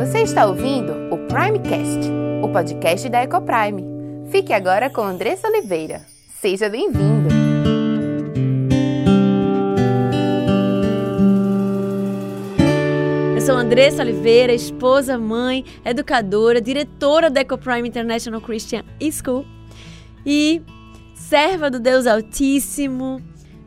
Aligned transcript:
Você 0.00 0.22
está 0.22 0.46
ouvindo 0.46 0.94
o 1.14 1.18
Primecast, 1.28 2.10
o 2.42 2.48
podcast 2.48 3.06
da 3.10 3.22
Ecoprime. 3.22 3.84
Fique 4.30 4.50
agora 4.50 4.88
com 4.88 5.02
Andressa 5.02 5.46
Oliveira. 5.46 6.00
Seja 6.40 6.70
bem-vindo! 6.70 7.28
Eu 13.34 13.40
sou 13.42 13.54
Andressa 13.54 14.02
Oliveira, 14.02 14.54
esposa, 14.54 15.18
mãe, 15.18 15.66
educadora, 15.84 16.62
diretora 16.62 17.28
da 17.28 17.42
Ecoprime 17.42 17.86
International 17.86 18.40
Christian 18.40 18.82
School 19.12 19.44
e 20.24 20.62
serva 21.14 21.70
do 21.70 21.78
Deus 21.78 22.06
Altíssimo, 22.06 23.20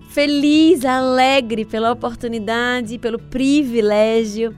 feliz, 0.10 0.84
alegre 0.84 1.64
pela 1.64 1.92
oportunidade, 1.92 2.98
pelo 2.98 3.20
privilégio 3.20 4.56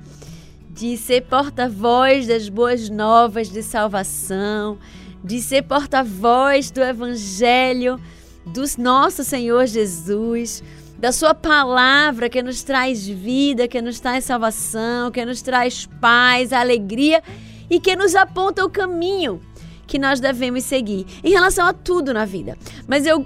de 0.76 0.98
ser 0.98 1.21
porta-voz 1.21 2.28
das 2.28 2.50
boas 2.50 2.89
novas 2.89 3.50
de 3.50 3.64
salvação, 3.64 4.78
de 5.24 5.42
ser 5.42 5.61
porta-voz 5.64 6.70
do 6.70 6.82
Evangelho 6.82 7.97
do 8.46 8.61
nosso 8.78 9.24
Senhor 9.24 9.66
Jesus, 9.68 10.61
da 11.00 11.14
Sua 11.14 11.33
palavra 11.33 12.28
que 12.28 12.43
nos 12.43 12.61
traz 12.61 13.07
vida, 13.07 13.69
que 13.69 13.82
nos 13.82 14.02
traz 14.02 14.25
salvação, 14.25 15.11
que 15.11 15.25
nos 15.25 15.42
traz 15.42 15.88
paz, 16.02 16.52
alegria 16.52 17.24
e 17.69 17.80
que 17.80 17.96
nos 17.96 18.14
aponta 18.14 18.66
o 18.66 18.69
caminho 18.69 19.42
que 19.88 19.97
nós 19.97 20.19
devemos 20.19 20.66
seguir 20.66 21.05
em 21.24 21.32
relação 21.32 21.66
a 21.66 21.71
tudo 21.71 22.14
na 22.14 22.25
vida. 22.25 22.57
Mas 22.86 23.05
eu 23.05 23.25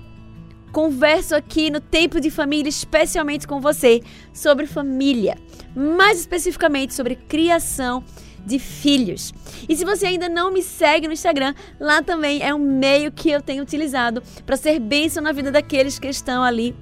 converso 0.71 1.33
aqui 1.33 1.71
no 1.71 1.79
Tempo 1.79 2.21
de 2.21 2.29
Família, 2.29 2.69
especialmente 2.69 3.47
com 3.47 3.59
você, 3.59 4.03
sobre 4.31 4.67
família, 4.67 5.35
mais 5.79 6.19
especificamente 6.19 6.93
sobre 6.93 7.15
criação 7.15 8.03
de 8.45 8.59
filhos. 8.59 9.33
E 9.67 9.75
se 9.75 9.85
você 9.85 10.07
ainda 10.07 10.27
não 10.27 10.51
me 10.51 10.61
segue 10.61 11.07
no 11.07 11.13
Instagram, 11.13 11.53
lá 11.79 12.01
também 12.01 12.41
é 12.41 12.53
um 12.53 12.59
meio 12.59 13.11
que 13.11 13.29
eu 13.29 13.41
tenho 13.41 13.63
utilizado 13.63 14.21
para 14.45 14.57
ser 14.57 14.79
bênção 14.79 15.23
na 15.23 15.31
vida 15.31 15.51
daqueles 15.51 15.99
que 15.99 16.07
estão 16.07 16.43
ali 16.43 16.75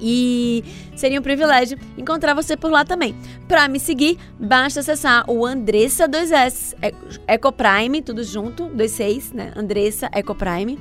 e 0.00 0.64
seria 0.96 1.20
um 1.20 1.22
privilégio 1.22 1.78
encontrar 1.98 2.34
você 2.34 2.56
por 2.56 2.70
lá 2.70 2.84
também. 2.84 3.14
Para 3.46 3.68
me 3.68 3.78
seguir, 3.78 4.18
basta 4.38 4.80
acessar 4.80 5.28
o 5.30 5.44
Andressa 5.44 6.08
2S 6.08 6.74
Ecoprime, 7.28 8.00
tudo 8.00 8.24
junto, 8.24 8.68
26, 8.68 9.32
né? 9.32 9.52
Andressa 9.54 10.08
Ecoprime. 10.14 10.78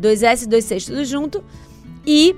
2S, 0.00 0.48
26, 0.48 0.84
tudo 0.86 1.04
junto. 1.04 1.42
E 2.06 2.36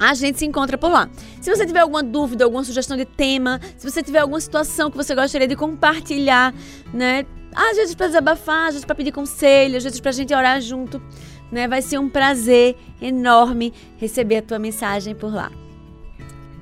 a 0.00 0.14
gente 0.14 0.38
se 0.38 0.46
encontra 0.46 0.78
por 0.78 0.90
lá. 0.90 1.10
Se 1.42 1.54
você 1.54 1.66
tiver 1.66 1.80
alguma 1.80 2.02
dúvida, 2.02 2.44
alguma 2.44 2.64
sugestão 2.64 2.96
de 2.96 3.04
tema, 3.04 3.60
se 3.76 3.88
você 3.88 4.02
tiver 4.02 4.20
alguma 4.20 4.40
situação 4.40 4.90
que 4.90 4.96
você 4.96 5.14
gostaria 5.14 5.46
de 5.46 5.54
compartilhar, 5.54 6.54
né? 6.92 7.26
Às 7.54 7.76
vezes 7.76 7.94
para 7.94 8.06
desabafar, 8.06 8.68
às 8.68 8.74
vezes 8.74 8.84
para 8.86 8.94
pedir 8.94 9.12
conselho, 9.12 9.76
às 9.76 9.84
vezes 9.84 10.00
para 10.00 10.08
a 10.08 10.14
gente 10.14 10.34
orar 10.34 10.58
junto, 10.62 11.02
né? 11.52 11.68
Vai 11.68 11.82
ser 11.82 11.98
um 11.98 12.08
prazer 12.08 12.76
enorme 13.02 13.74
receber 13.98 14.38
a 14.38 14.42
tua 14.42 14.58
mensagem 14.58 15.14
por 15.14 15.34
lá. 15.34 15.52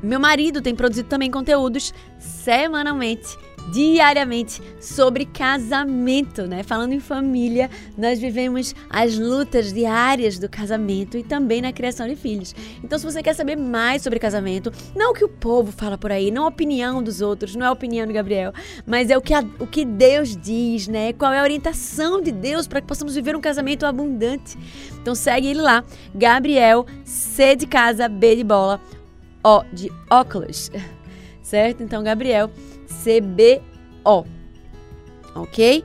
Meu 0.02 0.18
marido 0.18 0.60
tem 0.60 0.74
produzido 0.74 1.08
também 1.08 1.30
conteúdos 1.30 1.94
semanalmente 2.18 3.36
diariamente 3.70 4.62
sobre 4.80 5.24
casamento, 5.24 6.46
né? 6.46 6.62
Falando 6.62 6.92
em 6.92 7.00
família, 7.00 7.70
nós 7.96 8.18
vivemos 8.18 8.74
as 8.88 9.18
lutas 9.18 9.72
diárias 9.72 10.38
do 10.38 10.48
casamento 10.48 11.16
e 11.16 11.22
também 11.22 11.60
na 11.60 11.72
criação 11.72 12.06
de 12.08 12.16
filhos. 12.16 12.54
Então, 12.82 12.98
se 12.98 13.04
você 13.04 13.22
quer 13.22 13.34
saber 13.34 13.56
mais 13.56 14.02
sobre 14.02 14.18
casamento, 14.18 14.72
não 14.94 15.12
o 15.12 15.14
que 15.14 15.24
o 15.24 15.28
povo 15.28 15.72
fala 15.72 15.98
por 15.98 16.12
aí, 16.12 16.30
não 16.30 16.44
a 16.44 16.48
opinião 16.48 17.02
dos 17.02 17.20
outros, 17.20 17.54
não 17.54 17.66
é 17.66 17.68
a 17.68 17.72
opinião 17.72 18.06
do 18.06 18.12
Gabriel, 18.12 18.52
mas 18.86 19.10
é 19.10 19.16
o 19.16 19.22
que, 19.22 19.34
a, 19.34 19.44
o 19.58 19.66
que 19.66 19.84
Deus 19.84 20.36
diz, 20.36 20.88
né? 20.88 21.12
Qual 21.12 21.32
é 21.32 21.40
a 21.40 21.42
orientação 21.42 22.20
de 22.20 22.32
Deus 22.32 22.66
para 22.66 22.80
que 22.80 22.86
possamos 22.86 23.14
viver 23.14 23.36
um 23.36 23.40
casamento 23.40 23.84
abundante. 23.86 24.56
Então, 25.00 25.14
segue 25.14 25.48
ele 25.48 25.60
lá, 25.60 25.84
Gabriel, 26.14 26.86
C 27.04 27.56
de 27.56 27.66
casa, 27.66 28.08
B 28.08 28.36
de 28.36 28.44
bola, 28.44 28.80
O 29.42 29.62
de 29.72 29.90
óculos. 30.10 30.70
Certo? 31.42 31.82
Então, 31.82 32.02
Gabriel, 32.02 32.50
CBO. 32.88 34.26
Ok? 35.34 35.84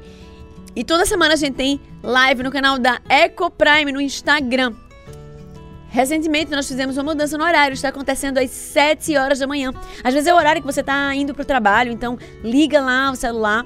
E 0.76 0.84
toda 0.84 1.06
semana 1.06 1.34
a 1.34 1.38
gente 1.38 1.56
tem 1.56 1.80
live 2.02 2.44
no 2.44 2.52
canal 2.52 2.80
da 2.80 3.00
Ecoprime 3.10 3.92
no 3.92 4.02
Instagram. 4.02 4.74
Recentemente 5.90 6.50
nós 6.50 6.68
fizemos 6.68 6.98
uma 6.98 7.04
mudança 7.04 7.38
no 7.38 7.44
horário, 7.44 7.76
está 7.76 7.90
acontecendo 7.90 8.40
às 8.40 8.50
7 8.50 9.16
horas 9.16 9.38
da 9.38 9.46
manhã. 9.46 9.72
Às 10.04 10.14
vezes 10.14 10.28
é 10.28 10.34
o 10.34 10.38
horário 10.38 10.60
que 10.60 10.66
você 10.66 10.80
está 10.80 11.14
indo 11.14 11.36
para 11.36 11.44
o 11.44 11.46
trabalho, 11.46 11.92
então 11.92 12.18
liga 12.44 12.82
lá 12.82 13.12
o 13.12 13.16
celular 13.16 13.64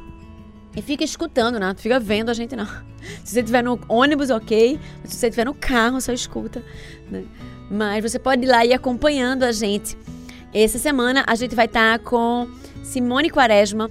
e 0.75 0.81
fica 0.81 1.03
escutando, 1.03 1.57
né? 1.57 1.67
Não 1.67 1.75
fica 1.75 1.99
vendo 1.99 2.29
a 2.29 2.33
gente 2.33 2.53
não. 2.53 2.67
Se 3.23 3.31
você 3.31 3.39
estiver 3.39 3.63
no 3.63 3.79
ônibus, 3.87 4.29
ok. 4.29 4.77
Mas 5.01 5.11
se 5.13 5.17
você 5.17 5.27
estiver 5.27 5.45
no 5.45 5.53
carro, 5.53 6.01
só 6.01 6.11
escuta. 6.11 6.61
Né? 7.09 7.23
Mas 7.71 8.03
você 8.03 8.19
pode 8.19 8.43
ir 8.43 8.47
lá 8.47 8.65
e 8.65 8.69
ir 8.69 8.73
acompanhando 8.73 9.43
a 9.43 9.51
gente. 9.53 9.97
Essa 10.53 10.77
semana 10.77 11.23
a 11.25 11.33
gente 11.33 11.55
vai 11.55 11.65
estar 11.65 11.97
tá 11.97 12.03
com 12.03 12.49
Simone 12.83 13.29
Quaresma, 13.29 13.89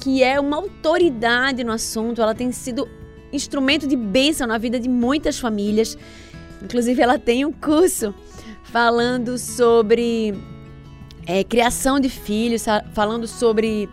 que 0.00 0.22
é 0.22 0.38
uma 0.40 0.56
autoridade 0.56 1.64
no 1.64 1.72
assunto. 1.72 2.22
Ela 2.22 2.34
tem 2.34 2.52
sido 2.52 2.88
instrumento 3.32 3.86
de 3.86 3.96
bênção 3.96 4.46
na 4.46 4.58
vida 4.58 4.78
de 4.78 4.88
muitas 4.88 5.38
famílias. 5.38 5.96
Inclusive, 6.62 7.00
ela 7.00 7.18
tem 7.18 7.44
um 7.44 7.52
curso 7.52 8.14
falando 8.64 9.38
sobre 9.38 10.34
é, 11.26 11.44
criação 11.44 12.00
de 12.00 12.08
filhos, 12.08 12.64
falando 12.92 13.26
sobre 13.26 13.88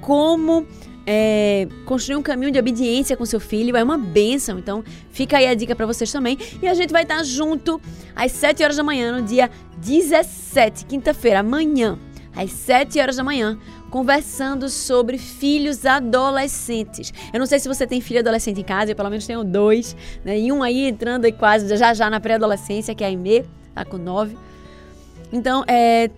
como 0.00 0.66
é, 1.06 1.66
construir 1.84 2.16
um 2.16 2.22
caminho 2.22 2.50
de 2.50 2.58
obediência 2.58 3.16
com 3.16 3.24
seu 3.24 3.40
filho. 3.40 3.76
É 3.76 3.82
uma 3.82 3.98
bênção. 3.98 4.58
Então, 4.58 4.84
fica 5.10 5.38
aí 5.38 5.46
a 5.46 5.54
dica 5.54 5.74
para 5.74 5.86
vocês 5.86 6.10
também. 6.10 6.38
E 6.62 6.68
a 6.68 6.74
gente 6.74 6.92
vai 6.92 7.02
estar 7.02 7.22
junto 7.22 7.80
às 8.14 8.32
7 8.32 8.62
horas 8.62 8.76
da 8.76 8.82
manhã, 8.82 9.18
no 9.18 9.26
dia 9.26 9.50
17, 9.78 10.86
quinta-feira, 10.86 11.40
amanhã, 11.40 11.98
às 12.34 12.50
7 12.52 12.98
horas 13.00 13.16
da 13.16 13.24
manhã, 13.24 13.58
conversando 13.90 14.68
sobre 14.68 15.18
filhos 15.18 15.84
adolescentes. 15.84 17.12
Eu 17.32 17.38
não 17.38 17.46
sei 17.46 17.58
se 17.58 17.68
você 17.68 17.86
tem 17.86 18.00
filho 18.00 18.20
adolescente 18.20 18.60
em 18.60 18.64
casa, 18.64 18.92
eu 18.92 18.96
pelo 18.96 19.10
menos 19.10 19.26
tenho 19.26 19.44
dois, 19.44 19.96
né? 20.24 20.38
E 20.38 20.52
um 20.52 20.62
aí 20.62 20.88
entrando 20.88 21.24
aí 21.24 21.32
quase 21.32 21.76
já 21.76 21.92
já 21.92 22.08
na 22.08 22.20
pré-adolescência, 22.20 22.94
que 22.94 23.04
é 23.04 23.08
a 23.08 23.10
Aimee, 23.10 23.44
tá 23.74 23.84
com 23.84 23.98
nove. 23.98 24.36
Então, 25.32 25.64
é, 25.66 26.10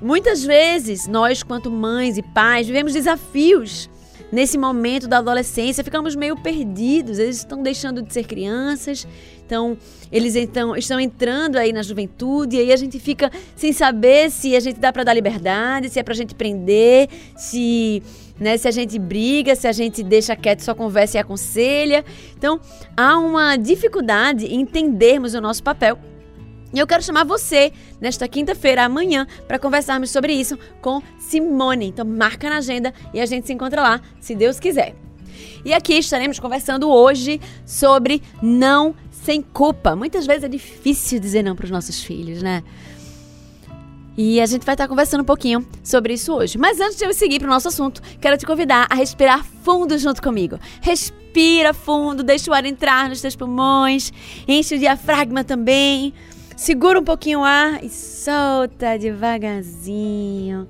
muitas 0.00 0.44
vezes 0.44 1.06
nós, 1.06 1.42
quanto 1.42 1.70
mães 1.70 2.16
e 2.16 2.22
pais, 2.22 2.66
vivemos 2.66 2.92
desafios 2.92 3.90
nesse 4.30 4.58
momento 4.58 5.06
da 5.06 5.18
adolescência, 5.18 5.82
ficamos 5.82 6.14
meio 6.14 6.36
perdidos. 6.36 7.18
Eles 7.18 7.38
estão 7.38 7.62
deixando 7.62 8.02
de 8.02 8.12
ser 8.12 8.24
crianças, 8.24 9.06
então 9.44 9.76
eles 10.10 10.36
então 10.36 10.76
estão 10.76 10.98
entrando 10.98 11.56
aí 11.56 11.72
na 11.72 11.82
juventude 11.82 12.56
e 12.56 12.60
aí 12.60 12.72
a 12.72 12.76
gente 12.76 12.98
fica 12.98 13.30
sem 13.56 13.72
saber 13.72 14.30
se 14.30 14.54
a 14.56 14.60
gente 14.60 14.78
dá 14.78 14.92
para 14.92 15.04
dar 15.04 15.14
liberdade, 15.14 15.88
se 15.88 15.98
é 15.98 16.02
para 16.02 16.14
a 16.14 16.16
gente 16.16 16.34
prender, 16.34 17.08
se 17.36 18.02
né, 18.38 18.56
se 18.56 18.68
a 18.68 18.70
gente 18.70 18.98
briga, 18.98 19.56
se 19.56 19.66
a 19.66 19.72
gente 19.72 20.02
deixa 20.02 20.36
quieto, 20.36 20.60
só 20.60 20.74
conversa 20.74 21.16
e 21.16 21.20
aconselha. 21.20 22.04
Então, 22.36 22.60
há 22.96 23.18
uma 23.18 23.56
dificuldade 23.56 24.46
em 24.46 24.60
entendermos 24.60 25.34
o 25.34 25.40
nosso 25.40 25.62
papel 25.62 25.98
e 26.72 26.78
eu 26.78 26.86
quero 26.86 27.02
chamar 27.02 27.24
você 27.24 27.72
nesta 28.00 28.28
quinta-feira, 28.28 28.84
amanhã, 28.84 29.26
para 29.46 29.58
conversarmos 29.58 30.10
sobre 30.10 30.32
isso 30.32 30.58
com 30.80 31.02
Simone. 31.18 31.86
Então 31.86 32.04
marca 32.04 32.50
na 32.50 32.58
agenda 32.58 32.92
e 33.12 33.20
a 33.20 33.26
gente 33.26 33.46
se 33.46 33.52
encontra 33.52 33.82
lá, 33.82 34.00
se 34.20 34.34
Deus 34.34 34.60
quiser. 34.60 34.94
E 35.64 35.72
aqui 35.72 35.94
estaremos 35.94 36.38
conversando 36.38 36.90
hoje 36.90 37.40
sobre 37.64 38.22
não 38.42 38.94
sem 39.10 39.42
culpa. 39.42 39.96
Muitas 39.96 40.26
vezes 40.26 40.44
é 40.44 40.48
difícil 40.48 41.20
dizer 41.20 41.42
não 41.42 41.56
para 41.56 41.64
os 41.64 41.70
nossos 41.70 42.02
filhos, 42.02 42.42
né? 42.42 42.62
E 44.16 44.40
a 44.40 44.46
gente 44.46 44.66
vai 44.66 44.74
estar 44.74 44.88
conversando 44.88 45.20
um 45.20 45.24
pouquinho 45.24 45.64
sobre 45.84 46.14
isso 46.14 46.34
hoje. 46.34 46.58
Mas 46.58 46.80
antes 46.80 46.96
de 46.96 47.04
eu 47.04 47.14
seguir 47.14 47.38
para 47.38 47.46
o 47.46 47.50
nosso 47.50 47.68
assunto, 47.68 48.02
quero 48.20 48.36
te 48.36 48.44
convidar 48.44 48.88
a 48.90 48.96
respirar 48.96 49.44
fundo 49.62 49.96
junto 49.96 50.20
comigo. 50.20 50.58
Respira 50.80 51.72
fundo, 51.72 52.24
deixa 52.24 52.50
o 52.50 52.54
ar 52.54 52.64
entrar 52.66 53.08
nos 53.08 53.20
teus 53.20 53.36
pulmões, 53.36 54.12
enche 54.48 54.74
o 54.74 54.78
diafragma 54.78 55.44
também. 55.44 56.12
Segura 56.58 56.98
um 56.98 57.04
pouquinho 57.04 57.38
o 57.38 57.44
ar 57.44 57.84
e 57.84 57.88
solta 57.88 58.98
devagarzinho, 58.98 60.66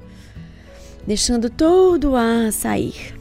deixando 1.06 1.48
todo 1.48 2.10
o 2.10 2.14
ar 2.14 2.52
sair. 2.52 3.18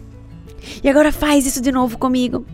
E 0.83 0.89
agora 0.89 1.13
faz 1.13 1.45
isso 1.45 1.61
de 1.61 1.71
novo 1.71 1.97
comigo. 1.97 2.45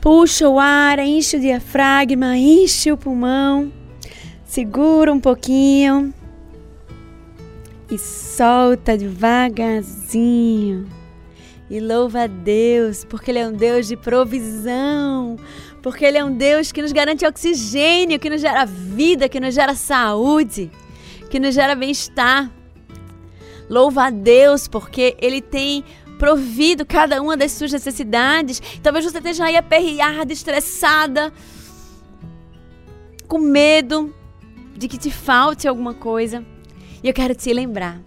Puxa 0.00 0.48
o 0.48 0.60
ar, 0.60 1.00
enche 1.00 1.38
o 1.38 1.40
diafragma, 1.40 2.36
enche 2.36 2.92
o 2.92 2.96
pulmão. 2.96 3.72
Segura 4.44 5.12
um 5.12 5.18
pouquinho 5.18 6.14
e 7.90 7.98
solta 7.98 8.96
devagarzinho. 8.96 10.86
E 11.68 11.80
louva 11.80 12.22
a 12.22 12.26
Deus, 12.28 13.04
porque 13.04 13.32
Ele 13.32 13.40
é 13.40 13.48
um 13.48 13.52
Deus 13.52 13.88
de 13.88 13.96
provisão, 13.96 15.36
porque 15.82 16.04
Ele 16.04 16.18
é 16.18 16.24
um 16.24 16.32
Deus 16.32 16.72
que 16.72 16.82
nos 16.82 16.92
garante 16.92 17.26
oxigênio, 17.26 18.18
que 18.18 18.30
nos 18.30 18.40
gera 18.40 18.64
vida, 18.64 19.28
que 19.28 19.40
nos 19.40 19.54
gera 19.54 19.74
saúde, 19.74 20.70
que 21.30 21.40
nos 21.40 21.54
gera 21.54 21.74
bem-estar. 21.74 22.50
Louva 23.68 24.06
a 24.06 24.10
Deus 24.10 24.68
porque 24.68 25.16
Ele 25.20 25.40
tem 25.40 25.84
provido 26.18 26.84
cada 26.84 27.22
uma 27.22 27.36
das 27.36 27.52
suas 27.52 27.72
necessidades. 27.72 28.60
Talvez 28.82 29.04
você 29.04 29.18
esteja 29.18 29.44
aí 29.44 29.56
aperreada, 29.56 30.32
estressada, 30.32 31.32
com 33.26 33.38
medo 33.38 34.14
de 34.76 34.86
que 34.86 34.98
te 34.98 35.10
falte 35.10 35.66
alguma 35.66 35.94
coisa. 35.94 36.44
E 37.02 37.08
eu 37.08 37.14
quero 37.14 37.34
te 37.34 37.52
lembrar 37.54 38.02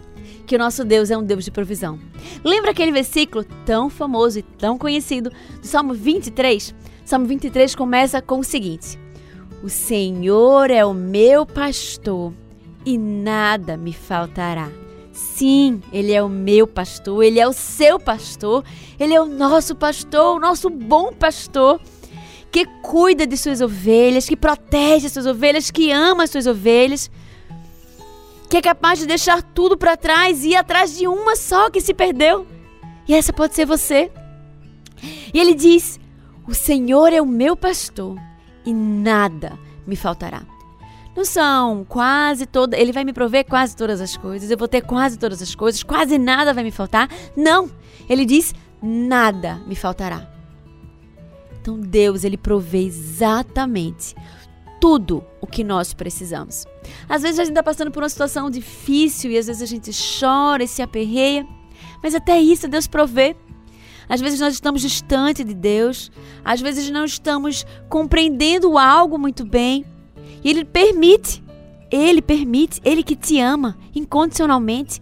que 0.45 0.55
o 0.55 0.59
nosso 0.59 0.85
Deus 0.85 1.09
é 1.09 1.17
um 1.17 1.23
Deus 1.23 1.45
de 1.45 1.49
provisão. 1.49 1.99
Lembra 2.43 2.71
aquele 2.71 2.91
versículo 2.91 3.43
tão 3.65 3.89
famoso 3.89 4.39
e 4.39 4.43
tão 4.43 4.77
conhecido 4.77 5.31
do 5.59 5.65
Salmo 5.65 5.93
23? 5.93 6.75
Salmo 7.05 7.25
23 7.25 7.75
começa 7.75 8.21
com 8.21 8.39
o 8.39 8.43
seguinte: 8.43 8.97
O 9.61 9.69
Senhor 9.69 10.69
é 10.71 10.85
o 10.85 10.93
meu 10.93 11.45
pastor 11.45 12.33
e 12.85 12.97
nada 12.97 13.75
me 13.75 13.93
faltará. 13.93 14.69
Sim, 15.11 15.81
Ele 15.91 16.11
é 16.11 16.23
o 16.23 16.29
meu 16.29 16.65
pastor, 16.65 17.23
Ele 17.23 17.39
é 17.39 17.47
o 17.47 17.53
seu 17.53 17.99
pastor, 17.99 18.63
Ele 18.99 19.13
é 19.13 19.21
o 19.21 19.25
nosso 19.25 19.75
pastor, 19.75 20.37
o 20.37 20.39
nosso 20.39 20.69
bom 20.69 21.11
pastor, 21.13 21.79
que 22.51 22.65
cuida 22.81 23.27
de 23.27 23.37
suas 23.37 23.61
ovelhas, 23.61 24.27
que 24.27 24.35
protege 24.35 25.09
suas 25.09 25.27
ovelhas, 25.27 25.69
que 25.69 25.91
ama 25.91 26.23
as 26.23 26.31
suas 26.31 26.47
ovelhas, 26.47 27.11
que 28.49 28.57
é 28.57 28.61
capaz 28.61 28.99
de 28.99 29.05
deixar 29.05 29.43
tudo 29.43 29.77
para 29.77 29.97
trás 29.97 30.43
e 30.43 30.49
ir 30.49 30.55
atrás 30.55 30.97
de 30.97 31.07
uma 31.07 31.35
só 31.35 31.69
que 31.69 31.81
se 31.81 31.93
perdeu. 31.93 32.47
E 33.07 33.13
essa 33.13 33.33
pode 33.33 33.53
ser 33.53 33.65
você. 33.65 34.09
E 35.33 35.39
ele 35.39 35.53
diz: 35.53 35.99
O 36.47 36.53
Senhor 36.53 37.13
é 37.13 37.21
o 37.21 37.25
meu 37.25 37.55
pastor 37.55 38.17
e 38.65 38.73
nada 38.73 39.57
me 39.87 39.95
faltará. 39.95 40.43
Não 41.15 41.23
são 41.23 41.85
quase 41.87 42.45
todas. 42.45 42.79
Ele 42.79 42.91
vai 42.91 43.03
me 43.03 43.13
prover 43.13 43.45
quase 43.45 43.75
todas 43.75 44.01
as 44.01 44.17
coisas. 44.17 44.49
Eu 44.49 44.57
vou 44.57 44.67
ter 44.67 44.81
quase 44.81 45.17
todas 45.17 45.41
as 45.41 45.53
coisas. 45.53 45.83
Quase 45.83 46.17
nada 46.17 46.53
vai 46.53 46.63
me 46.63 46.71
faltar. 46.71 47.07
Não. 47.37 47.69
Ele 48.09 48.25
diz: 48.25 48.53
nada 48.81 49.61
me 49.67 49.75
faltará. 49.75 50.29
Então 51.61 51.79
Deus, 51.79 52.23
ele 52.23 52.35
provê 52.35 52.79
exatamente 52.79 54.15
tudo 54.81 55.23
o 55.39 55.47
que 55.47 55.63
nós 55.63 55.93
precisamos. 55.93 56.65
Às 57.07 57.21
vezes 57.21 57.39
a 57.39 57.43
gente 57.45 57.53
está 57.53 57.63
passando 57.63 57.89
por 57.89 58.03
uma 58.03 58.09
situação 58.09 58.49
difícil 58.49 59.31
e 59.31 59.37
às 59.37 59.47
vezes 59.47 59.61
a 59.61 59.65
gente 59.65 59.91
chora 60.19 60.63
e 60.63 60.67
se 60.67 60.81
aperreia, 60.81 61.47
mas 62.03 62.13
até 62.13 62.37
isso 62.41 62.67
Deus 62.67 62.85
provê. 62.85 63.33
Às 64.07 64.21
vezes 64.21 64.39
nós 64.39 64.53
estamos 64.53 64.81
distante 64.81 65.43
de 65.43 65.53
Deus, 65.53 66.11
às 66.43 66.61
vezes 66.61 66.89
não 66.89 67.05
estamos 67.05 67.65
compreendendo 67.89 68.77
algo 68.77 69.17
muito 69.17 69.45
bem, 69.45 69.85
e 70.43 70.49
Ele 70.49 70.65
permite, 70.65 71.43
Ele 71.89 72.21
permite, 72.21 72.81
Ele 72.83 73.03
que 73.03 73.15
te 73.15 73.39
ama 73.39 73.77
incondicionalmente, 73.95 75.01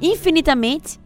infinitamente. 0.00 1.00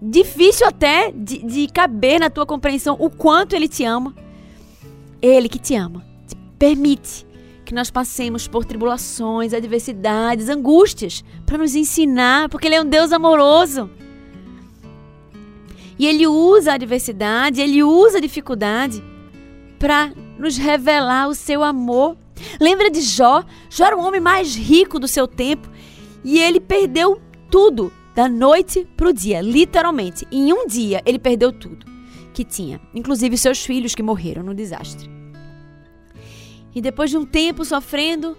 Difícil 0.00 0.66
até 0.66 1.10
de, 1.10 1.38
de 1.38 1.68
caber 1.68 2.20
na 2.20 2.28
tua 2.28 2.44
compreensão 2.44 2.96
o 2.98 3.08
quanto 3.08 3.56
Ele 3.56 3.68
te 3.68 3.84
ama. 3.84 4.14
Ele 5.22 5.48
que 5.48 5.58
te 5.58 5.74
ama, 5.74 6.04
te 6.26 6.36
permite 6.58 7.26
que 7.64 7.74
nós 7.74 7.90
passemos 7.90 8.46
por 8.46 8.64
tribulações, 8.66 9.54
adversidades, 9.54 10.50
angústias, 10.50 11.24
para 11.46 11.56
nos 11.56 11.74
ensinar, 11.74 12.50
porque 12.50 12.68
Ele 12.68 12.74
é 12.74 12.82
um 12.82 12.88
Deus 12.88 13.10
amoroso. 13.10 13.90
E 15.98 16.06
Ele 16.06 16.26
usa 16.26 16.72
a 16.72 16.74
adversidade, 16.74 17.60
Ele 17.60 17.82
usa 17.82 18.18
a 18.18 18.20
dificuldade 18.20 19.02
para 19.78 20.12
nos 20.38 20.56
revelar 20.56 21.28
o 21.28 21.34
seu 21.34 21.62
amor 21.62 22.16
Lembra 22.60 22.90
de 22.90 23.00
Jó? 23.00 23.44
Jó 23.70 23.86
era 23.86 23.96
o 23.96 24.00
homem 24.00 24.20
mais 24.20 24.54
rico 24.54 24.98
do 24.98 25.08
seu 25.08 25.26
tempo 25.26 25.68
e 26.24 26.38
ele 26.38 26.60
perdeu 26.60 27.20
tudo 27.50 27.92
da 28.14 28.28
noite 28.28 28.86
para 28.96 29.08
o 29.08 29.12
dia, 29.12 29.40
literalmente. 29.40 30.26
Em 30.30 30.52
um 30.52 30.66
dia 30.66 31.02
ele 31.04 31.18
perdeu 31.18 31.52
tudo 31.52 31.86
que 32.32 32.44
tinha, 32.44 32.80
inclusive 32.94 33.38
seus 33.38 33.64
filhos 33.64 33.94
que 33.94 34.02
morreram 34.02 34.42
no 34.42 34.54
desastre. 34.54 35.08
E 36.74 36.80
depois 36.80 37.10
de 37.10 37.16
um 37.16 37.24
tempo 37.24 37.64
sofrendo, 37.64 38.36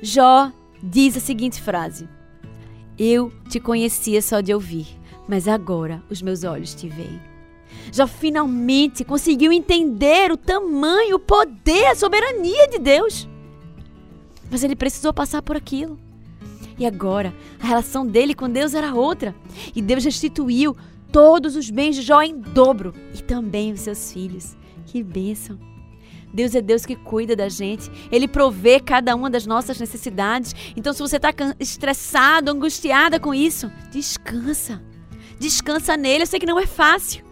Jó 0.00 0.50
diz 0.82 1.16
a 1.16 1.20
seguinte 1.20 1.60
frase: 1.60 2.08
Eu 2.98 3.30
te 3.50 3.60
conhecia 3.60 4.22
só 4.22 4.40
de 4.40 4.54
ouvir, 4.54 4.86
mas 5.28 5.46
agora 5.46 6.02
os 6.08 6.22
meus 6.22 6.42
olhos 6.42 6.74
te 6.74 6.88
veem. 6.88 7.20
Jó 7.92 8.06
finalmente 8.06 9.04
conseguiu 9.04 9.52
entender 9.52 10.32
o 10.32 10.36
tamanho, 10.36 11.16
o 11.16 11.20
poder, 11.20 11.86
a 11.86 11.94
soberania 11.94 12.66
de 12.68 12.78
Deus. 12.78 13.28
Mas 14.50 14.64
ele 14.64 14.74
precisou 14.74 15.12
passar 15.12 15.42
por 15.42 15.56
aquilo. 15.56 15.98
E 16.78 16.86
agora, 16.86 17.34
a 17.60 17.66
relação 17.66 18.06
dele 18.06 18.34
com 18.34 18.48
Deus 18.48 18.72
era 18.72 18.94
outra. 18.94 19.34
E 19.74 19.82
Deus 19.82 20.04
restituiu 20.04 20.76
todos 21.12 21.56
os 21.56 21.70
bens 21.70 21.96
de 21.96 22.02
Jó 22.02 22.22
em 22.22 22.38
dobro. 22.38 22.94
E 23.14 23.22
também 23.22 23.72
os 23.72 23.80
seus 23.80 24.12
filhos. 24.12 24.56
Que 24.86 25.02
bênção. 25.02 25.58
Deus 26.32 26.54
é 26.54 26.62
Deus 26.62 26.86
que 26.86 26.94
cuida 26.94 27.34
da 27.34 27.48
gente. 27.48 27.90
Ele 28.12 28.28
provê 28.28 28.80
cada 28.80 29.14
uma 29.16 29.28
das 29.28 29.46
nossas 29.46 29.78
necessidades. 29.80 30.54
Então, 30.76 30.92
se 30.92 31.00
você 31.00 31.16
está 31.16 31.30
estressado, 31.58 32.50
angustiada 32.50 33.18
com 33.18 33.34
isso, 33.34 33.70
descansa. 33.90 34.80
Descansa 35.38 35.96
nele. 35.96 36.22
Eu 36.22 36.26
sei 36.26 36.40
que 36.40 36.46
não 36.46 36.58
é 36.58 36.66
fácil. 36.66 37.24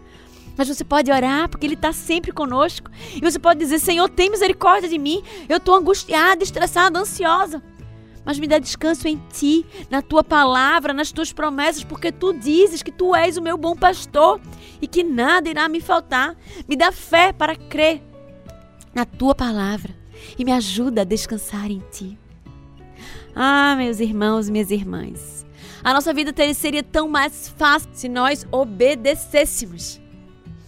Mas 0.57 0.67
você 0.67 0.83
pode 0.83 1.11
orar, 1.11 1.47
porque 1.47 1.67
Ele 1.67 1.75
está 1.75 1.93
sempre 1.93 2.31
conosco. 2.31 2.89
E 3.15 3.21
você 3.21 3.37
pode 3.37 3.59
dizer: 3.59 3.79
Senhor, 3.79 4.09
tem 4.09 4.29
misericórdia 4.29 4.89
de 4.89 4.97
mim. 4.97 5.21
Eu 5.47 5.57
estou 5.57 5.75
angustiada, 5.75 6.43
estressada, 6.43 6.99
ansiosa. 6.99 7.61
Mas 8.25 8.39
me 8.39 8.47
dá 8.47 8.59
descanso 8.59 9.07
em 9.07 9.21
Ti, 9.31 9.65
na 9.89 10.01
Tua 10.01 10.23
palavra, 10.23 10.93
nas 10.93 11.11
Tuas 11.11 11.31
promessas, 11.31 11.83
porque 11.83 12.11
Tu 12.11 12.33
dizes 12.33 12.83
que 12.83 12.91
Tu 12.91 13.15
és 13.15 13.37
o 13.37 13.41
meu 13.41 13.55
bom 13.55 13.75
pastor 13.75 14.41
e 14.81 14.87
que 14.87 15.03
nada 15.03 15.47
irá 15.47 15.69
me 15.69 15.79
faltar. 15.79 16.35
Me 16.67 16.75
dá 16.75 16.91
fé 16.91 17.31
para 17.31 17.55
crer 17.55 18.01
na 18.93 19.05
Tua 19.05 19.33
palavra 19.33 19.95
e 20.37 20.43
me 20.43 20.51
ajuda 20.51 21.01
a 21.01 21.05
descansar 21.05 21.71
em 21.71 21.81
Ti. 21.91 22.17
Ah, 23.33 23.75
meus 23.77 23.99
irmãos, 23.99 24.49
minhas 24.49 24.71
irmãs, 24.71 25.36
a 25.87 25.93
nossa 25.93 26.13
vida 26.13 26.33
seria 26.53 26.83
tão 26.83 27.07
mais 27.07 27.47
fácil 27.47 27.89
se 27.93 28.09
nós 28.09 28.45
obedecêssemos. 28.51 30.01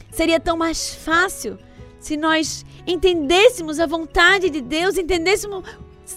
Seria 0.09 0.39
tão 0.39 0.55
mais 0.55 0.95
fácil 0.95 1.59
se 1.99 2.15
nós 2.15 2.65
entendêssemos 2.87 3.81
a 3.81 3.85
vontade 3.85 4.49
de 4.49 4.61
Deus, 4.61 4.97
entendêssemos 4.97 5.65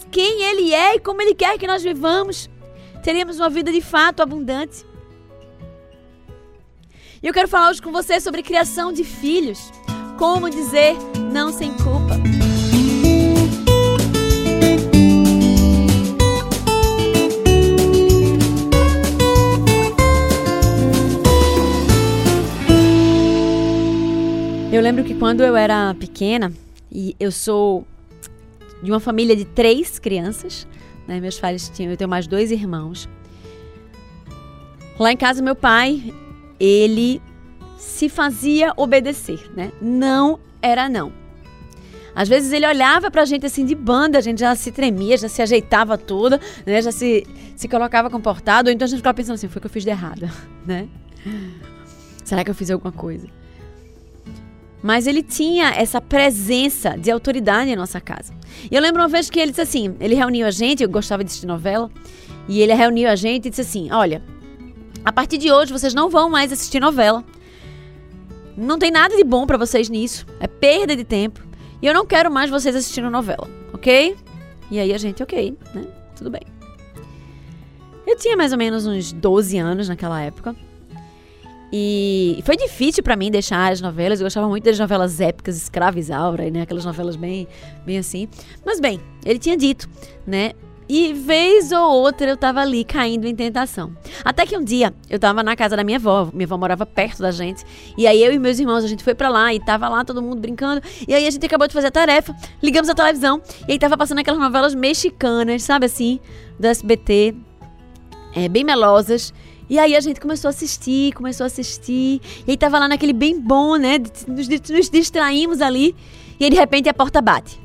quem 0.09 0.45
Ele 0.45 0.73
é 0.73 0.95
e 0.95 1.01
como 1.01 1.21
Ele 1.21 1.35
quer 1.35 1.59
que 1.59 1.67
nós 1.67 1.83
vivamos. 1.83 2.49
Teríamos 3.03 3.41
uma 3.41 3.51
vida 3.51 3.73
de 3.73 3.81
fato 3.81 4.23
abundante. 4.23 4.87
E 7.21 7.27
eu 7.27 7.35
quero 7.35 7.49
falar 7.49 7.71
hoje 7.71 7.83
com 7.83 7.91
você 7.91 8.21
sobre 8.21 8.41
criação 8.41 8.93
de 8.93 9.03
filhos. 9.03 9.73
Como 10.17 10.49
dizer 10.49 10.95
não 11.33 11.53
sem 11.53 11.73
culpa. 11.73 12.42
Lembro 24.93 25.05
que 25.05 25.15
quando 25.15 25.43
eu 25.43 25.57
era 25.57 25.95
pequena, 25.95 26.53
e 26.91 27.17
eu 27.19 27.33
sou 27.33 27.87
de 28.83 28.91
uma 28.91 29.01
família 29.01 29.35
de 29.35 29.47
três 29.47 29.99
crianças, 29.99 30.69
né? 31.09 31.19
Meus 31.19 31.41
pais 31.41 31.71
tinham, 31.71 31.91
eu 31.91 31.97
tenho 31.97 32.11
mais 32.11 32.27
dois 32.27 32.51
irmãos. 32.51 33.09
Lá 34.99 35.11
em 35.11 35.17
casa, 35.17 35.41
meu 35.41 35.57
pai, 35.57 36.13
ele 36.61 37.23
se 37.79 38.11
fazia 38.11 38.75
obedecer, 38.77 39.51
né? 39.57 39.73
Não 39.81 40.39
era 40.61 40.91
não. 40.91 41.11
Às 42.15 42.29
vezes 42.29 42.53
ele 42.53 42.67
olhava 42.67 43.11
pra 43.11 43.25
gente 43.25 43.47
assim 43.47 43.65
de 43.65 43.75
banda, 43.75 44.19
a 44.19 44.21
gente 44.21 44.41
já 44.41 44.55
se 44.55 44.71
tremia, 44.71 45.17
já 45.17 45.29
se 45.29 45.41
ajeitava 45.41 45.97
toda, 45.97 46.39
né? 46.67 46.83
Já 46.83 46.93
se, 46.93 47.27
se 47.57 47.67
colocava 47.67 48.11
comportado, 48.11 48.69
ou 48.69 48.75
então 48.75 48.85
a 48.85 48.89
gente 48.89 48.99
ficava 48.99 49.15
pensando 49.15 49.37
assim, 49.37 49.49
foi 49.49 49.57
o 49.57 49.61
que 49.63 49.69
eu 49.69 49.71
fiz 49.71 49.85
de 49.85 49.89
errado, 49.91 50.31
né? 50.67 50.87
Será 52.23 52.45
que 52.45 52.51
eu 52.51 52.55
fiz 52.55 52.71
alguma 52.71 52.93
coisa? 52.93 53.27
Mas 54.83 55.07
ele 55.07 55.23
tinha 55.23 55.71
essa 55.71 56.01
presença 56.01 56.97
de 56.99 57.11
autoridade 57.11 57.71
em 57.71 57.77
nossa 57.77 58.01
casa. 58.01 58.35
E 58.71 58.75
eu 58.75 58.83
lembro 58.83 59.01
uma 59.01 59.09
vez 59.09 59.31
que 59.31 59.39
ele 59.39 59.53
disse 59.53 59.61
assim: 59.61 59.95
ele 60.01 60.15
reuniu 60.15 60.47
a 60.47 60.51
gente, 60.51 60.83
eu 60.83 60.89
gostava 60.89 61.23
de 61.23 61.29
assistir 61.29 61.47
novela, 61.47 61.91
e 62.49 62.61
ele 62.61 62.75
reuniu 62.75 63.09
a 63.09 63.15
gente 63.15 63.47
e 63.47 63.51
disse 63.51 63.61
assim: 63.61 63.91
Olha, 63.93 64.23
a 65.05 65.13
partir 65.13 65.39
de 65.39 65.51
hoje 65.51 65.73
vocês 65.73 65.95
não 65.95 66.11
vão 66.11 66.29
mais 66.29 66.53
assistir 66.53 66.81
novela. 66.81 67.25
Não 68.57 68.79
tem 68.79 68.91
nada 68.91 69.17
de 69.17 69.25
bom 69.25 69.47
para 69.47 69.57
vocês 69.57 69.89
nisso. 69.89 70.27
É 70.39 70.47
perda 70.47 70.95
de 70.95 71.05
tempo. 71.05 71.41
E 71.81 71.87
eu 71.87 71.95
não 71.95 72.05
quero 72.05 72.31
mais 72.31 72.51
vocês 72.51 72.77
assistindo 72.77 73.11
novela, 73.11 73.49
ok? 73.73 74.17
E 74.71 74.79
aí 74.79 74.93
a 74.93 74.99
gente, 74.99 75.23
ok, 75.23 75.57
né? 75.75 75.85
Tudo 76.17 76.31
bem. 76.31 76.43
Eu 78.07 78.17
tinha 78.17 78.37
mais 78.37 78.53
ou 78.53 78.59
menos 78.59 78.87
uns 78.87 79.13
12 79.13 79.59
anos 79.59 79.89
naquela 79.89 80.21
época. 80.21 80.55
E 81.73 82.43
foi 82.45 82.57
difícil 82.57 83.03
para 83.03 83.17
mim 83.17 83.31
deixar 83.31 83.73
as 83.73 83.81
novelas. 83.81 84.21
Eu 84.21 84.27
gostava 84.27 84.47
muito 84.47 84.65
das 84.65 84.79
novelas 84.79 85.21
épicas, 85.21 85.57
Escrava 85.57 85.99
Isaura, 85.99 86.51
né? 86.51 86.63
Aquelas 86.63 86.85
novelas 86.85 87.17
bem, 87.17 87.49
bem 87.87 87.97
assim. 87.97 88.29
Mas 88.65 88.79
bem, 88.79 89.01
ele 89.25 89.39
tinha 89.39 89.57
dito, 89.57 89.89
né? 90.27 90.53
E 90.89 91.15
vez 91.15 91.73
ou 91.73 91.91
outra 91.91 92.29
eu 92.29 92.37
tava 92.37 92.61
ali 92.61 92.85
caindo 92.85 93.25
em 93.27 93.35
tentação. 93.35 93.97
Até 94.23 94.45
que 94.45 94.55
um 94.55 94.63
dia 94.63 94.93
eu 95.09 95.19
tava 95.19 95.43
na 95.43 95.57
casa 95.57 95.75
da 95.75 95.83
minha 95.83 95.97
avó, 95.97 96.29
minha 96.35 96.45
avó 96.45 96.59
morava 96.59 96.85
perto 96.85 97.23
da 97.23 97.31
gente, 97.31 97.65
e 97.97 98.07
aí 98.07 98.23
eu 98.23 98.31
e 98.31 98.39
meus 98.39 98.59
irmãos, 98.59 98.85
a 98.85 98.89
gente 98.89 99.03
foi 99.03 99.15
para 99.15 99.31
lá 99.31 99.55
e 99.55 99.61
tava 99.61 99.89
lá 99.89 100.05
todo 100.05 100.21
mundo 100.21 100.41
brincando, 100.41 100.83
e 101.09 101.15
aí 101.15 101.27
a 101.27 101.31
gente 101.31 101.47
acabou 101.47 101.67
de 101.67 101.73
fazer 101.73 101.87
a 101.87 101.91
tarefa, 101.91 102.37
ligamos 102.63 102.91
a 102.91 102.95
televisão, 102.95 103.41
e 103.67 103.73
aí 103.73 103.79
tava 103.79 103.97
passando 103.97 104.19
aquelas 104.19 104.41
novelas 104.41 104.75
mexicanas, 104.75 105.63
sabe 105.63 105.87
assim, 105.87 106.21
do 106.59 106.67
SBT, 106.67 107.37
é, 108.35 108.49
bem 108.49 108.65
melosas. 108.65 109.33
E 109.73 109.79
aí 109.79 109.97
a 109.97 110.01
gente 110.01 110.21
começou 110.21 110.49
a 110.49 110.51
assistir, 110.51 111.15
começou 111.15 111.45
a 111.45 111.47
assistir. 111.47 112.21
E 112.47 112.51
aí 112.51 112.59
tava 112.59 112.79
lá 112.79 112.87
naquele 112.87 113.15
bem 113.15 113.41
bom, 113.41 113.77
né? 113.77 113.97
Nos, 114.29 114.47
nos 114.69 114.91
distraímos 114.91 115.63
ali. 115.63 115.97
E 116.39 116.45
aí 116.45 116.51
de 116.51 116.57
repente 116.57 116.91
a 116.91 116.95
porta 116.95 117.23
bate. 117.23 117.59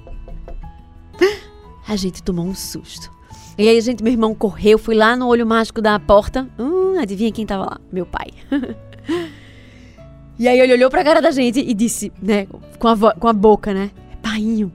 A 1.85 1.97
gente 1.97 2.23
tomou 2.23 2.45
um 2.45 2.55
susto. 2.55 3.11
E 3.57 3.67
aí 3.67 3.77
a 3.77 3.81
gente, 3.81 4.01
meu 4.01 4.13
irmão 4.13 4.33
correu, 4.33 4.77
fui 4.77 4.95
lá 4.95 5.17
no 5.17 5.27
olho 5.27 5.45
mágico 5.45 5.81
da 5.81 5.99
porta. 5.99 6.47
Hum, 6.57 6.97
adivinha 6.97 7.29
quem 7.29 7.45
tava 7.45 7.65
lá? 7.65 7.81
Meu 7.91 8.05
pai. 8.05 8.27
e 10.39 10.47
aí 10.47 10.61
ele 10.61 10.71
olhou 10.71 10.89
pra 10.89 11.03
cara 11.03 11.21
da 11.21 11.31
gente 11.31 11.59
e 11.59 11.73
disse, 11.73 12.09
né, 12.21 12.47
com 12.79 12.87
a, 12.87 13.15
com 13.15 13.27
a 13.27 13.33
boca, 13.33 13.73
né? 13.73 13.91
Painho. 14.21 14.71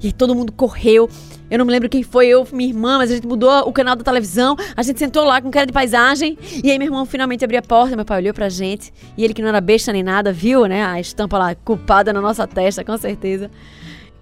E 0.00 0.06
aí 0.06 0.12
todo 0.12 0.32
mundo 0.32 0.52
correu. 0.52 1.10
Eu 1.50 1.58
não 1.58 1.64
me 1.64 1.70
lembro 1.70 1.88
quem 1.88 2.02
foi, 2.02 2.26
eu, 2.26 2.46
minha 2.52 2.68
irmã, 2.68 2.98
mas 2.98 3.10
a 3.10 3.14
gente 3.14 3.26
mudou 3.26 3.50
o 3.68 3.72
canal 3.72 3.94
da 3.94 4.02
televisão. 4.02 4.56
A 4.76 4.82
gente 4.82 4.98
sentou 4.98 5.24
lá 5.24 5.40
com 5.40 5.50
cara 5.50 5.66
de 5.66 5.72
paisagem. 5.72 6.36
E 6.62 6.70
aí 6.70 6.78
meu 6.78 6.86
irmão 6.86 7.06
finalmente 7.06 7.44
abriu 7.44 7.58
a 7.58 7.62
porta, 7.62 7.94
meu 7.94 8.04
pai 8.04 8.18
olhou 8.18 8.34
pra 8.34 8.48
gente. 8.48 8.92
E 9.16 9.24
ele, 9.24 9.32
que 9.32 9.40
não 9.40 9.48
era 9.48 9.60
besta 9.60 9.92
nem 9.92 10.02
nada, 10.02 10.32
viu, 10.32 10.66
né? 10.66 10.84
A 10.84 11.00
estampa 11.00 11.38
lá 11.38 11.54
culpada 11.54 12.12
na 12.12 12.20
nossa 12.20 12.46
testa, 12.46 12.84
com 12.84 12.96
certeza. 12.96 13.50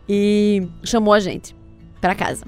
E 0.09 0.67
chamou 0.83 1.15
a 1.15 1.21
gente 1.21 1.57
para 2.01 2.15
casa. 2.15 2.45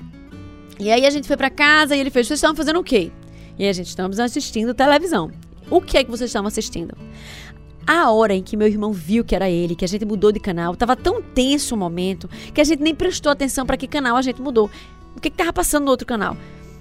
E 0.78 0.90
aí 0.90 1.06
a 1.06 1.10
gente 1.10 1.26
foi 1.26 1.36
para 1.36 1.48
casa 1.48 1.96
e 1.96 2.00
ele 2.00 2.10
fez: 2.10 2.26
Vocês 2.26 2.38
estavam 2.38 2.54
fazendo 2.54 2.78
o 2.78 2.84
quê? 2.84 3.10
E 3.58 3.66
a 3.66 3.72
gente 3.72 3.86
estamos 3.86 4.20
assistindo 4.20 4.74
televisão. 4.74 5.30
O 5.70 5.80
que 5.80 5.98
é 5.98 6.04
que 6.04 6.10
vocês 6.10 6.28
estavam 6.28 6.48
assistindo? 6.48 6.96
A 7.86 8.10
hora 8.10 8.34
em 8.34 8.42
que 8.42 8.56
meu 8.56 8.66
irmão 8.66 8.92
viu 8.92 9.24
que 9.24 9.34
era 9.34 9.48
ele, 9.48 9.76
que 9.76 9.84
a 9.84 9.88
gente 9.88 10.04
mudou 10.04 10.32
de 10.32 10.40
canal, 10.40 10.72
estava 10.72 10.96
tão 10.96 11.22
tenso 11.22 11.74
o 11.74 11.78
momento 11.78 12.28
que 12.52 12.60
a 12.60 12.64
gente 12.64 12.82
nem 12.82 12.94
prestou 12.94 13.30
atenção 13.30 13.64
para 13.64 13.76
que 13.76 13.86
canal 13.86 14.16
a 14.16 14.22
gente 14.22 14.42
mudou. 14.42 14.68
O 15.16 15.20
que 15.20 15.28
estava 15.28 15.52
passando 15.52 15.84
no 15.84 15.90
outro 15.90 16.06
canal? 16.06 16.36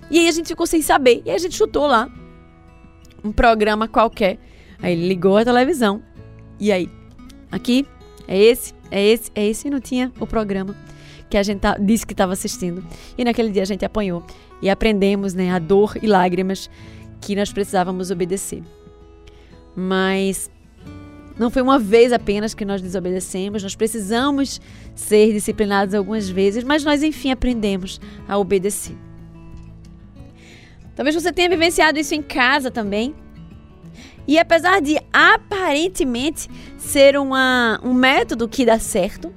E 0.10 0.20
aí 0.20 0.28
a 0.28 0.32
gente 0.32 0.48
ficou 0.48 0.66
sem 0.66 0.82
saber. 0.82 1.22
E 1.26 1.30
aí 1.30 1.36
a 1.36 1.40
gente 1.40 1.56
chutou 1.56 1.86
lá 1.86 2.10
um 3.24 3.32
programa 3.32 3.88
qualquer. 3.88 4.40
Aí 4.82 4.94
ele 4.94 5.08
ligou 5.08 5.38
a 5.38 5.46
televisão. 5.46 6.02
E 6.60 6.72
aí, 6.72 6.90
aqui, 7.52 7.86
é 8.28 8.38
esse, 8.38 8.74
é 8.90 9.04
esse, 9.04 9.32
é 9.36 9.46
esse. 9.48 9.68
E 9.68 9.72
não 9.72 9.80
tinha 9.80 10.12
o 10.20 10.26
programa 10.26 10.76
que 11.30 11.38
a 11.38 11.44
gente 11.44 11.62
disse 11.82 12.06
que 12.06 12.14
estava 12.14 12.34
assistindo. 12.34 12.84
E 13.18 13.24
naquele 13.24 13.52
dia 13.52 13.64
a 13.64 13.66
gente 13.66 13.86
apanhou 13.86 14.24
e 14.62 14.70
aprendemos 14.70 15.34
né, 15.34 15.52
a 15.52 15.60
dor 15.60 15.98
e 16.02 16.08
lágrimas 16.08 16.70
que 17.22 17.36
nós 17.36 17.52
precisávamos 17.52 18.12
obedecer. 18.12 18.64
Mas 19.76 20.50
não 21.38 21.50
foi 21.50 21.62
uma 21.62 21.78
vez 21.78 22.14
apenas 22.14 22.54
que 22.54 22.64
nós 22.64 22.82
desobedecemos, 22.82 23.64
nós 23.64 23.76
precisamos 23.76 24.62
ser 24.96 25.34
disciplinados 25.34 25.94
algumas 25.94 26.30
vezes, 26.30 26.64
mas 26.64 26.84
nós 26.84 27.04
enfim 27.04 27.32
aprendemos 27.32 28.00
a 28.28 28.38
obedecer. 28.38 28.96
Talvez 30.96 31.16
você 31.16 31.32
tenha 31.32 31.50
vivenciado 31.50 32.00
isso 32.00 32.16
em 32.16 32.22
casa 32.22 32.72
também. 32.72 33.14
E 34.28 34.40
apesar 34.40 34.82
de 34.82 34.98
aparentemente 35.12 36.48
ser 36.78 37.18
uma, 37.18 37.80
um 37.84 37.94
método 37.94 38.48
que 38.48 38.66
dá 38.66 38.80
certo, 38.80 39.32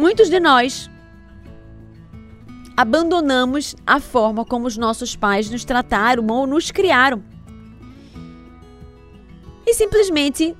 Muitos 0.00 0.30
de 0.30 0.40
nós 0.40 0.90
abandonamos 2.74 3.76
a 3.86 4.00
forma 4.00 4.46
como 4.46 4.66
os 4.66 4.78
nossos 4.78 5.14
pais 5.14 5.50
nos 5.50 5.62
trataram 5.62 6.26
ou 6.28 6.46
nos 6.46 6.70
criaram. 6.70 7.22
E 9.70 9.74
simplesmente 9.74 10.56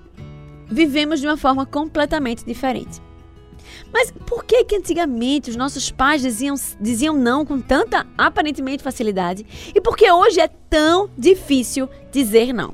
vivemos 0.69 1.19
de 1.19 1.27
uma 1.27 1.37
forma 1.37 1.67
completamente 1.67 2.45
diferente. 2.45 3.03
Mas 3.93 4.13
por 4.25 4.45
que 4.45 4.65
que 4.65 4.77
antigamente 4.77 5.51
os 5.51 5.57
nossos 5.57 5.91
pais 5.91 6.23
diziam, 6.23 6.55
diziam 6.81 7.17
não 7.17 7.45
com 7.45 7.61
tanta 7.61 8.07
aparentemente 8.17 8.85
facilidade? 8.85 9.45
E 9.75 9.81
por 9.81 9.97
que 9.97 10.09
hoje 10.09 10.39
é 10.39 10.47
tão 10.47 11.11
difícil 11.19 11.89
dizer 12.13 12.53
não? 12.53 12.73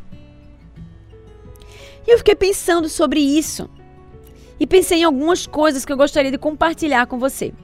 E 2.07 2.11
eu 2.11 2.19
fiquei 2.19 2.35
pensando 2.35 2.87
sobre 2.87 3.19
isso 3.19 3.71
e 4.61 4.67
pensei 4.67 4.99
em 4.99 5.05
algumas 5.05 5.47
coisas 5.47 5.87
que 5.87 5.93
eu 5.93 5.97
gostaria 5.97 6.31
de 6.31 6.37
compartilhar 6.37 7.07
com 7.07 7.19
você. 7.19 7.55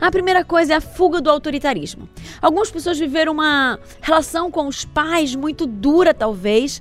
A 0.00 0.10
primeira 0.10 0.44
coisa 0.44 0.74
é 0.74 0.76
a 0.76 0.80
fuga 0.80 1.20
do 1.20 1.30
autoritarismo. 1.30 2.08
Algumas 2.40 2.70
pessoas 2.70 2.98
viveram 2.98 3.32
uma 3.32 3.78
relação 4.00 4.50
com 4.50 4.66
os 4.66 4.84
pais 4.84 5.34
muito 5.34 5.66
dura, 5.66 6.14
talvez, 6.14 6.80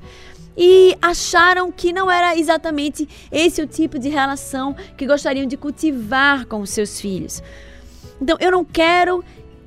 e 0.57 0.97
acharam 1.01 1.71
que 1.71 1.93
não 1.93 2.09
era 2.09 2.37
exatamente 2.37 3.07
esse 3.31 3.61
o 3.61 3.67
tipo 3.67 3.99
de 3.99 4.09
relação 4.09 4.75
que 4.97 5.05
gostariam 5.05 5.45
de 5.45 5.55
cultivar 5.55 6.45
com 6.45 6.61
os 6.61 6.71
seus 6.71 6.99
filhos. 6.99 7.41
Então, 8.19 8.37
eu 8.39 8.51
não 8.51 8.65
quero, 8.65 9.23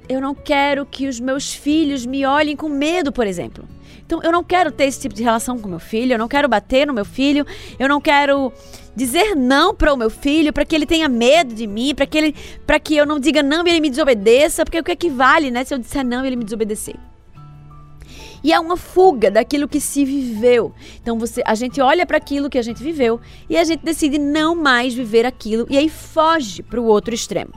eu 0.09 0.21
não 0.21 0.35
quero 0.35 0.85
que 0.85 1.07
os 1.07 1.21
meus 1.21 1.52
filhos 1.52 2.04
me 2.04 2.26
olhem 2.26 2.57
com 2.57 2.69
medo, 2.69 3.12
por 3.12 3.26
exemplo. 3.26 3.69
Então, 4.04 4.21
eu 4.25 4.33
não 4.33 4.42
quero 4.42 4.73
ter 4.73 4.87
esse 4.87 5.00
tipo 5.00 5.14
de 5.14 5.23
relação 5.23 5.57
com 5.57 5.69
meu 5.69 5.78
filho, 5.78 6.14
eu 6.14 6.19
não 6.19 6.26
quero 6.26 6.49
bater 6.49 6.85
no 6.85 6.92
meu 6.92 7.04
filho, 7.04 7.47
eu 7.78 7.88
não 7.88 8.00
quero 8.00 8.52
dizer 8.94 9.35
não 9.35 9.75
para 9.75 9.92
o 9.92 9.97
meu 9.97 10.11
filho, 10.11 10.52
para 10.52 10.64
que 10.64 10.75
ele 10.75 10.87
tenha 10.87 11.09
medo 11.09 11.54
de 11.54 11.66
mim, 11.66 11.94
para 11.94 12.06
que 12.06 12.18
ele, 12.18 12.35
para 12.66 12.78
que 12.78 12.97
eu 12.97 13.06
não 13.06 13.18
diga 13.18 13.42
não 13.42 13.66
e 13.66 13.70
ele 13.70 13.80
me 13.80 13.90
desobedeça, 13.90 14.64
porque 14.64 14.78
o 14.78 14.85
que 14.85 14.92
é 14.92 14.97
que 14.97 15.11
vale, 15.11 15.50
né, 15.50 15.64
se 15.64 15.75
eu 15.75 15.78
disser 15.78 16.04
não 16.04 16.25
e 16.25 16.26
ele 16.26 16.37
me 16.37 16.44
desobedecer? 16.44 16.97
E 18.42 18.52
é 18.52 18.59
uma 18.59 18.76
fuga 18.76 19.30
daquilo 19.30 19.68
que 19.68 19.80
se 19.80 20.04
viveu. 20.04 20.73
Então 21.00 21.18
você, 21.18 21.42
a 21.44 21.54
gente 21.54 21.80
olha 21.80 22.06
para 22.06 22.16
aquilo 22.16 22.49
que 22.49 22.59
a 22.59 22.62
gente 22.62 22.82
viveu 22.82 23.20
e 23.49 23.56
a 23.56 23.64
gente 23.64 23.85
decide 23.85 24.18
não 24.18 24.54
mais 24.54 24.94
viver 24.94 25.26
aquilo 25.26 25.66
e 25.68 25.76
aí 25.76 25.88
foge 25.88 26.62
para 26.62 26.80
o 26.80 26.85
outro 26.85 27.14
extremo. 27.14 27.52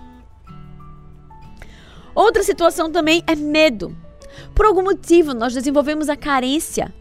Outra 2.13 2.44
situação 2.44 2.92
também 2.92 3.24
é 3.25 3.36
medo. 3.36 3.96
Por 4.54 4.66
algum 4.66 4.84
motivo, 4.84 5.34
nós 5.34 5.54
desenvolvemos 5.54 6.10
a 6.10 6.16
carência 6.16 6.94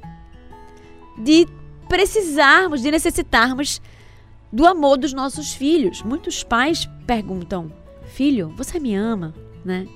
de 1.19 1.47
precisarmos, 1.89 2.81
de 2.81 2.91
necessitarmos 2.91 3.81
do 4.53 4.67
amor 4.67 4.99
dos 4.99 5.13
nossos 5.13 5.55
filhos. 5.55 6.03
Muitos 6.03 6.43
pais 6.45 6.89
perguntam: 7.07 7.73
Filho, 8.15 8.53
você 8.57 8.79
me 8.79 8.95
ama? 8.95 9.35
Né? 9.65 9.87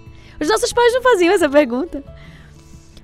Os 0.40 0.48
nossos 0.48 0.72
pais 0.72 0.92
não 0.94 1.02
faziam 1.02 1.34
essa 1.34 1.48
pergunta. 1.48 2.02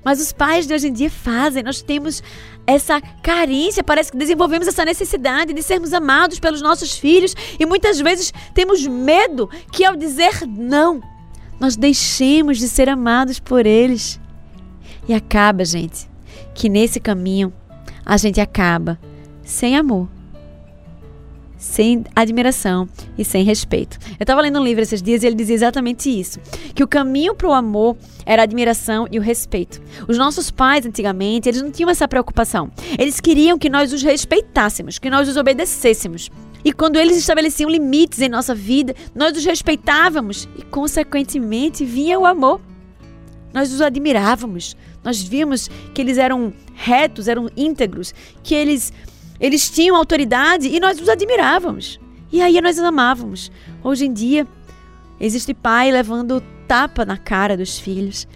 Mas 0.04 0.20
os 0.20 0.32
pais 0.32 0.66
de 0.66 0.74
hoje 0.74 0.88
em 0.88 0.92
dia 0.92 1.10
fazem. 1.10 1.62
Nós 1.62 1.80
temos 1.80 2.22
essa 2.66 3.00
carência, 3.22 3.84
parece 3.84 4.10
que 4.10 4.18
desenvolvemos 4.18 4.66
essa 4.66 4.84
necessidade 4.84 5.52
de 5.52 5.62
sermos 5.62 5.92
amados 5.92 6.40
pelos 6.40 6.60
nossos 6.60 6.96
filhos 6.96 7.34
e 7.58 7.66
muitas 7.66 8.00
vezes 8.00 8.32
temos 8.54 8.86
medo 8.86 9.48
que 9.70 9.84
ao 9.84 9.96
dizer 9.96 10.46
não, 10.46 11.00
nós 11.58 11.76
deixemos 11.76 12.58
de 12.58 12.68
ser 12.68 12.88
amados 12.88 13.38
por 13.38 13.66
eles. 13.66 14.20
E 15.08 15.14
acaba, 15.14 15.64
gente, 15.64 16.08
que 16.54 16.68
nesse 16.68 17.00
caminho 17.00 17.52
a 18.04 18.16
gente 18.16 18.40
acaba 18.40 18.98
sem 19.44 19.76
amor, 19.76 20.08
sem 21.62 22.04
admiração 22.16 22.88
e 23.16 23.24
sem 23.24 23.44
respeito. 23.44 23.96
Eu 24.18 24.24
estava 24.24 24.40
lendo 24.40 24.58
um 24.58 24.64
livro 24.64 24.82
esses 24.82 25.00
dias 25.00 25.22
e 25.22 25.26
ele 25.28 25.36
dizia 25.36 25.54
exatamente 25.54 26.10
isso: 26.10 26.40
que 26.74 26.82
o 26.82 26.88
caminho 26.88 27.36
para 27.36 27.48
o 27.48 27.52
amor 27.52 27.96
era 28.26 28.42
a 28.42 28.44
admiração 28.44 29.06
e 29.12 29.18
o 29.18 29.22
respeito. 29.22 29.80
Os 30.08 30.18
nossos 30.18 30.50
pais, 30.50 30.84
antigamente, 30.84 31.48
eles 31.48 31.62
não 31.62 31.70
tinham 31.70 31.88
essa 31.88 32.08
preocupação. 32.08 32.68
Eles 32.98 33.20
queriam 33.20 33.56
que 33.56 33.70
nós 33.70 33.92
os 33.92 34.02
respeitássemos, 34.02 34.98
que 34.98 35.08
nós 35.08 35.28
os 35.28 35.36
obedecêssemos. 35.36 36.30
E 36.64 36.72
quando 36.72 36.96
eles 36.96 37.16
estabeleciam 37.16 37.70
limites 37.70 38.20
em 38.20 38.28
nossa 38.28 38.54
vida, 38.54 38.94
nós 39.14 39.36
os 39.36 39.44
respeitávamos 39.44 40.48
e, 40.58 40.62
consequentemente, 40.62 41.84
vinha 41.84 42.18
o 42.18 42.26
amor. 42.26 42.60
Nós 43.54 43.72
os 43.72 43.80
admirávamos, 43.80 44.76
nós 45.04 45.22
vimos 45.22 45.68
que 45.94 46.00
eles 46.00 46.18
eram 46.18 46.52
retos, 46.74 47.28
eram 47.28 47.50
íntegros, 47.56 48.14
que 48.42 48.54
eles 48.54 48.92
eles 49.42 49.68
tinham 49.68 49.96
autoridade 49.96 50.68
e 50.68 50.78
nós 50.78 51.00
os 51.00 51.08
admirávamos. 51.08 51.98
E 52.32 52.40
aí 52.40 52.60
nós 52.60 52.78
os 52.78 52.84
amávamos. 52.84 53.50
Hoje 53.82 54.06
em 54.06 54.12
dia, 54.12 54.46
existe 55.20 55.52
pai 55.52 55.90
levando 55.90 56.40
tapa 56.68 57.04
na 57.04 57.18
cara 57.18 57.56
dos 57.56 57.78
filhos, 57.78 58.28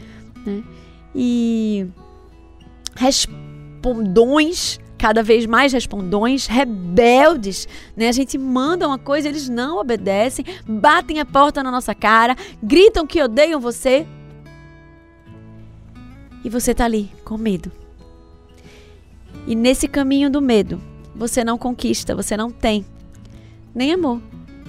né? 0.44 0.64
E 1.14 1.86
respondões, 2.96 4.80
cada 4.98 5.22
vez 5.22 5.46
mais 5.46 5.72
respondões, 5.72 6.46
rebeldes, 6.46 7.68
né? 7.96 8.08
A 8.08 8.12
gente 8.12 8.36
manda 8.36 8.88
uma 8.88 8.98
coisa, 8.98 9.28
eles 9.28 9.48
não 9.48 9.78
obedecem, 9.78 10.44
batem 10.66 11.20
a 11.20 11.24
porta 11.24 11.62
na 11.62 11.70
nossa 11.70 11.94
cara, 11.94 12.36
gritam 12.60 13.06
que 13.06 13.22
odeiam 13.22 13.60
você, 13.60 14.04
e 16.44 16.48
você 16.48 16.72
está 16.72 16.84
ali 16.84 17.10
com 17.24 17.38
medo. 17.38 17.72
E 19.46 19.54
nesse 19.54 19.88
caminho 19.88 20.28
do 20.30 20.40
medo, 20.40 20.80
você 21.16 21.42
não 21.42 21.58
conquista, 21.58 22.14
você 22.14 22.36
não 22.36 22.50
tem 22.50 22.84
nem 23.74 23.92
amor, 23.92 24.20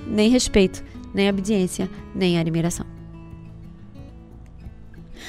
nem 0.06 0.30
respeito, 0.30 0.84
nem 1.14 1.30
obediência, 1.30 1.90
nem 2.16 2.40
admiração. 2.40 2.86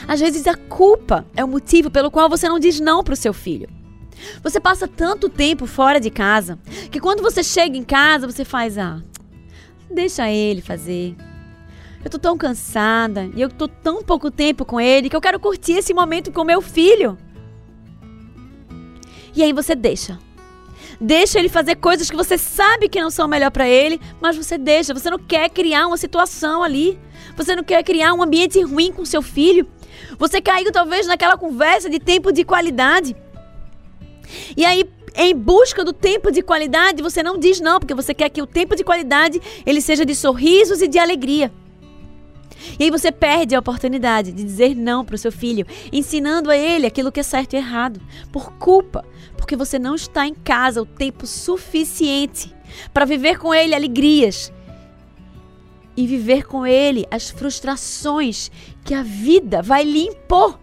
Às 0.07 0.21
vezes 0.21 0.47
a 0.47 0.55
culpa 0.55 1.27
é 1.35 1.45
o 1.45 1.49
motivo 1.49 1.91
pelo 1.91 2.11
qual 2.11 2.29
você 2.29 2.49
não 2.49 2.59
diz 2.59 2.79
não 2.79 3.03
para 3.03 3.15
o 3.15 3.17
seu 3.17 3.33
filho. 3.33 3.69
Você 4.43 4.61
passa 4.61 4.89
tanto 4.89 5.29
tempo 5.29 5.67
fora 5.67 6.01
de 6.01 6.11
casa 6.11 6.59
que 6.91 7.01
quando 7.01 7.23
você 7.23 7.43
chega 7.43 7.77
em 7.77 7.85
casa 7.85 8.27
você 8.27 8.45
faz 8.45 8.79
ah, 8.79 9.01
deixa 9.91 10.31
ele 10.31 10.61
fazer. 10.61 11.17
Eu 12.05 12.11
tô 12.11 12.19
tão 12.19 12.39
cansada 12.39 13.29
e 13.35 13.41
eu 13.41 13.49
tô 13.49 13.67
tão 13.67 14.03
pouco 14.03 14.31
tempo 14.31 14.65
com 14.65 14.81
ele 14.81 15.11
que 15.11 15.17
eu 15.17 15.21
quero 15.21 15.41
curtir 15.41 15.73
esse 15.73 15.93
momento 15.93 16.33
com 16.33 16.45
meu 16.45 16.63
filho. 16.63 17.19
E 19.35 19.43
aí 19.43 19.53
você 19.53 19.75
deixa. 19.75 20.19
Deixa 21.01 21.39
ele 21.39 21.49
fazer 21.49 21.77
coisas 21.77 22.11
que 22.11 22.17
você 22.17 22.37
sabe 22.37 22.89
que 22.89 23.01
não 23.01 23.11
são 23.11 23.29
melhor 23.29 23.51
para 23.51 23.69
ele, 23.69 24.01
mas 24.21 24.37
você 24.37 24.59
deixa. 24.59 24.93
Você 24.93 25.09
não 25.09 25.19
quer 25.19 25.49
criar 25.49 25.87
uma 25.87 25.97
situação 25.97 26.63
ali. 26.63 26.99
Você 27.37 27.55
não 27.55 27.63
quer 27.63 27.83
criar 27.85 28.13
um 28.15 28.23
ambiente 28.23 28.61
ruim 28.63 28.93
com 28.93 29.05
seu 29.05 29.23
filho. 29.23 29.67
Você 30.19 30.41
caiu 30.41 30.73
talvez 30.73 31.07
naquela 31.07 31.37
conversa 31.37 31.89
de 31.89 32.01
tempo 32.01 32.33
de 32.33 32.45
qualidade. 32.45 33.17
E 34.57 34.65
aí, 34.65 34.85
em 35.15 35.35
busca 35.35 35.85
do 35.85 35.93
tempo 35.93 36.33
de 36.33 36.43
qualidade, 36.43 37.03
você 37.03 37.23
não 37.23 37.39
diz 37.39 37.61
não, 37.61 37.79
porque 37.79 37.95
você 37.95 38.13
quer 38.13 38.29
que 38.29 38.43
o 38.43 38.47
tempo 38.47 38.75
de 38.75 38.85
qualidade 38.85 39.41
ele 39.65 39.81
seja 39.81 40.05
de 40.05 40.15
sorrisos 40.15 40.83
e 40.83 40.89
de 40.89 40.99
alegria. 40.99 41.53
E 42.79 42.85
aí 42.85 42.91
você 42.91 43.13
perde 43.13 43.55
a 43.55 43.59
oportunidade 43.59 44.33
de 44.33 44.43
dizer 44.43 44.75
não 44.75 45.05
para 45.05 45.15
o 45.15 45.19
seu 45.19 45.33
filho, 45.33 45.67
ensinando 45.93 46.51
a 46.51 46.57
ele 46.57 46.87
aquilo 46.87 47.13
que 47.13 47.21
é 47.21 47.23
certo 47.23 47.55
e 47.55 47.57
errado, 47.57 48.01
por 48.33 48.53
culpa, 48.55 49.05
porque 49.37 49.57
você 49.57 49.79
não 49.79 49.95
está 49.95 50.27
em 50.27 50.35
casa 50.35 50.83
o 50.83 50.87
tempo 50.87 51.27
suficiente 51.27 52.55
para 52.93 53.05
viver 53.05 53.39
com 53.39 53.55
ele 53.55 53.75
alegrias 53.75 54.53
e 55.97 56.07
viver 56.07 56.47
com 56.47 56.67
ele 56.67 57.07
as 57.11 57.31
frustrações 57.31 58.51
que 58.85 58.95
a 58.95 59.03
vida 59.03 59.63
vai 59.63 59.85
lhe 59.85 60.03
impor 60.03 60.59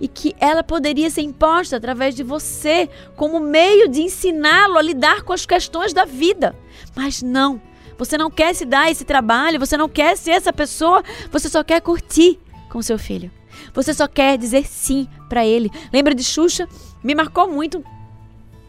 e 0.00 0.08
que 0.08 0.34
ela 0.40 0.64
poderia 0.64 1.08
ser 1.10 1.22
imposta 1.22 1.76
através 1.76 2.14
de 2.14 2.24
você 2.24 2.88
como 3.16 3.38
meio 3.38 3.88
de 3.88 4.02
ensiná-lo 4.02 4.76
a 4.76 4.82
lidar 4.82 5.22
com 5.22 5.32
as 5.32 5.46
questões 5.46 5.92
da 5.92 6.04
vida. 6.04 6.56
Mas 6.94 7.22
não, 7.22 7.60
você 8.04 8.18
não 8.18 8.30
quer 8.30 8.54
se 8.54 8.64
dar 8.64 8.90
esse 8.90 9.04
trabalho, 9.04 9.60
você 9.60 9.76
não 9.76 9.88
quer 9.88 10.16
ser 10.16 10.32
essa 10.32 10.52
pessoa, 10.52 11.02
você 11.30 11.48
só 11.48 11.62
quer 11.62 11.80
curtir 11.80 12.38
com 12.68 12.82
seu 12.82 12.98
filho. 12.98 13.30
Você 13.72 13.94
só 13.94 14.08
quer 14.08 14.36
dizer 14.36 14.66
sim 14.66 15.08
para 15.28 15.46
ele. 15.46 15.70
Lembra 15.92 16.14
de 16.14 16.24
Xuxa? 16.24 16.68
Me 17.02 17.14
marcou 17.14 17.48
muito, 17.48 17.84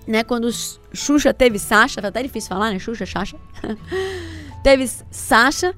né? 0.07 0.23
Quando 0.23 0.49
Xuxa 0.93 1.33
teve 1.33 1.57
Sasha, 1.57 2.01
tá 2.01 2.09
até 2.09 2.21
difícil 2.21 2.49
falar, 2.49 2.71
né? 2.71 2.77
Xuxa, 2.77 3.05
Sasha. 3.05 3.37
teve 4.63 4.87
Sasha 5.09 5.73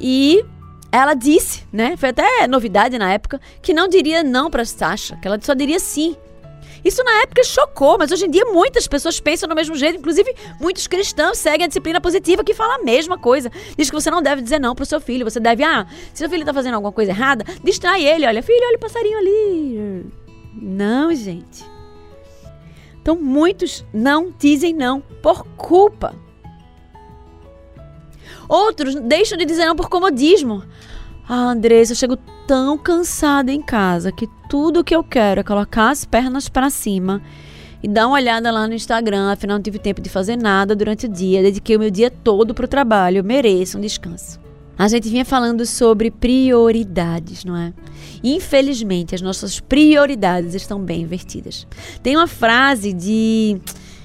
e 0.00 0.44
ela 0.92 1.14
disse, 1.14 1.64
né? 1.72 1.96
Foi 1.96 2.10
até 2.10 2.46
novidade 2.46 2.96
na 2.96 3.12
época, 3.12 3.40
que 3.60 3.74
não 3.74 3.88
diria 3.88 4.22
não 4.22 4.50
para 4.50 4.64
Sasha, 4.64 5.16
que 5.16 5.26
ela 5.26 5.38
só 5.40 5.52
diria 5.52 5.80
sim. 5.80 6.16
Isso 6.84 7.02
na 7.02 7.22
época 7.22 7.42
chocou, 7.44 7.98
mas 7.98 8.10
hoje 8.10 8.26
em 8.26 8.30
dia 8.30 8.44
muitas 8.44 8.86
pessoas 8.86 9.20
pensam 9.20 9.48
do 9.48 9.54
mesmo 9.54 9.74
jeito, 9.76 9.98
inclusive 9.98 10.34
muitos 10.60 10.86
cristãos 10.86 11.38
seguem 11.38 11.64
a 11.64 11.68
disciplina 11.68 12.00
positiva 12.00 12.44
que 12.44 12.54
fala 12.54 12.76
a 12.76 12.84
mesma 12.84 13.18
coisa. 13.18 13.50
Diz 13.76 13.90
que 13.90 13.96
você 13.96 14.10
não 14.10 14.22
deve 14.22 14.42
dizer 14.42 14.58
não 14.58 14.74
pro 14.74 14.86
seu 14.86 15.00
filho, 15.00 15.28
você 15.28 15.40
deve, 15.40 15.64
ah, 15.64 15.86
se 16.12 16.18
seu 16.18 16.30
filho 16.30 16.44
tá 16.44 16.54
fazendo 16.54 16.74
alguma 16.74 16.92
coisa 16.92 17.10
errada, 17.10 17.44
distrai 17.62 18.04
ele, 18.04 18.26
olha, 18.26 18.42
filho, 18.42 18.66
olha 18.66 18.76
o 18.76 18.80
passarinho 18.80 19.18
ali. 19.18 20.06
Não, 20.60 21.14
gente. 21.14 21.64
Então 23.00 23.16
muitos 23.16 23.84
não 23.92 24.32
dizem 24.38 24.74
não 24.74 25.00
por 25.00 25.44
culpa. 25.56 26.14
Outros 28.48 28.94
deixam 28.94 29.36
de 29.36 29.44
dizer 29.44 29.66
não 29.66 29.76
por 29.76 29.88
comodismo. 29.88 30.64
Ah, 31.28 31.50
Andressa, 31.50 31.92
eu 31.92 31.96
chego 31.96 32.18
tão 32.48 32.78
cansada 32.78 33.52
em 33.52 33.60
casa 33.60 34.10
que 34.10 34.26
tudo 34.48 34.82
que 34.82 34.96
eu 34.96 35.04
quero 35.04 35.40
é 35.40 35.44
colocar 35.44 35.90
as 35.90 36.06
pernas 36.06 36.48
para 36.48 36.70
cima 36.70 37.20
e 37.82 37.86
dar 37.86 38.06
uma 38.06 38.16
olhada 38.16 38.50
lá 38.50 38.66
no 38.66 38.72
Instagram. 38.72 39.30
Afinal, 39.30 39.58
não 39.58 39.62
tive 39.62 39.78
tempo 39.78 40.00
de 40.00 40.08
fazer 40.08 40.34
nada 40.34 40.74
durante 40.74 41.04
o 41.04 41.08
dia. 41.10 41.42
Dediquei 41.42 41.76
o 41.76 41.78
meu 41.78 41.90
dia 41.90 42.10
todo 42.10 42.54
para 42.54 42.64
o 42.64 42.68
trabalho. 42.68 43.18
Eu 43.18 43.24
mereço 43.24 43.76
um 43.76 43.82
descanso. 43.82 44.40
A 44.78 44.88
gente 44.88 45.10
vinha 45.10 45.26
falando 45.26 45.66
sobre 45.66 46.10
prioridades, 46.10 47.44
não 47.44 47.54
é? 47.54 47.74
Infelizmente, 48.24 49.14
as 49.14 49.20
nossas 49.20 49.60
prioridades 49.60 50.54
estão 50.54 50.80
bem 50.80 51.02
invertidas. 51.02 51.66
Tem 52.02 52.16
uma 52.16 52.26
frase 52.26 52.94
de. 52.94 53.60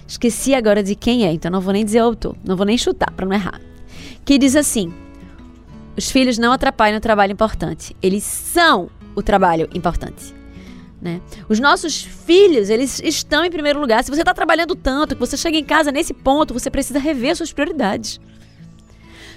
Esqueci 0.06 0.54
agora 0.54 0.84
de 0.84 0.96
quem 0.96 1.26
é, 1.26 1.32
então 1.32 1.50
não 1.50 1.62
vou 1.62 1.72
nem 1.72 1.86
dizer 1.86 2.02
o 2.02 2.06
autor, 2.06 2.36
não 2.44 2.58
vou 2.58 2.66
nem 2.66 2.78
chutar 2.78 3.12
para 3.12 3.26
não 3.26 3.34
errar. 3.34 3.62
Que 4.26 4.38
diz 4.38 4.54
assim: 4.56 4.92
os 5.96 6.10
filhos 6.10 6.38
não 6.38 6.52
atrapalham 6.52 6.98
o 6.98 7.02
trabalho 7.02 7.34
importante. 7.34 7.96
Eles 8.02 8.24
são 8.24 8.90
o 9.16 9.22
trabalho 9.22 9.70
importante. 9.74 10.34
Né? 11.02 11.22
Os 11.50 11.60
nossos 11.60 12.02
filhos, 12.02 12.70
eles 12.70 13.02
estão 13.04 13.44
em 13.44 13.52
primeiro 13.52 13.80
lugar. 13.80 14.04
Se 14.04 14.10
você 14.10 14.22
está 14.22 14.34
trabalhando 14.34 14.76
tanto 14.76 15.16
que 15.16 15.20
você 15.20 15.36
chega 15.36 15.58
em 15.58 15.64
casa 15.64 15.92
nesse 15.92 16.14
ponto, 16.14 16.54
você 16.54 16.72
precisa 16.72 16.98
rever 16.98 17.36
suas 17.36 17.52
prioridades. 17.52 18.22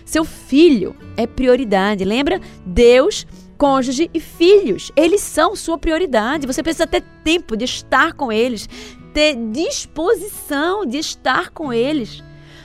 Seu 0.05 0.25
filho 0.25 0.95
é 1.16 1.27
prioridade. 1.27 2.05
Lembra? 2.05 2.40
Deus, 2.64 3.27
cônjuge 3.59 4.09
e 4.14 4.21
filhos. 4.21 4.92
Eles 4.95 5.21
são 5.21 5.57
sua 5.57 5.77
prioridade. 5.77 6.47
Você 6.47 6.62
precisa 6.62 6.87
ter 6.87 7.03
tempo 7.25 7.57
de 7.57 7.64
estar 7.64 8.12
com 8.12 8.31
eles, 8.31 8.69
ter 9.12 9.35
disposição 9.51 10.87
de 10.87 10.99
estar 10.99 11.51
com 11.51 11.73
eles, 11.73 12.23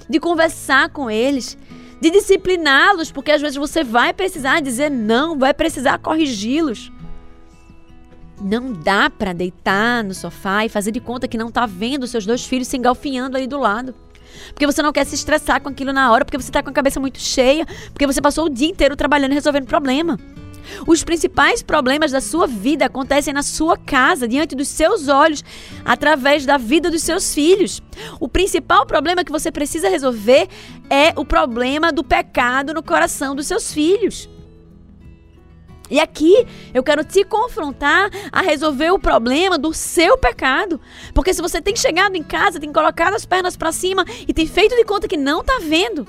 de 0.08 0.20
conversar 0.20 0.90
com 0.90 1.10
eles, 1.10 1.58
de 2.02 2.10
discipliná-los, 2.10 3.12
porque 3.12 3.32
às 3.32 3.42
vezes 3.42 3.56
você 3.56 3.84
vai 3.84 4.12
precisar 4.12 4.60
dizer 4.60 4.90
não, 4.90 5.38
vai 5.38 5.54
precisar 5.54 6.00
corrigi-los. 6.00 6.92
Não 8.42 8.74
dá 8.74 9.08
para 9.08 9.34
deitar 9.34 10.04
no 10.04 10.16
sofá 10.16 10.66
e 10.66 10.70
fazer 10.70 10.92
de 10.92 11.00
conta 11.00 11.28
que 11.28 11.38
não 11.38 11.50
está 11.50 11.68
vendo 11.68 12.08
seus 12.08 12.26
dois 12.26 12.44
filhos 12.44 12.68
se 12.68 12.76
engalfinhando 12.76 13.38
ali 13.38 13.46
do 13.46 13.60
lado. 13.60 13.94
Porque 14.48 14.66
você 14.66 14.82
não 14.82 14.92
quer 14.92 15.06
se 15.06 15.14
estressar 15.14 15.62
com 15.62 15.70
aquilo 15.70 15.94
na 15.94 16.12
hora, 16.12 16.26
porque 16.26 16.38
você 16.38 16.50
está 16.50 16.64
com 16.64 16.72
a 16.72 16.74
cabeça 16.74 17.00
muito 17.00 17.20
cheia, 17.20 17.68
porque 17.94 18.08
você 18.08 18.20
passou 18.20 18.46
o 18.46 18.50
dia 18.50 18.68
inteiro 18.68 18.96
trabalhando 18.96 19.34
e 19.34 19.36
resolvendo 19.36 19.68
problema. 19.68 20.18
Os 20.88 21.04
principais 21.04 21.62
problemas 21.62 22.12
da 22.12 22.22
sua 22.22 22.48
vida 22.48 22.86
acontecem 22.86 23.34
na 23.34 23.44
sua 23.44 23.78
casa, 23.78 24.28
diante 24.28 24.56
dos 24.56 24.68
seus 24.68 25.08
olhos, 25.08 25.44
através 25.84 26.46
da 26.46 26.58
vida 26.58 26.90
dos 26.90 27.04
seus 27.04 27.34
filhos. 27.34 27.82
O 28.20 28.28
principal 28.28 28.86
problema 28.86 29.24
que 29.24 29.32
você 29.32 29.52
precisa 29.52 29.90
resolver 29.90 30.48
é 30.90 31.14
o 31.16 31.26
problema 31.26 31.92
do 31.92 32.04
pecado 32.04 32.74
no 32.74 32.84
coração 32.84 33.36
dos 33.36 33.48
seus 33.48 33.74
filhos. 33.74 34.30
E 35.92 36.00
aqui 36.00 36.48
eu 36.74 36.82
quero 36.82 37.04
te 37.04 37.26
confrontar 37.26 38.10
a 38.32 38.42
resolver 38.42 38.92
o 38.92 38.98
problema 38.98 39.58
do 39.58 39.74
seu 39.74 40.18
pecado. 40.18 40.80
Porque 41.14 41.34
se 41.34 41.42
você 41.42 41.62
tem 41.62 41.76
chegado 41.76 42.16
em 42.16 42.24
casa, 42.24 42.62
tem 42.62 42.72
colocado 42.72 43.14
as 43.14 43.26
pernas 43.26 43.58
para 43.58 43.74
cima 43.74 44.06
e 44.26 44.34
tem 44.34 44.48
feito 44.48 44.74
de 44.74 44.86
conta 44.86 45.06
que 45.06 45.18
não 45.18 45.42
está 45.42 45.60
vendo, 45.60 46.08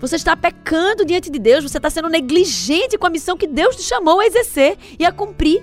você 0.00 0.16
está 0.16 0.36
pecando 0.36 1.04
diante 1.04 1.30
de 1.30 1.38
Deus, 1.38 1.64
você 1.64 1.78
está 1.78 1.90
sendo 1.90 2.08
negligente 2.08 2.96
com 2.96 3.06
a 3.06 3.10
missão 3.10 3.36
que 3.36 3.46
Deus 3.46 3.76
te 3.76 3.82
chamou 3.82 4.20
a 4.20 4.26
exercer 4.26 4.78
e 4.98 5.04
a 5.04 5.12
cumprir. 5.12 5.62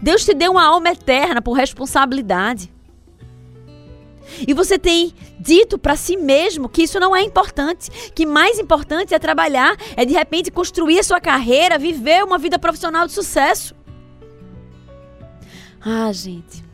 Deus 0.00 0.24
te 0.24 0.34
deu 0.34 0.52
uma 0.52 0.64
alma 0.64 0.90
eterna 0.90 1.40
por 1.40 1.52
responsabilidade. 1.52 2.72
E 4.46 4.52
você 4.52 4.78
tem 4.78 5.14
dito 5.38 5.78
para 5.78 5.94
si 5.94 6.16
mesmo 6.16 6.68
que 6.68 6.82
isso 6.82 6.98
não 6.98 7.14
é 7.14 7.22
importante, 7.22 7.90
que 8.10 8.26
mais 8.26 8.58
importante 8.58 9.14
é 9.14 9.18
trabalhar, 9.18 9.76
é 9.96 10.04
de 10.04 10.12
repente 10.12 10.50
construir 10.50 10.98
a 10.98 11.04
sua 11.04 11.20
carreira, 11.20 11.78
viver 11.78 12.24
uma 12.24 12.38
vida 12.38 12.58
profissional 12.58 13.06
de 13.06 13.12
sucesso. 13.12 13.76
Ah, 15.80 16.10
gente. 16.12 16.64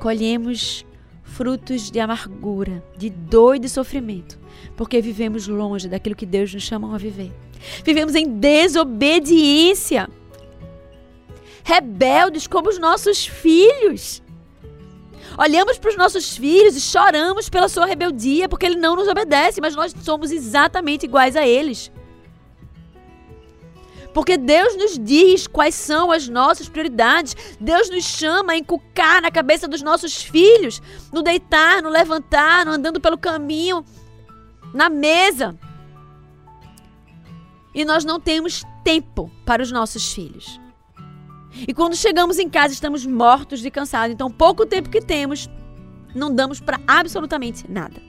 Colhemos 0.00 0.84
frutos 1.22 1.90
de 1.90 2.00
amargura, 2.00 2.82
de 2.96 3.10
dor 3.10 3.56
e 3.56 3.58
de 3.58 3.68
sofrimento 3.68 4.39
porque 4.80 5.02
vivemos 5.02 5.46
longe 5.46 5.88
daquilo 5.88 6.16
que 6.16 6.24
Deus 6.24 6.54
nos 6.54 6.62
chamou 6.62 6.94
a 6.94 6.96
viver. 6.96 7.30
Vivemos 7.84 8.14
em 8.14 8.26
desobediência. 8.26 10.08
Rebeldes 11.62 12.46
como 12.46 12.70
os 12.70 12.78
nossos 12.78 13.26
filhos. 13.26 14.22
Olhamos 15.36 15.76
para 15.76 15.90
os 15.90 15.98
nossos 15.98 16.34
filhos 16.34 16.74
e 16.78 16.80
choramos 16.80 17.50
pela 17.50 17.68
sua 17.68 17.84
rebeldia, 17.84 18.48
porque 18.48 18.64
ele 18.64 18.76
não 18.76 18.96
nos 18.96 19.06
obedece, 19.06 19.60
mas 19.60 19.76
nós 19.76 19.94
somos 20.02 20.30
exatamente 20.30 21.04
iguais 21.04 21.36
a 21.36 21.46
eles. 21.46 21.92
Porque 24.14 24.38
Deus 24.38 24.74
nos 24.78 24.98
diz 24.98 25.46
quais 25.46 25.74
são 25.74 26.10
as 26.10 26.26
nossas 26.26 26.70
prioridades. 26.70 27.36
Deus 27.60 27.90
nos 27.90 28.04
chama 28.04 28.54
a 28.54 28.56
encucar 28.56 29.20
na 29.20 29.30
cabeça 29.30 29.68
dos 29.68 29.82
nossos 29.82 30.22
filhos, 30.22 30.80
no 31.12 31.22
deitar, 31.22 31.82
no 31.82 31.90
levantar, 31.90 32.64
no 32.64 32.72
andando 32.72 32.98
pelo 32.98 33.18
caminho, 33.18 33.84
na 34.74 34.88
mesa. 34.88 35.58
E 37.74 37.84
nós 37.84 38.04
não 38.04 38.18
temos 38.18 38.64
tempo 38.82 39.30
para 39.44 39.62
os 39.62 39.70
nossos 39.70 40.12
filhos. 40.12 40.60
E 41.66 41.74
quando 41.74 41.96
chegamos 41.96 42.38
em 42.38 42.48
casa, 42.48 42.72
estamos 42.72 43.04
mortos 43.04 43.60
de 43.60 43.70
cansado. 43.70 44.12
Então, 44.12 44.30
pouco 44.30 44.66
tempo 44.66 44.88
que 44.88 45.00
temos, 45.00 45.48
não 46.14 46.34
damos 46.34 46.60
para 46.60 46.80
absolutamente 46.86 47.70
nada. 47.70 48.00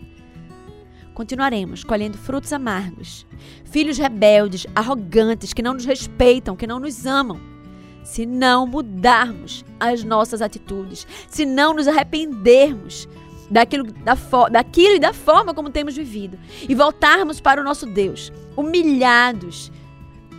continuaremos 1.13 1.83
colhendo 1.83 2.17
frutos 2.17 2.51
amargos. 2.51 3.27
Filhos 3.65 3.97
rebeldes, 3.97 4.65
arrogantes, 4.75 5.53
que 5.53 5.61
não 5.61 5.73
nos 5.73 5.85
respeitam, 5.85 6.55
que 6.55 6.65
não 6.65 6.79
nos 6.79 7.05
amam. 7.05 7.39
Se 8.03 8.25
não 8.25 8.65
mudarmos 8.65 9.63
as 9.79 10.03
nossas 10.03 10.41
atitudes, 10.41 11.05
se 11.27 11.45
não 11.45 11.73
nos 11.73 11.87
arrependermos 11.87 13.07
daquilo, 13.51 13.83
da 13.83 14.15
daquilo 14.49 14.95
e 14.95 14.99
da 14.99 15.13
forma 15.13 15.53
como 15.53 15.69
temos 15.69 15.95
vivido 15.95 16.39
e 16.67 16.73
voltarmos 16.73 17.41
para 17.41 17.61
o 17.61 17.63
nosso 17.63 17.85
Deus, 17.85 18.31
humilhados, 18.55 19.71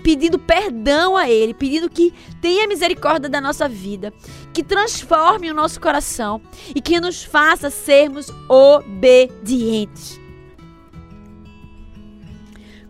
pedindo 0.03 0.39
perdão 0.39 1.17
a 1.17 1.31
Ele, 1.31 1.55
pedindo 1.55 1.91
que 1.91 2.13
tenha 2.41 2.67
misericórdia 2.67 3.29
da 3.29 3.41
nossa 3.41 3.69
vida, 3.69 4.13
que 4.53 4.65
transforme 4.65 5.51
o 5.51 5.55
nosso 5.55 5.81
coração 5.81 6.41
e 6.75 6.81
que 6.81 6.99
nos 7.01 7.23
faça 7.23 7.71
sermos 7.71 8.31
obedientes. 8.49 10.21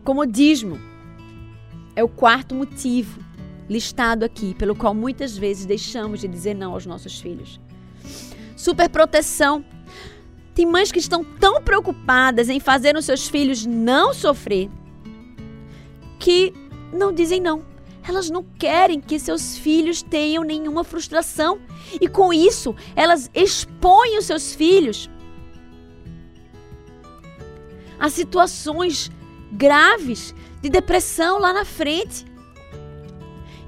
Comodismo 0.05 0.81
é 1.95 2.03
o 2.03 2.09
quarto 2.09 2.55
motivo 2.55 3.21
listado 3.69 4.25
aqui 4.25 4.55
pelo 4.55 4.75
qual 4.75 4.95
muitas 4.95 5.37
vezes 5.37 5.67
deixamos 5.67 6.21
de 6.21 6.29
dizer 6.29 6.55
não 6.55 6.73
aos 6.73 6.87
nossos 6.87 7.21
filhos. 7.21 7.61
Superproteção. 8.57 9.65
Tem 10.55 10.67
mães 10.67 10.93
que 10.93 10.99
estão 10.99 11.25
tão 11.25 11.63
preocupadas 11.63 12.49
em 12.49 12.61
fazer 12.61 12.97
os 12.97 13.05
seus 13.05 13.29
filhos 13.29 13.65
não 13.65 14.13
sofrer 14.13 14.69
que 16.19 16.53
não 16.93 17.13
dizem 17.13 17.41
não. 17.41 17.65
Elas 18.07 18.31
não 18.31 18.45
querem 18.45 19.01
que 19.01 19.19
seus 19.19 19.57
filhos 19.59 20.03
tenham 20.03 20.45
nenhuma 20.45 20.85
frustração. 20.85 21.61
E 22.01 22.07
com 22.07 22.33
isso, 22.33 22.75
elas 22.95 23.31
expõem 23.35 24.19
os 24.19 24.27
seus 24.27 24.55
filhos 24.55 25.11
a 27.99 28.09
situações 28.09 29.11
graves 29.53 30.35
de 30.61 30.69
depressão 30.69 31.39
lá 31.39 31.53
na 31.53 31.65
frente. 31.65 32.25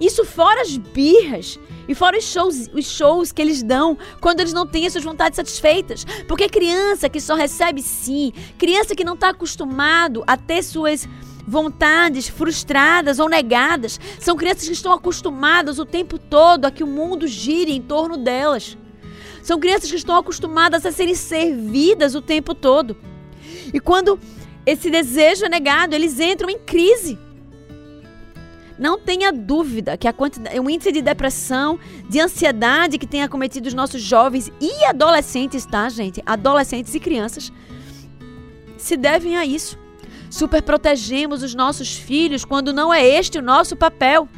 Isso 0.01 0.25
fora 0.25 0.63
as 0.63 0.77
birras 0.77 1.59
e 1.87 1.95
fora 1.95 2.19
os 2.19 2.25
shows, 2.25 2.69
os 2.73 2.87
shows 2.87 3.33
que 3.33 3.41
eles 3.41 3.63
dão 3.63 3.97
quando 4.21 4.41
eles 4.41 4.53
não 4.53 4.67
têm 4.67 4.87
as 4.87 4.93
suas 4.93 5.05
vontades 5.05 5.37
satisfeitas. 5.37 6.05
Porque 6.27 6.49
criança 6.49 7.09
que 7.09 7.21
só 7.21 7.35
recebe 7.35 7.83
sim, 7.83 8.33
criança 8.59 8.95
que 8.95 9.05
não 9.05 9.15
está 9.15 9.31
acostumado 9.31 10.25
a 10.27 10.37
ter 10.37 10.63
suas 10.63 11.09
vontades 11.47 12.27
frustradas 12.29 13.19
ou 13.19 13.29
negadas, 13.29 14.01
são 14.19 14.35
crianças 14.37 14.67
que 14.67 14.73
estão 14.73 14.93
acostumadas 14.93 15.79
o 15.79 15.85
tempo 15.85 16.19
todo 16.19 16.65
a 16.65 16.71
que 16.71 16.83
o 16.83 16.87
mundo 16.87 17.27
gire 17.27 17.73
em 17.73 17.83
torno 17.83 18.17
delas. 18.17 18.79
São 19.43 19.61
crianças 19.61 19.91
que 19.91 19.97
estão 19.97 20.17
acostumadas 20.17 20.87
a 20.87 20.93
serem 20.93 21.15
servidas 21.15 22.15
o 22.15 22.23
tempo 22.23 22.55
todo. 22.55 22.97
E 23.75 23.79
quando 23.79 24.19
esse 24.65 24.89
desejo 24.91 25.45
é 25.45 25.49
negado, 25.51 25.95
eles 25.95 26.19
entram 26.19 26.49
em 26.49 26.59
crise. 26.59 27.19
Não 28.79 28.99
tenha 28.99 29.33
dúvida 29.33 29.97
que 29.97 30.09
a 30.09 30.13
quantidade, 30.13 30.59
o 30.59 30.69
índice 30.69 30.91
de 30.91 31.01
depressão, 31.01 31.79
de 32.09 32.21
ansiedade 32.21 32.99
que 32.99 33.07
tem 33.07 33.23
acometido 33.23 33.67
os 33.67 33.75
nossos 33.75 34.03
jovens 34.03 34.51
e 34.61 34.85
adolescentes, 34.85 35.65
tá, 35.65 35.89
gente? 35.89 36.23
Adolescentes 36.27 36.93
e 36.95 37.01
crianças, 37.01 37.53
se 38.77 38.97
devem 38.97 39.37
a 39.37 39.47
isso. 39.47 39.79
Superprotegemos 40.29 41.45
os 41.45 41.55
nossos 41.55 41.97
filhos 41.97 42.45
quando 42.45 42.73
não 42.73 42.93
é 42.93 43.07
este 43.07 43.39
o 43.39 43.43
nosso 43.43 43.77
papel. 43.77 44.29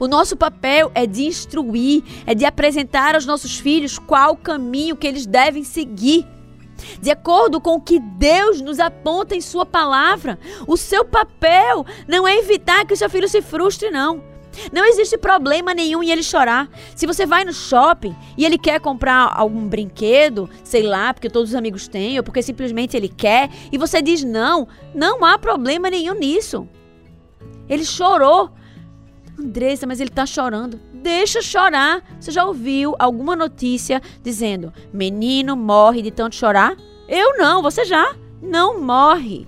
O 0.00 0.06
nosso 0.06 0.36
papel 0.36 0.90
é 0.94 1.06
de 1.06 1.24
instruir, 1.24 2.02
é 2.24 2.34
de 2.34 2.46
apresentar 2.46 3.14
aos 3.14 3.26
nossos 3.26 3.58
filhos 3.58 3.98
qual 3.98 4.36
caminho 4.36 4.96
que 4.96 5.06
eles 5.06 5.26
devem 5.26 5.64
seguir 5.64 6.26
de 7.00 7.10
acordo 7.10 7.60
com 7.60 7.74
o 7.74 7.80
que 7.80 7.98
Deus 7.98 8.60
nos 8.60 8.78
aponta 8.78 9.34
em 9.34 9.40
Sua 9.40 9.66
palavra. 9.66 10.38
O 10.66 10.76
seu 10.76 11.04
papel 11.04 11.84
não 12.06 12.26
é 12.26 12.36
evitar 12.36 12.84
que 12.84 12.94
o 12.94 12.96
seu 12.96 13.10
filho 13.10 13.28
se 13.28 13.42
frustre, 13.42 13.90
não. 13.90 14.22
Não 14.72 14.84
existe 14.84 15.16
problema 15.16 15.72
nenhum 15.72 16.02
em 16.02 16.10
ele 16.10 16.22
chorar. 16.22 16.68
Se 16.96 17.06
você 17.06 17.24
vai 17.24 17.44
no 17.44 17.52
shopping 17.52 18.14
e 18.36 18.44
ele 18.44 18.58
quer 18.58 18.80
comprar 18.80 19.32
algum 19.34 19.68
brinquedo, 19.68 20.50
sei 20.64 20.82
lá, 20.82 21.14
porque 21.14 21.30
todos 21.30 21.50
os 21.50 21.54
amigos 21.54 21.86
têm, 21.86 22.18
ou 22.18 22.24
porque 22.24 22.42
simplesmente 22.42 22.96
ele 22.96 23.08
quer, 23.08 23.50
e 23.70 23.78
você 23.78 24.02
diz 24.02 24.24
não, 24.24 24.66
não 24.94 25.24
há 25.24 25.38
problema 25.38 25.90
nenhum 25.90 26.14
nisso. 26.14 26.68
Ele 27.68 27.84
chorou. 27.84 28.50
Andressa, 29.38 29.86
mas 29.86 30.00
ele 30.00 30.10
está 30.10 30.26
chorando. 30.26 30.80
Deixa 30.92 31.40
chorar. 31.40 32.02
Você 32.20 32.30
já 32.30 32.44
ouviu 32.44 32.94
alguma 32.98 33.36
notícia 33.36 34.02
dizendo 34.22 34.72
menino 34.92 35.56
morre 35.56 36.02
de 36.02 36.10
tanto 36.10 36.34
chorar? 36.34 36.76
Eu 37.08 37.38
não, 37.38 37.62
você 37.62 37.84
já? 37.84 38.14
Não 38.42 38.80
morre. 38.80 39.46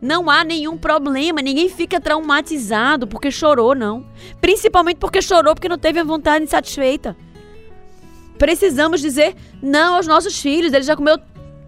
Não 0.00 0.28
há 0.28 0.42
nenhum 0.42 0.76
problema, 0.76 1.40
ninguém 1.40 1.68
fica 1.68 2.00
traumatizado 2.00 3.06
porque 3.06 3.30
chorou, 3.30 3.74
não. 3.74 4.04
Principalmente 4.40 4.96
porque 4.96 5.22
chorou 5.22 5.54
porque 5.54 5.68
não 5.68 5.78
teve 5.78 6.00
a 6.00 6.04
vontade 6.04 6.44
insatisfeita. 6.44 7.16
Precisamos 8.36 9.00
dizer 9.00 9.36
não 9.62 9.94
aos 9.94 10.06
nossos 10.06 10.40
filhos. 10.40 10.72
Ele 10.72 10.82
já 10.82 10.96
comeu 10.96 11.18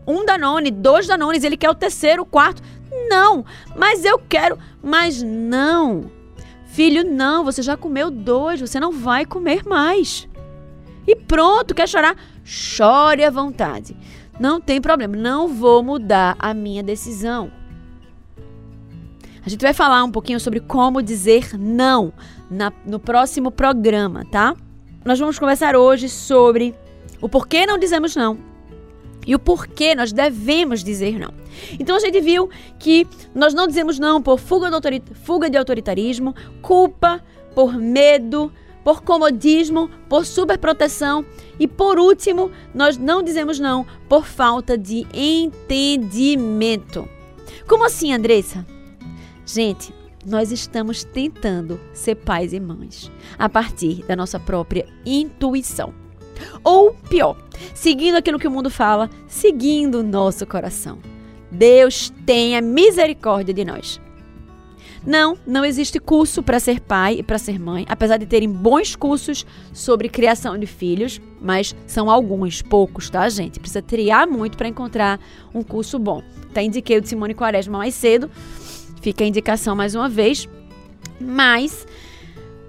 um 0.07 0.24
Danone, 0.24 0.70
dois 0.70 1.07
Danones, 1.07 1.44
ele 1.44 1.57
quer 1.57 1.70
o 1.70 1.74
terceiro, 1.74 2.22
o 2.22 2.27
quarto. 2.27 2.61
Não, 3.09 3.44
mas 3.77 4.05
eu 4.05 4.18
quero. 4.18 4.59
Mas 4.83 5.22
não. 5.22 6.11
Filho, 6.75 7.05
não, 7.09 7.45
você 7.45 7.63
já 7.63 7.77
comeu 7.77 8.11
dois, 8.11 8.61
você 8.61 8.81
não 8.81 8.91
vai 8.91 9.25
comer 9.25 9.65
mais. 9.65 10.29
E 11.07 11.15
pronto, 11.15 11.73
quer 11.73 11.89
chorar? 11.89 12.17
Chore 12.43 13.23
à 13.23 13.31
vontade. 13.31 13.97
Não 14.41 14.61
tem 14.61 14.81
problema, 14.81 15.17
não 15.17 15.47
vou 15.47 15.85
mudar 15.85 16.35
a 16.37 16.53
minha 16.53 16.83
decisão. 16.83 17.49
A 19.47 19.49
gente 19.49 19.63
vai 19.63 19.73
falar 19.73 20.03
um 20.03 20.11
pouquinho 20.11 20.41
sobre 20.41 20.59
como 20.59 21.01
dizer 21.01 21.57
não 21.57 22.13
na, 22.51 22.73
no 22.85 22.99
próximo 22.99 23.53
programa, 23.53 24.25
tá? 24.25 24.57
Nós 25.05 25.21
vamos 25.21 25.39
conversar 25.39 25.77
hoje 25.77 26.09
sobre 26.09 26.75
o 27.23 27.29
porquê 27.29 27.67
não 27.67 27.79
dizemos 27.79 28.17
não 28.17 28.37
e 29.27 29.35
o 29.35 29.39
porquê 29.39 29.95
nós 29.95 30.13
devemos 30.13 30.83
dizer 30.83 31.19
não. 31.19 31.33
Então 31.79 31.97
a 31.97 32.01
gente 32.01 32.21
viu 32.21 32.49
que 32.79 33.07
nós 33.35 33.55
não 33.55 33.67
dizemos 33.67 33.99
não 33.99 34.23
por 34.23 34.39
fuga 34.39 34.71
de, 34.71 35.03
fuga 35.23 35.49
de 35.49 35.57
autoritarismo, 35.57 36.35
culpa, 36.61 37.23
por 37.55 37.75
medo, 37.75 38.53
por 38.83 39.03
comodismo, 39.03 39.89
por 40.09 40.27
superproteção 40.27 41.25
e 41.59 41.67
por 41.67 41.99
último, 41.99 42.51
nós 42.75 42.99
não 42.99 43.23
dizemos 43.23 43.59
não 43.59 43.87
por 44.09 44.27
falta 44.27 44.77
de 44.77 45.07
entendimento. 45.15 47.09
Como 47.67 47.85
assim, 47.85 48.13
Andressa? 48.13 48.67
Gente, 49.47 49.95
nós 50.25 50.53
estamos 50.53 51.05
tentando 51.05 51.81
ser 51.93 52.17
pais 52.17 52.53
e 52.53 52.61
mães 52.61 53.11
a 53.39 53.49
partir 53.49 54.05
da 54.05 54.15
nossa 54.15 54.39
própria 54.39 54.87
intuição. 55.05 56.04
Ou 56.62 56.92
pior, 57.09 57.37
seguindo 57.75 58.16
aquilo 58.16 58.38
que 58.38 58.49
o 58.49 58.51
mundo 58.51 58.70
fala, 58.70 59.11
seguindo 59.27 60.01
o 60.01 60.03
nosso 60.03 60.47
coração. 60.47 60.99
Deus 61.51 62.12
tenha 62.27 62.61
misericórdia 62.61 63.55
de 63.55 63.64
nós. 63.64 64.01
Não, 65.07 65.37
não 65.47 65.64
existe 65.64 66.01
curso 66.01 66.42
para 66.42 66.59
ser 66.59 66.81
pai 66.81 67.16
e 67.18 67.23
para 67.23 67.37
ser 67.37 67.61
mãe, 67.61 67.85
apesar 67.88 68.16
de 68.16 68.25
terem 68.25 68.49
bons 68.49 68.97
cursos 68.97 69.44
sobre 69.73 70.09
criação 70.09 70.57
de 70.57 70.66
filhos, 70.66 71.20
mas 71.42 71.77
são 71.87 72.09
alguns, 72.09 72.62
poucos, 72.62 73.11
tá, 73.11 73.29
gente? 73.29 73.61
Precisa 73.61 73.83
triar 73.83 74.27
muito 74.27 74.57
para 74.57 74.66
encontrar 74.66 75.20
um 75.55 75.62
curso 75.62 75.99
bom. 75.99 76.23
Tá 76.55 76.62
indiquei 76.62 76.97
o 76.97 77.01
de 77.03 77.09
Simone 77.09 77.35
Quaresma 77.35 77.77
mais 77.77 77.94
cedo, 77.94 78.31
fica 79.03 79.25
a 79.25 79.27
indicação 79.27 79.77
mais 79.77 79.94
uma 79.94 80.09
vez. 80.09 80.49
Mas 81.20 81.87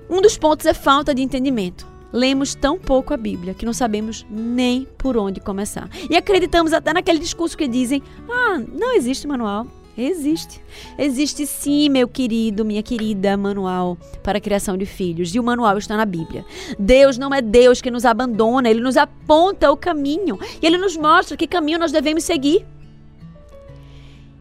um 0.09 0.21
dos 0.21 0.37
pontos 0.37 0.65
é 0.65 0.73
falta 0.73 1.15
de 1.15 1.21
entendimento. 1.21 1.94
Lemos 2.15 2.55
tão 2.55 2.79
pouco 2.79 3.13
a 3.13 3.17
Bíblia 3.17 3.53
que 3.53 3.65
não 3.65 3.73
sabemos 3.73 4.25
nem 4.29 4.87
por 4.97 5.17
onde 5.17 5.41
começar. 5.41 5.89
E 6.09 6.15
acreditamos 6.15 6.71
até 6.71 6.93
naquele 6.93 7.19
discurso 7.19 7.57
que 7.57 7.67
dizem: 7.67 8.01
ah, 8.31 8.57
não 8.71 8.95
existe 8.95 9.27
manual. 9.27 9.67
Existe. 9.97 10.61
Existe 10.97 11.45
sim, 11.45 11.89
meu 11.89 12.07
querido, 12.07 12.63
minha 12.63 12.81
querida, 12.81 13.35
manual 13.35 13.97
para 14.23 14.37
a 14.37 14.41
criação 14.41 14.77
de 14.77 14.85
filhos. 14.85 15.35
E 15.35 15.39
o 15.41 15.43
manual 15.43 15.77
está 15.77 15.97
na 15.97 16.05
Bíblia. 16.05 16.45
Deus 16.79 17.17
não 17.17 17.33
é 17.33 17.41
Deus 17.41 17.81
que 17.81 17.91
nos 17.91 18.05
abandona, 18.05 18.69
ele 18.69 18.79
nos 18.79 18.95
aponta 18.95 19.69
o 19.69 19.75
caminho. 19.75 20.39
E 20.61 20.65
ele 20.65 20.77
nos 20.77 20.95
mostra 20.95 21.35
que 21.35 21.45
caminho 21.45 21.79
nós 21.79 21.91
devemos 21.91 22.23
seguir. 22.23 22.65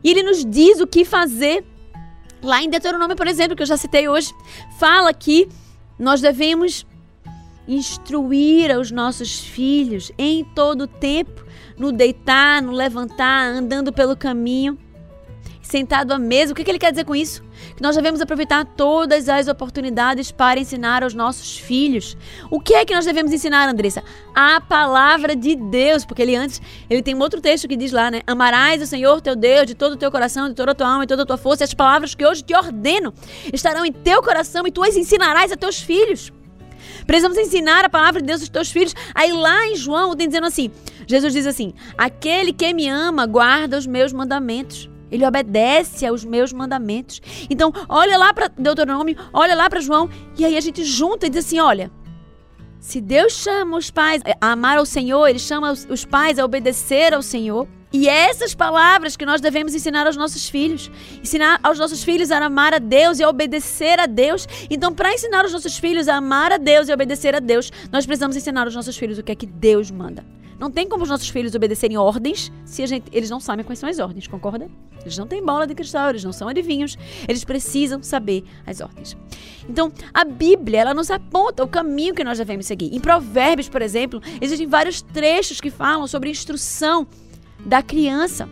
E 0.03 0.11
ele 0.11 0.23
nos 0.23 0.45
diz 0.45 0.81
o 0.81 0.87
que 0.87 1.05
fazer. 1.05 1.65
Lá 2.41 2.63
em 2.63 2.71
Deuteronômio, 2.71 3.17
por 3.17 3.27
exemplo, 3.27 3.57
que 3.57 3.63
eu 3.63 3.67
já 3.67 3.77
citei 3.77 4.09
hoje, 4.09 4.33
fala 4.79 5.13
que 5.13 5.49
nós 5.99 6.21
devemos 6.21 6.87
instruir 7.67 8.77
os 8.79 8.91
nossos 8.91 9.41
filhos 9.41 10.13
em 10.19 10.45
todo 10.45 10.83
o 10.83 10.87
tempo, 10.87 11.45
no 11.79 11.93
deitar, 11.93 12.63
no 12.63 12.73
levantar, 12.73 13.47
andando 13.47 13.93
pelo 13.93 14.17
caminho. 14.17 14.79
sentado 15.63 16.13
à 16.13 16.19
mesa. 16.19 16.53
O 16.53 16.55
que, 16.55 16.63
que 16.63 16.71
ele 16.71 16.79
quer 16.79 16.91
dizer 16.91 17.05
com 17.05 17.17
isso? 17.17 17.43
Que 17.75 17.83
nós 17.83 17.97
devemos 17.97 18.21
aproveitar 18.21 18.65
todas 18.65 19.31
as 19.31 19.49
oportunidades 19.49 20.31
para 20.31 20.61
ensinar 20.61 21.03
aos 21.03 21.15
nossos 21.15 21.59
filhos. 21.59 22.17
O 22.51 22.61
que 22.61 22.75
é 22.75 22.85
que 22.85 22.95
nós 22.95 23.07
devemos 23.07 23.33
ensinar, 23.33 23.67
Andressa? 23.67 24.05
A 24.35 24.61
palavra 24.61 25.35
de 25.35 25.57
Deus, 25.57 26.05
porque 26.05 26.21
ele 26.21 26.37
antes, 26.37 26.61
ele 26.89 27.03
tem 27.03 27.15
um 27.15 27.21
outro 27.21 27.41
texto 27.41 27.67
que 27.67 27.77
diz 27.77 27.93
lá, 27.93 28.11
né? 28.11 28.21
Amarás 28.27 28.83
o 28.83 28.87
Senhor 28.87 29.23
teu 29.23 29.35
Deus 29.35 29.67
de 29.67 29.75
todo 29.75 29.95
o 29.95 29.97
teu 29.97 30.11
coração, 30.11 30.49
de 30.49 30.55
toda 30.55 30.73
a 30.73 30.75
tua 30.75 30.87
alma 30.87 31.05
e 31.05 31.07
toda 31.07 31.23
a 31.23 31.27
tua 31.27 31.39
força. 31.39 31.65
As 31.65 31.73
palavras 31.73 32.15
que 32.15 32.25
hoje 32.27 32.43
te 32.43 32.55
ordeno 32.55 33.13
estarão 33.53 33.87
em 33.87 33.93
teu 33.93 34.23
coração 34.23 34.67
e 34.67 34.71
tu 34.71 34.83
as 34.83 34.97
ensinarás 34.97 35.51
a 35.51 35.57
teus 35.57 35.81
filhos. 35.81 36.31
Precisamos 37.07 37.39
ensinar 37.39 37.85
a 37.85 37.89
palavra 37.89 38.21
de 38.21 38.27
Deus 38.27 38.41
aos 38.41 38.49
teus 38.49 38.71
filhos. 38.71 38.95
Aí 39.15 39.33
lá 39.33 39.67
em 39.67 39.77
João 39.77 40.17
tem 40.17 40.27
dizendo 40.27 40.47
assim: 40.47 40.71
Jesus 41.07 41.33
diz 41.33 41.47
assim: 41.47 41.75
Aquele 41.97 42.53
que 42.53 42.73
me 42.73 42.89
ama 42.89 43.27
guarda 43.27 43.79
os 43.79 43.87
meus 43.87 44.13
mandamentos. 44.13 44.91
Ele 45.11 45.25
obedece 45.25 46.05
aos 46.07 46.25
meus 46.25 46.53
mandamentos. 46.53 47.21
Então, 47.49 47.73
olha 47.89 48.19
lá 48.19 48.33
para 48.35 48.49
Deuteronômio, 48.49 49.17
olha 49.33 49.55
lá 49.55 49.71
para 49.71 49.81
João, 49.81 50.11
e 50.37 50.45
aí 50.45 50.57
a 50.57 50.61
gente 50.61 50.85
junta 50.85 51.27
e 51.27 51.31
diz 51.31 51.47
assim: 51.47 51.61
olha, 51.61 51.91
se 52.81 53.01
Deus 53.01 53.33
chama 53.33 53.77
os 53.77 53.91
pais 53.91 54.23
a 54.41 54.53
amar 54.53 54.79
ao 54.79 54.85
Senhor, 54.85 55.27
Ele 55.27 55.39
chama 55.39 55.73
os 55.73 56.05
pais 56.05 56.39
a 56.39 56.45
obedecer 56.45 57.15
ao 57.15 57.23
Senhor. 57.23 57.69
E 57.95 58.09
essas 58.09 58.57
palavras 58.57 59.17
que 59.17 59.25
nós 59.25 59.41
devemos 59.41 59.73
ensinar 59.73 60.05
aos 60.05 60.17
nossos 60.17 60.49
filhos. 60.49 60.91
Ensinar 61.23 61.61
aos 61.63 61.79
nossos 61.79 62.03
filhos 62.03 62.33
a 62.33 62.45
amar 62.45 62.75
a 62.75 62.81
Deus 62.81 63.21
e 63.21 63.23
a 63.23 63.29
obedecer 63.29 64.01
a 64.01 64.07
Deus. 64.07 64.49
Então, 64.69 64.93
para 64.93 65.15
ensinar 65.15 65.45
os 65.45 65.53
nossos 65.53 65.79
filhos 65.79 66.09
a 66.09 66.17
amar 66.17 66.51
a 66.51 66.57
Deus 66.57 66.89
e 66.89 66.91
a 66.91 66.95
obedecer 66.95 67.37
a 67.37 67.39
Deus, 67.39 67.71
nós 67.93 68.05
precisamos 68.05 68.35
ensinar 68.35 68.65
aos 68.65 68.75
nossos 68.75 68.97
filhos 68.97 69.17
o 69.17 69.23
que 69.23 69.31
é 69.31 69.37
que 69.37 69.47
Deus 69.47 69.93
manda. 69.93 70.27
Não 70.59 70.73
tem 70.73 70.89
como 70.89 71.05
os 71.05 71.09
nossos 71.09 71.29
filhos 71.29 71.55
obedecerem 71.55 71.97
ordens 71.97 72.51
se 72.65 72.85
gente, 72.85 73.07
eles 73.13 73.31
não 73.31 73.39
sabem 73.39 73.65
quais 73.65 73.79
são 73.79 73.89
as 73.89 74.01
ordens, 74.01 74.27
concorda? 74.27 74.69
Eles 75.03 75.17
não 75.17 75.27
têm 75.27 75.45
bola 75.45 75.65
de 75.65 75.75
cristal, 75.75 76.11
eles 76.11 76.25
não 76.25 76.33
são 76.33 76.49
adivinhos, 76.49 76.97
eles 77.29 77.45
precisam 77.45 78.03
saber 78.03 78.43
as 78.67 78.81
ordens. 78.81 79.17
Então, 79.69 79.93
a 80.13 80.25
Bíblia, 80.25 80.81
ela 80.81 80.95
nos 80.95 81.13
aponta 81.13 81.63
o 81.63 81.69
caminho 81.69 82.15
que 82.15 82.25
nós 82.25 82.39
devemos 82.39 82.67
seguir. 82.67 82.93
Em 82.93 82.99
Provérbios, 82.99 83.69
por 83.69 83.83
exemplo, 83.83 84.21
existem 84.41 84.67
vários 84.67 85.01
trechos 85.01 85.61
que 85.61 85.71
falam 85.71 86.09
sobre 86.09 86.31
instrução 86.31 87.07
da 87.65 87.83
criança. 87.83 88.49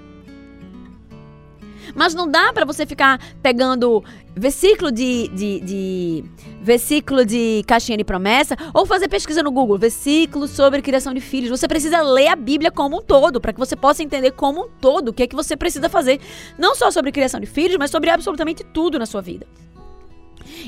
Mas 1.94 2.14
não 2.14 2.28
dá 2.28 2.52
para 2.52 2.64
você 2.64 2.86
ficar 2.86 3.20
pegando 3.42 4.02
versículo 4.34 4.90
de, 4.90 5.28
de, 5.28 5.60
de, 5.60 6.24
versículo 6.62 7.24
de 7.24 7.62
caixinha 7.66 7.98
de 7.98 8.04
promessa 8.04 8.56
ou 8.72 8.86
fazer 8.86 9.08
pesquisa 9.08 9.42
no 9.42 9.50
Google, 9.50 9.78
versículo 9.78 10.48
sobre 10.48 10.80
criação 10.80 11.12
de 11.12 11.20
filhos. 11.20 11.50
Você 11.50 11.68
precisa 11.68 12.00
ler 12.00 12.28
a 12.28 12.36
Bíblia 12.36 12.70
como 12.70 12.98
um 12.98 13.02
todo, 13.02 13.40
para 13.40 13.52
que 13.52 13.58
você 13.58 13.76
possa 13.76 14.02
entender 14.02 14.32
como 14.32 14.64
um 14.64 14.68
todo 14.80 15.08
o 15.08 15.12
que 15.12 15.24
é 15.24 15.26
que 15.26 15.36
você 15.36 15.56
precisa 15.56 15.88
fazer, 15.88 16.20
não 16.58 16.74
só 16.74 16.90
sobre 16.90 17.12
criação 17.12 17.40
de 17.40 17.46
filhos, 17.46 17.76
mas 17.78 17.90
sobre 17.90 18.10
absolutamente 18.10 18.64
tudo 18.64 18.98
na 18.98 19.06
sua 19.06 19.20
vida. 19.20 19.46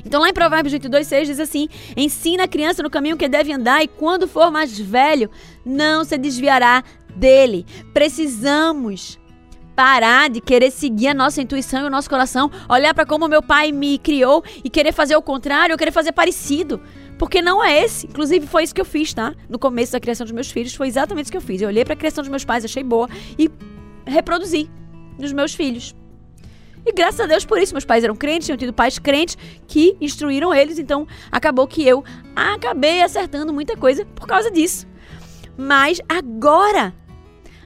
Então 0.05 0.21
lá 0.21 0.29
em 0.29 0.33
Provérbios 0.35 0.73
22, 0.73 1.07
6 1.07 1.29
diz 1.29 1.41
assim: 1.41 1.69
Ensina 1.97 2.45
a 2.45 2.49
criança 2.49 2.83
no 2.83 2.91
caminho 2.91 3.17
que 3.17 3.29
deve 3.29 3.53
andar 3.53 3.83
e 3.83 3.89
quando 3.89 4.27
for 4.27 4.51
mais 4.51 4.79
velho, 4.79 5.31
não 5.65 6.05
se 6.05 6.17
desviará 6.19 6.83
dele. 7.15 7.65
Precisamos 7.93 9.19
parar 9.75 10.31
de 10.31 10.41
querer 10.41 10.71
seguir 10.71 11.09
a 11.09 11.15
nossa 11.15 11.43
intuição 11.43 11.83
e 11.83 11.85
o 11.85 11.91
nosso 11.91 12.09
coração, 12.09 12.51
olhar 12.69 12.95
para 12.95 13.05
como 13.05 13.29
meu 13.29 13.43
pai 13.43 13.73
me 13.73 13.99
criou 13.99 14.43
e 14.63 14.71
querer 14.71 14.93
fazer 14.93 15.17
o 15.17 15.23
contrário, 15.23 15.75
ou 15.75 15.79
querer 15.79 15.91
fazer 15.91 16.13
parecido. 16.13 16.81
Porque 17.19 17.41
não 17.41 17.63
é 17.63 17.85
esse. 17.85 18.07
Inclusive, 18.07 18.47
foi 18.47 18.65
isso 18.65 18.75
que 18.75 18.81
eu 18.81 18.85
fiz, 18.85 19.15
tá? 19.15 19.35
No 19.49 19.59
começo 19.59 19.93
da 19.93 20.01
criação 20.01 20.25
dos 20.25 20.33
meus 20.33 20.51
filhos, 20.51 20.75
foi 20.75 20.89
exatamente 20.89 21.27
isso 21.27 21.33
que 21.33 21.37
eu 21.37 21.43
fiz. 21.43 21.61
Eu 21.61 21.69
olhei 21.69 21.85
para 21.85 21.95
a 21.95 21.97
criação 21.97 22.23
dos 22.23 22.31
meus 22.31 22.45
pais, 22.45 22.65
achei 22.65 22.83
boa 22.83 23.09
e 23.39 23.51
reproduzi 24.07 24.71
nos 25.19 25.33
meus 25.33 25.55
filhos. 25.55 25.95
E 26.87 26.93
graças 26.93 27.21
a 27.21 27.27
Deus 27.27 27.45
por 27.45 27.59
isso, 27.59 27.73
meus 27.73 27.85
pais 27.85 28.05
eram 28.05 28.15
crentes, 28.15 28.47
tinham 28.47 28.59
tido 28.59 28.73
pais 28.73 28.99
crentes 28.99 29.39
que 29.67 29.97
instruíram 30.01 30.55
eles, 30.55 30.79
então 30.79 31.07
acabou 31.33 31.67
que 31.67 31.87
eu 31.87 32.05
acabei 32.37 33.03
acertando 33.03 33.53
muita 33.53 33.77
coisa 33.77 34.05
por 34.15 34.27
causa 34.27 34.51
disso. 34.51 34.87
Mas 35.57 36.01
agora, 36.09 36.95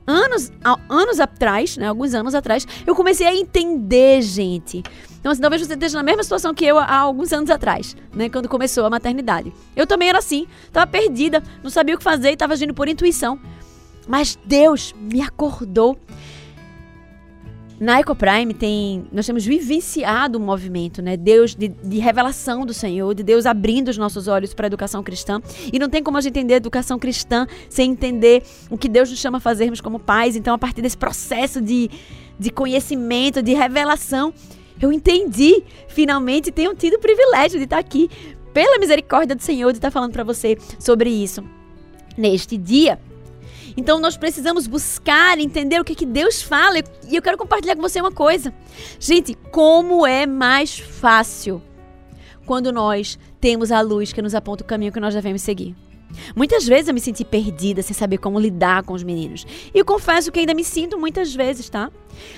anos, 0.07 0.52
anos 0.88 1.18
atrás, 1.18 1.76
né, 1.76 1.88
alguns 1.88 2.14
anos 2.14 2.35
atrás, 2.35 2.66
eu 2.87 2.94
comecei 2.94 3.26
a 3.26 3.35
entender, 3.35 4.22
gente. 4.22 4.83
Então, 5.18 5.33
assim, 5.33 5.40
talvez 5.40 5.66
você 5.66 5.74
esteja 5.74 5.96
na 5.98 6.04
mesma 6.04 6.22
situação 6.22 6.54
que 6.54 6.64
eu 6.64 6.78
há 6.78 6.98
alguns 6.98 7.33
anos 7.33 7.50
atrás, 7.50 7.96
né, 8.14 8.28
quando 8.28 8.48
começou 8.48 8.87
a 8.87 8.90
maternidade. 8.90 9.52
Eu 9.74 9.87
também 9.87 10.09
era 10.09 10.18
assim, 10.18 10.46
estava 10.64 10.87
perdida, 10.87 11.42
não 11.62 11.70
sabia 11.70 11.94
o 11.94 11.98
que 11.98 12.04
fazer, 12.04 12.31
estava 12.31 12.52
agindo 12.52 12.72
por 12.72 12.88
intuição. 12.88 13.38
Mas 14.07 14.38
Deus 14.44 14.94
me 14.98 15.20
acordou 15.20 15.98
na 17.81 18.01
EcoPrime 18.01 18.55
tem, 18.55 19.07
nós 19.12 19.25
temos 19.25 19.45
vivenciado 19.45 20.37
um 20.38 20.43
movimento, 20.43 21.01
né? 21.01 21.17
Deus 21.17 21.55
de, 21.55 21.69
de, 21.69 21.99
revelação 21.99 22.67
do 22.67 22.75
Senhor, 22.75 23.14
de 23.14 23.23
Deus 23.23 23.47
abrindo 23.47 23.88
os 23.88 23.97
nossos 23.97 24.27
olhos 24.27 24.53
para 24.53 24.67
a 24.67 24.69
educação 24.69 25.03
cristã. 25.03 25.41
E 25.73 25.79
não 25.79 25.88
tem 25.88 26.03
como 26.03 26.19
a 26.19 26.21
gente 26.21 26.37
entender 26.37 26.55
a 26.55 26.57
educação 26.57 26.99
cristã 26.99 27.47
sem 27.69 27.93
entender 27.93 28.43
o 28.69 28.77
que 28.77 28.88
Deus 28.88 29.11
nos 29.11 29.21
chama 29.21 29.38
a 29.38 29.41
fazermos 29.41 29.81
como 29.81 30.01
pais. 30.01 30.35
Então, 30.35 30.55
a 30.55 30.59
partir 30.59 30.83
desse 30.83 30.97
processo 30.97 31.61
de, 31.61 31.88
de 32.38 32.51
conhecimento, 32.51 33.41
de 33.41 33.55
revelação, 33.55 34.35
eu 34.81 34.93
entendi, 34.93 35.62
finalmente 35.87 36.51
tenho 36.51 36.75
tido 36.75 36.95
o 36.95 37.01
privilégio 37.01 37.59
de 37.59 37.64
estar 37.64 37.79
aqui, 37.79 38.11
pela 38.53 38.79
misericórdia 38.79 39.37
do 39.37 39.43
Senhor, 39.43 39.71
de 39.71 39.79
estar 39.79 39.91
falando 39.93 40.12
para 40.12 40.25
você 40.25 40.59
sobre 40.81 41.11
isso 41.11 41.45
neste 42.17 42.57
dia. 42.57 42.99
Então 43.79 44.01
nós 44.01 44.17
precisamos 44.17 44.67
buscar, 44.67 45.38
entender 45.38 45.81
o 45.81 45.85
que, 45.85 45.95
que 45.95 46.05
Deus 46.05 46.43
fala. 46.43 46.81
E 47.09 47.14
eu 47.14 47.23
quero 47.23 47.38
compartilhar 47.38 47.77
com 47.77 47.81
você 47.81 48.01
uma 48.01 48.11
coisa. 48.11 48.53
Gente, 48.99 49.35
como 49.53 50.05
é 50.05 50.27
mais 50.27 50.81
fácil 50.81 51.62
quando 52.45 52.73
nós 52.73 53.17
temos 53.41 53.71
a 53.71 53.81
luz 53.81 54.12
que 54.12 54.21
nos 54.21 54.35
aponta 54.35 54.64
o 54.64 54.67
caminho 54.67 54.91
que 54.91 54.99
nós 54.99 55.14
devemos 55.14 55.43
seguir. 55.43 55.77
Muitas 56.35 56.67
vezes 56.67 56.88
eu 56.88 56.95
me 56.95 57.01
senti 57.01 57.25
perdida 57.25 57.81
sem 57.81 57.95
saber 57.95 58.19
como 58.19 58.41
lidar 58.41 58.83
com 58.83 58.95
os 58.95 59.05
meninos. 59.05 59.47
E 59.73 59.79
eu 59.79 59.85
confesso 59.85 60.33
que 60.33 60.41
ainda 60.41 60.55
me 60.55 60.64
sinto 60.64 60.99
muitas 60.99 61.33
vezes, 61.33 61.69
tá? 61.69 61.88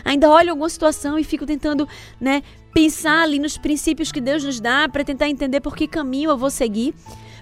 Ainda 0.05 0.29
olho 0.29 0.51
alguma 0.51 0.69
situação 0.69 1.19
e 1.19 1.25
fico 1.25 1.47
tentando, 1.47 1.89
né, 2.21 2.43
pensar 2.75 3.23
ali 3.23 3.39
nos 3.39 3.57
princípios 3.57 4.13
que 4.13 4.21
Deus 4.21 4.45
nos 4.45 4.61
dá 4.61 4.87
para 4.91 5.05
tentar 5.05 5.31
entender 5.31 5.63
por 5.63 5.75
que 5.75 5.89
caminho 5.89 6.29
eu 6.29 6.37
vou 6.37 6.51
seguir. 6.51 6.95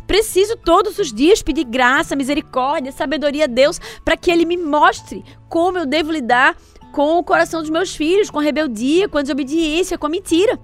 Preciso 0.09 0.57
todos 0.57 0.99
os 0.99 1.13
dias 1.13 1.43
pedir 1.43 1.65
graça, 1.65 2.17
misericórdia, 2.17 2.91
sabedoria 2.91 3.45
a 3.45 3.47
Deus 3.47 3.79
para 4.03 4.17
que 4.17 4.31
Ele 4.31 4.47
me 4.47 4.57
mostre 4.57 5.23
como 5.51 5.77
eu 5.77 5.85
devo 5.85 6.11
lidar 6.11 6.57
com 6.93 7.19
o 7.19 7.23
coração 7.23 7.61
dos 7.61 7.69
meus 7.69 7.95
filhos, 7.95 8.31
com 8.31 8.39
a 8.39 8.43
rebeldia, 8.43 9.07
com 9.07 9.19
a 9.19 9.23
desobediência, 9.23 9.99
com 9.99 10.07
a 10.07 10.09
mentira. 10.09 10.59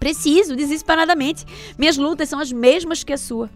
Preciso, 0.00 0.56
desesperadamente. 0.56 1.46
Minhas 1.78 1.96
lutas 1.96 2.28
são 2.28 2.40
as 2.40 2.50
mesmas 2.50 3.04
que 3.04 3.12
a 3.12 3.16
sua. 3.16 3.48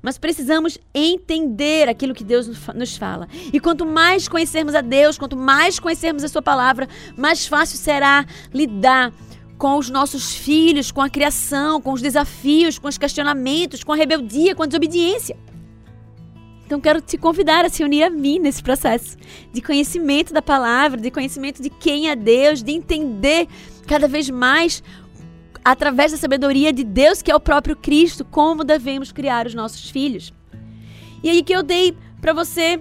Mas 0.00 0.16
precisamos 0.16 0.78
entender 0.94 1.90
aquilo 1.90 2.14
que 2.14 2.24
Deus 2.24 2.48
nos 2.74 2.96
fala. 2.96 3.28
E 3.52 3.60
quanto 3.60 3.84
mais 3.84 4.28
conhecermos 4.28 4.74
a 4.74 4.80
Deus, 4.80 5.18
quanto 5.18 5.36
mais 5.36 5.78
conhecermos 5.78 6.24
a 6.24 6.28
Sua 6.28 6.42
palavra, 6.42 6.88
mais 7.16 7.46
fácil 7.46 7.76
será 7.76 8.24
lidar 8.52 9.12
com 9.58 9.78
os 9.78 9.88
nossos 9.88 10.34
filhos, 10.34 10.90
com 10.90 11.00
a 11.00 11.08
criação, 11.08 11.80
com 11.80 11.92
os 11.92 12.02
desafios, 12.02 12.78
com 12.78 12.88
os 12.88 12.98
questionamentos, 12.98 13.82
com 13.82 13.92
a 13.92 13.96
rebeldia, 13.96 14.54
com 14.54 14.62
a 14.62 14.66
desobediência. 14.66 15.36
Então 16.66 16.80
quero 16.80 17.00
te 17.00 17.16
convidar 17.16 17.64
a 17.64 17.68
se 17.68 17.84
unir 17.84 18.02
a 18.02 18.10
mim 18.10 18.40
nesse 18.40 18.62
processo 18.62 19.16
de 19.52 19.62
conhecimento 19.62 20.32
da 20.32 20.42
palavra, 20.42 21.00
de 21.00 21.10
conhecimento 21.10 21.62
de 21.62 21.70
quem 21.70 22.10
é 22.10 22.16
Deus, 22.16 22.62
de 22.62 22.72
entender 22.72 23.46
cada 23.86 24.08
vez 24.08 24.28
mais 24.28 24.82
através 25.64 26.12
da 26.12 26.18
sabedoria 26.18 26.72
de 26.72 26.84
Deus, 26.84 27.22
que 27.22 27.30
é 27.30 27.34
o 27.34 27.40
próprio 27.40 27.76
Cristo, 27.76 28.24
como 28.24 28.64
devemos 28.64 29.12
criar 29.12 29.46
os 29.46 29.54
nossos 29.54 29.90
filhos. 29.90 30.32
E 31.22 31.30
aí 31.30 31.42
que 31.42 31.52
eu 31.52 31.62
dei 31.62 31.96
para 32.20 32.32
você 32.32 32.80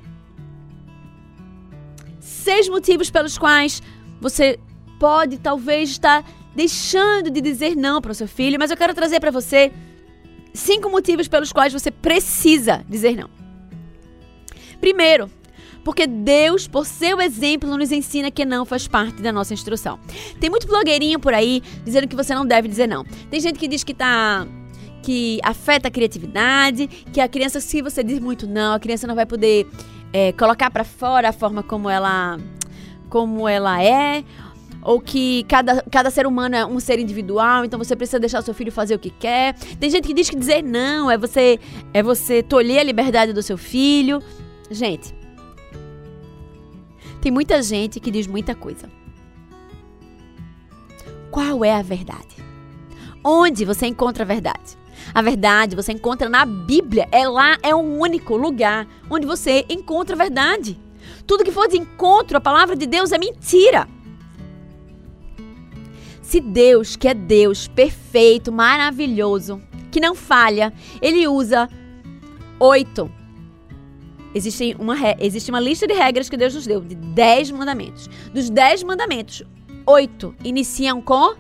seis 2.20 2.68
motivos 2.68 3.10
pelos 3.10 3.38
quais 3.38 3.82
você 4.20 4.60
pode 5.00 5.38
talvez 5.38 5.92
estar 5.92 6.24
deixando 6.56 7.30
de 7.30 7.42
dizer 7.42 7.76
não 7.76 8.02
para 8.02 8.12
o 8.12 8.16
seu 8.16 8.28
filho, 8.28 8.58
mas 8.58 8.72
eu 8.72 8.78
quero 8.78 8.94
trazer 8.94 9.20
para 9.20 9.32
você 9.32 9.72
cinco 10.54 10.90
motivos 10.90 11.28
pelos 11.28 11.52
quais 11.52 11.74
você 11.74 11.92
precisa 11.92 12.84
dizer 12.88 13.16
não. 13.16 13.30
Primeiro, 14.80 15.30
porque 15.84 16.08
Deus, 16.08 16.68
por 16.68 16.86
seu 16.86 17.22
exemplo, 17.22 17.78
nos 17.78 17.92
ensina 17.92 18.32
que 18.32 18.44
não 18.44 18.66
faz 18.66 18.88
parte 18.88 19.22
da 19.22 19.32
nossa 19.32 19.54
instrução. 19.54 20.00
Tem 20.40 20.50
muito 20.50 20.66
blogueirinho 20.66 21.20
por 21.20 21.34
aí 21.34 21.62
dizendo 21.84 22.08
que 22.08 22.16
você 22.16 22.34
não 22.34 22.46
deve 22.46 22.68
dizer 22.68 22.88
não. 22.88 23.04
Tem 23.30 23.40
gente 23.40 23.60
que 23.60 23.68
diz 23.68 23.84
que 23.84 23.94
tá 23.94 24.48
que 25.04 25.40
afeta 25.44 25.88
a 25.88 25.92
criatividade, 25.92 26.88
que 26.88 27.22
a 27.22 27.28
criança, 27.28 27.60
se 27.60 27.80
você 27.80 28.04
diz 28.04 28.18
muito 28.18 28.48
não, 28.48 28.74
a 28.74 28.80
criança 28.80 29.06
não 29.06 29.14
vai 29.14 29.28
poder 29.28 29.68
é, 30.12 30.32
colocar 30.32 30.72
para 30.72 30.84
fora 30.84 31.30
a 31.30 31.32
forma 31.32 31.62
como 31.62 31.88
ela 31.88 32.40
como 33.08 33.48
ela 33.48 33.82
é, 33.84 34.24
ou 34.86 35.02
que 35.02 35.44
cada, 35.46 35.82
cada 35.92 36.12
ser 36.12 36.28
humano 36.28 36.56
é 36.56 36.64
um 36.64 36.80
ser 36.80 37.00
individual, 37.00 37.66
então 37.66 37.80
você 37.80 37.96
precisa 37.96 38.20
deixar 38.20 38.44
seu 38.44 38.54
filho 38.54 38.72
fazer 38.72 38.94
o 38.94 39.00
que 39.00 39.10
quer. 39.10 39.56
Tem 39.80 39.90
gente 39.90 40.08
que 40.08 40.14
diz 40.14 40.30
que 40.30 40.36
dizer 40.36 40.64
não 40.64 41.10
é 41.10 41.18
você 41.18 41.60
é 41.92 42.04
você 42.04 42.44
tolher 42.44 42.80
a 42.80 42.84
liberdade 42.84 43.34
do 43.34 43.42
seu 43.42 43.58
filho. 43.58 44.22
Gente, 44.70 45.14
Tem 47.20 47.32
muita 47.32 47.60
gente 47.64 48.00
que 48.00 48.12
diz 48.12 48.28
muita 48.28 48.54
coisa. 48.54 48.88
Qual 51.32 51.66
é 51.66 51.74
a 51.74 51.82
verdade? 51.82 52.36
Onde 53.24 53.66
você 53.66 53.88
encontra 53.88 54.24
a 54.24 54.28
verdade? 54.28 54.78
A 55.12 55.24
verdade 55.24 55.76
você 55.76 55.92
encontra 55.92 56.30
na 56.30 56.46
Bíblia. 56.46 57.08
É 57.12 57.28
lá, 57.28 57.58
é 57.64 57.74
o 57.74 57.80
único 57.80 58.38
lugar 58.38 58.88
onde 59.10 59.26
você 59.26 59.66
encontra 59.68 60.16
a 60.16 60.20
verdade. 60.20 60.80
Tudo 61.26 61.44
que 61.44 61.52
for 61.52 61.68
de 61.68 61.78
encontro 61.78 62.38
à 62.38 62.42
palavra 62.42 62.76
de 62.76 62.86
Deus 62.86 63.12
é 63.12 63.18
mentira. 63.18 63.88
Se 66.26 66.42
Deus, 66.42 66.96
que 66.96 67.08
é 67.08 67.14
Deus 67.14 67.68
perfeito, 67.68 68.52
maravilhoso, 68.52 69.62
que 69.92 70.00
não 70.00 70.16
falha, 70.16 70.74
ele 71.00 71.28
usa 71.28 71.70
oito. 72.60 73.12
Existe 74.34 74.76
uma, 74.80 74.96
existe 75.20 75.52
uma 75.52 75.60
lista 75.60 75.86
de 75.86 75.94
regras 75.94 76.28
que 76.28 76.36
Deus 76.36 76.56
nos 76.56 76.66
deu, 76.66 76.82
de 76.82 76.96
dez 76.96 77.52
mandamentos. 77.52 78.10
Dos 78.34 78.50
dez 78.50 78.82
mandamentos, 78.82 79.44
oito 79.86 80.36
iniciam 80.44 81.00
com 81.00 81.36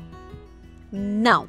não. 0.91 1.47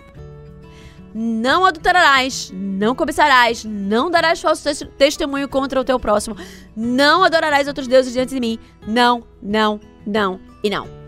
Não 1.14 1.66
adulterarás, 1.66 2.50
não 2.54 2.94
cobiçarás, 2.94 3.64
não 3.64 4.10
darás 4.10 4.40
falso 4.40 4.64
testemunho 4.98 5.48
contra 5.48 5.78
o 5.78 5.84
teu 5.84 6.00
próximo, 6.00 6.36
não 6.74 7.22
adorarás 7.22 7.68
outros 7.68 7.86
deuses 7.86 8.14
diante 8.14 8.34
de 8.34 8.40
mim. 8.40 8.58
Não, 8.86 9.22
não, 9.42 9.78
não 10.06 10.40
e 10.64 10.70
não. 10.70 11.05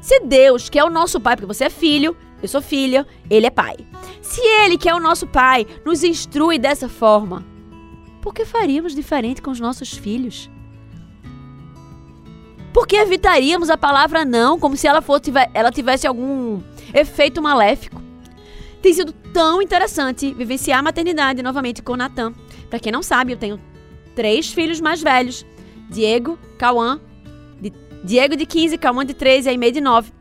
Se 0.00 0.20
Deus, 0.20 0.68
que 0.68 0.78
é 0.78 0.84
o 0.84 0.90
nosso 0.90 1.20
pai, 1.20 1.36
porque 1.36 1.52
você 1.52 1.64
é 1.64 1.70
filho, 1.70 2.16
eu 2.42 2.48
sou 2.48 2.62
filha, 2.62 3.06
ele 3.28 3.46
é 3.46 3.50
pai. 3.50 3.76
Se 4.22 4.40
ele, 4.40 4.78
que 4.78 4.88
é 4.88 4.94
o 4.94 5.00
nosso 5.00 5.26
pai, 5.26 5.66
nos 5.84 6.04
instrui 6.04 6.58
dessa 6.58 6.88
forma, 6.88 7.44
por 8.22 8.32
que 8.32 8.44
faríamos 8.44 8.94
diferente 8.94 9.42
com 9.42 9.50
os 9.50 9.60
nossos 9.60 9.92
filhos? 9.92 10.50
Por 12.72 12.86
que 12.86 12.96
evitaríamos 12.96 13.70
a 13.70 13.76
palavra 13.76 14.24
não 14.24 14.58
como 14.58 14.76
se 14.76 14.86
ela, 14.86 15.02
ela 15.52 15.72
tivesse 15.72 16.06
algum 16.06 16.60
efeito 16.94 17.42
maléfico? 17.42 18.00
Tem 18.80 18.92
sido 18.92 19.12
tão 19.12 19.60
interessante 19.60 20.32
vivenciar 20.32 20.78
a 20.78 20.82
maternidade 20.82 21.42
novamente 21.42 21.82
com 21.82 21.96
Natan. 21.96 22.32
Para 22.70 22.78
quem 22.78 22.92
não 22.92 23.02
sabe, 23.02 23.32
eu 23.32 23.36
tenho 23.36 23.60
três 24.14 24.52
filhos 24.52 24.80
mais 24.80 25.02
velhos: 25.02 25.44
Diego, 25.90 26.38
Cauã, 26.56 27.00
Diego 28.04 28.36
de 28.36 28.46
15, 28.46 28.78
Cauã 28.78 29.04
de 29.04 29.14
13 29.14 29.48
e 29.48 29.50
Aimee 29.50 29.72
de 29.72 29.80
9. 29.80 30.12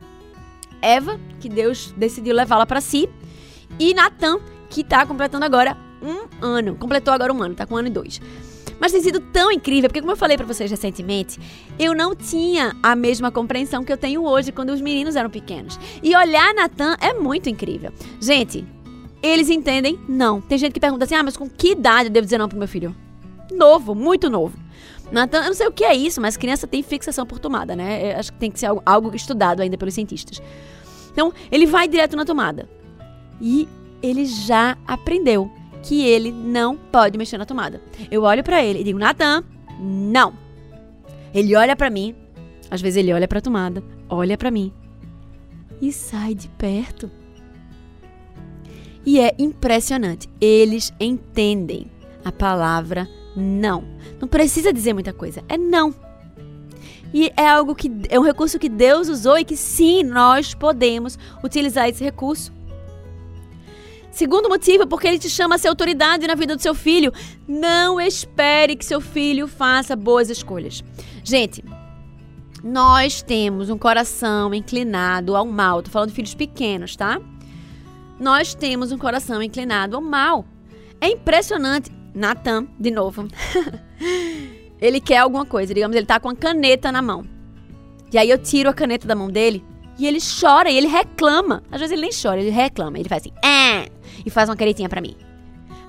Eva, 0.81 1.19
que 1.39 1.49
Deus 1.49 1.93
decidiu 1.97 2.35
levá-la 2.35 2.65
para 2.65 2.81
si, 2.81 3.09
e 3.79 3.93
Natan, 3.93 4.39
que 4.69 4.81
está 4.81 5.05
completando 5.05 5.45
agora 5.45 5.77
um 6.01 6.45
ano. 6.45 6.75
Completou 6.75 7.13
agora 7.13 7.33
um 7.33 7.41
ano, 7.41 7.53
está 7.53 7.65
com 7.65 7.75
um 7.75 7.77
ano 7.77 7.87
e 7.87 7.91
dois. 7.91 8.21
Mas 8.79 8.91
tem 8.91 9.01
sido 9.01 9.19
tão 9.19 9.51
incrível, 9.51 9.89
porque 9.89 10.01
como 10.01 10.11
eu 10.11 10.17
falei 10.17 10.37
para 10.37 10.45
vocês 10.45 10.69
recentemente, 10.69 11.39
eu 11.79 11.95
não 11.95 12.15
tinha 12.15 12.75
a 12.83 12.95
mesma 12.95 13.31
compreensão 13.31 13.83
que 13.83 13.91
eu 13.91 13.97
tenho 13.97 14.23
hoje 14.23 14.51
quando 14.51 14.69
os 14.69 14.81
meninos 14.81 15.15
eram 15.15 15.29
pequenos. 15.29 15.79
E 16.03 16.15
olhar 16.15 16.53
Natan 16.53 16.95
é 17.01 17.13
muito 17.13 17.49
incrível. 17.49 17.91
Gente, 18.21 18.63
eles 19.21 19.49
entendem? 19.49 19.99
Não. 20.07 20.39
Tem 20.39 20.57
gente 20.57 20.73
que 20.73 20.79
pergunta 20.79 21.05
assim: 21.05 21.15
"Ah, 21.15 21.23
mas 21.23 21.35
com 21.35 21.49
que 21.49 21.71
idade 21.71 22.09
eu 22.09 22.13
devo 22.13 22.25
dizer 22.25 22.37
não 22.37 22.47
pro 22.47 22.57
meu 22.57 22.67
filho?" 22.67 22.95
Novo, 23.51 23.95
muito 23.95 24.29
novo. 24.29 24.57
Natan, 25.11 25.39
eu 25.39 25.45
não 25.45 25.53
sei 25.53 25.67
o 25.67 25.71
que 25.71 25.83
é 25.83 25.95
isso, 25.95 26.19
mas 26.19 26.35
criança 26.35 26.67
tem 26.67 26.83
fixação 26.83 27.25
por 27.25 27.39
tomada, 27.39 27.75
né? 27.75 28.13
Eu 28.13 28.19
acho 28.19 28.33
que 28.33 28.39
tem 28.39 28.51
que 28.51 28.59
ser 28.59 28.65
algo, 28.67 28.81
algo 28.85 29.15
estudado 29.15 29.61
ainda 29.61 29.77
pelos 29.77 29.93
cientistas. 29.93 30.41
Então, 31.11 31.33
ele 31.51 31.65
vai 31.65 31.87
direto 31.87 32.15
na 32.15 32.25
tomada. 32.25 32.67
E 33.41 33.67
ele 34.01 34.25
já 34.25 34.77
aprendeu 34.85 35.51
que 35.81 36.05
ele 36.05 36.31
não 36.31 36.75
pode 36.75 37.17
mexer 37.17 37.37
na 37.37 37.45
tomada. 37.45 37.81
Eu 38.11 38.23
olho 38.23 38.43
para 38.43 38.63
ele 38.63 38.81
e 38.81 38.83
digo: 38.83 38.99
"Natan, 38.99 39.43
não". 39.79 40.33
Ele 41.33 41.55
olha 41.55 41.75
para 41.75 41.89
mim, 41.89 42.15
às 42.69 42.81
vezes 42.81 42.97
ele 42.97 43.13
olha 43.13 43.27
para 43.27 43.39
a 43.39 43.41
tomada, 43.41 43.83
olha 44.09 44.37
para 44.37 44.51
mim 44.51 44.73
e 45.81 45.91
sai 45.91 46.33
de 46.33 46.47
perto. 46.49 47.09
E 49.05 49.19
é 49.19 49.33
impressionante, 49.39 50.27
eles 50.41 50.93
entendem 50.99 51.89
a 52.25 52.31
palavra 52.31 53.07
não. 53.39 53.83
Não 54.19 54.27
precisa 54.27 54.73
dizer 54.73 54.93
muita 54.93 55.13
coisa, 55.13 55.43
é 55.47 55.57
não. 55.57 55.93
E 57.13 57.31
é 57.37 57.47
algo 57.47 57.73
que 57.73 57.91
é 58.09 58.19
um 58.19 58.23
recurso 58.23 58.59
que 58.59 58.67
Deus 58.67 59.07
usou 59.07 59.37
e 59.37 59.45
que 59.45 59.55
sim, 59.55 60.03
nós 60.03 60.53
podemos 60.53 61.17
utilizar 61.43 61.87
esse 61.87 62.03
recurso. 62.03 62.51
Segundo 64.11 64.49
motivo, 64.49 64.87
porque 64.87 65.07
ele 65.07 65.19
te 65.19 65.29
chama 65.29 65.55
a 65.55 65.57
ser 65.57 65.67
autoridade 65.67 66.25
na 66.25 66.33
vida 66.33 66.55
do 66.55 66.61
seu 66.61 66.73
filho. 66.73 67.13
Não 67.47 68.01
espere 68.01 68.75
que 68.75 68.83
seu 68.83 68.99
filho 68.99 69.47
faça 69.47 69.95
boas 69.95 70.29
escolhas. 70.29 70.83
Gente, 71.23 71.63
nós 72.63 73.21
temos 73.21 73.69
um 73.69 73.77
coração 73.77 74.53
inclinado 74.53 75.35
ao 75.35 75.45
mal. 75.45 75.83
Tô 75.83 75.91
falando 75.91 76.09
de 76.09 76.15
filhos 76.15 76.33
pequenos, 76.33 76.95
tá? 76.95 77.21
Nós 78.19 78.55
temos 78.55 78.91
um 78.91 78.97
coração 78.97 79.41
inclinado 79.41 79.95
ao 79.95 80.01
mal. 80.01 80.45
É 80.99 81.09
impressionante. 81.09 81.91
Natan, 82.17 82.67
de 82.79 82.91
novo. 82.91 83.27
ele 84.81 84.99
quer 84.99 85.17
alguma 85.17 85.45
coisa, 85.45 85.73
digamos, 85.73 85.95
ele 85.95 86.05
tá 86.05 86.19
com 86.19 86.29
a 86.29 86.35
caneta 86.35 86.91
na 86.91 87.01
mão. 87.01 87.25
E 88.11 88.17
aí 88.17 88.29
eu 88.29 88.37
tiro 88.37 88.69
a 88.69 88.73
caneta 88.73 89.07
da 89.07 89.15
mão 89.15 89.29
dele 89.29 89.63
e 89.99 90.07
ele 90.07 90.19
chora 90.19 90.69
e 90.69 90.77
ele 90.77 90.87
reclama. 90.87 91.63
Às 91.71 91.79
vezes 91.79 91.93
ele 91.93 92.01
nem 92.01 92.11
chora, 92.11 92.39
ele 92.39 92.49
reclama. 92.49 92.97
Ele 92.97 93.09
faz 93.09 93.23
assim, 93.23 93.33
é 93.45 93.89
e 94.25 94.29
faz 94.29 94.49
uma 94.49 94.55
caretinha 94.55 94.89
para 94.89 95.01
mim. 95.01 95.15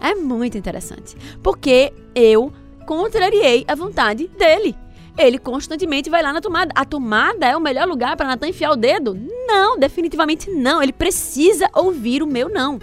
É 0.01 0.15
muito 0.15 0.57
interessante, 0.57 1.17
porque 1.43 1.93
eu 2.15 2.53
contrariei 2.87 3.65
a 3.67 3.75
vontade 3.75 4.29
dele. 4.29 4.75
Ele 5.17 5.39
constantemente 5.39 6.09
vai 6.09 6.23
lá 6.23 6.33
na 6.33 6.41
tomada. 6.41 6.73
A 6.77 6.85
tomada 6.85 7.47
é 7.47 7.57
o 7.57 7.61
melhor 7.61 7.89
lugar 7.89 8.17
para 8.17 8.29
Natan 8.29 8.49
enfiar 8.49 8.71
o 8.71 8.77
dedo? 8.77 9.19
Não, 9.49 9.77
definitivamente 9.77 10.49
não. 10.49 10.81
Ele 10.81 10.93
precisa 10.93 11.69
ouvir 11.75 12.23
o 12.23 12.27
meu 12.27 12.49
não. 12.49 12.79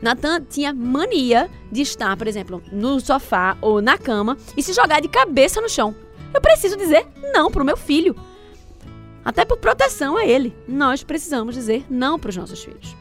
Natan 0.00 0.42
tinha 0.42 0.72
mania 0.72 1.50
de 1.70 1.82
estar, 1.82 2.16
por 2.16 2.26
exemplo, 2.26 2.62
no 2.70 3.00
sofá 3.00 3.56
ou 3.60 3.80
na 3.80 3.96
cama 3.96 4.36
e 4.56 4.62
se 4.62 4.72
jogar 4.72 5.00
de 5.00 5.08
cabeça 5.08 5.60
no 5.60 5.68
chão. 5.68 5.94
Eu 6.32 6.40
preciso 6.40 6.76
dizer 6.76 7.06
não 7.32 7.50
pro 7.50 7.64
meu 7.64 7.76
filho. 7.76 8.16
Até 9.24 9.44
por 9.44 9.56
proteção 9.56 10.16
a 10.16 10.26
ele. 10.26 10.54
Nós 10.68 11.02
precisamos 11.02 11.54
dizer 11.54 11.86
não 11.88 12.18
para 12.18 12.30
os 12.30 12.36
nossos 12.36 12.62
filhos. 12.62 12.94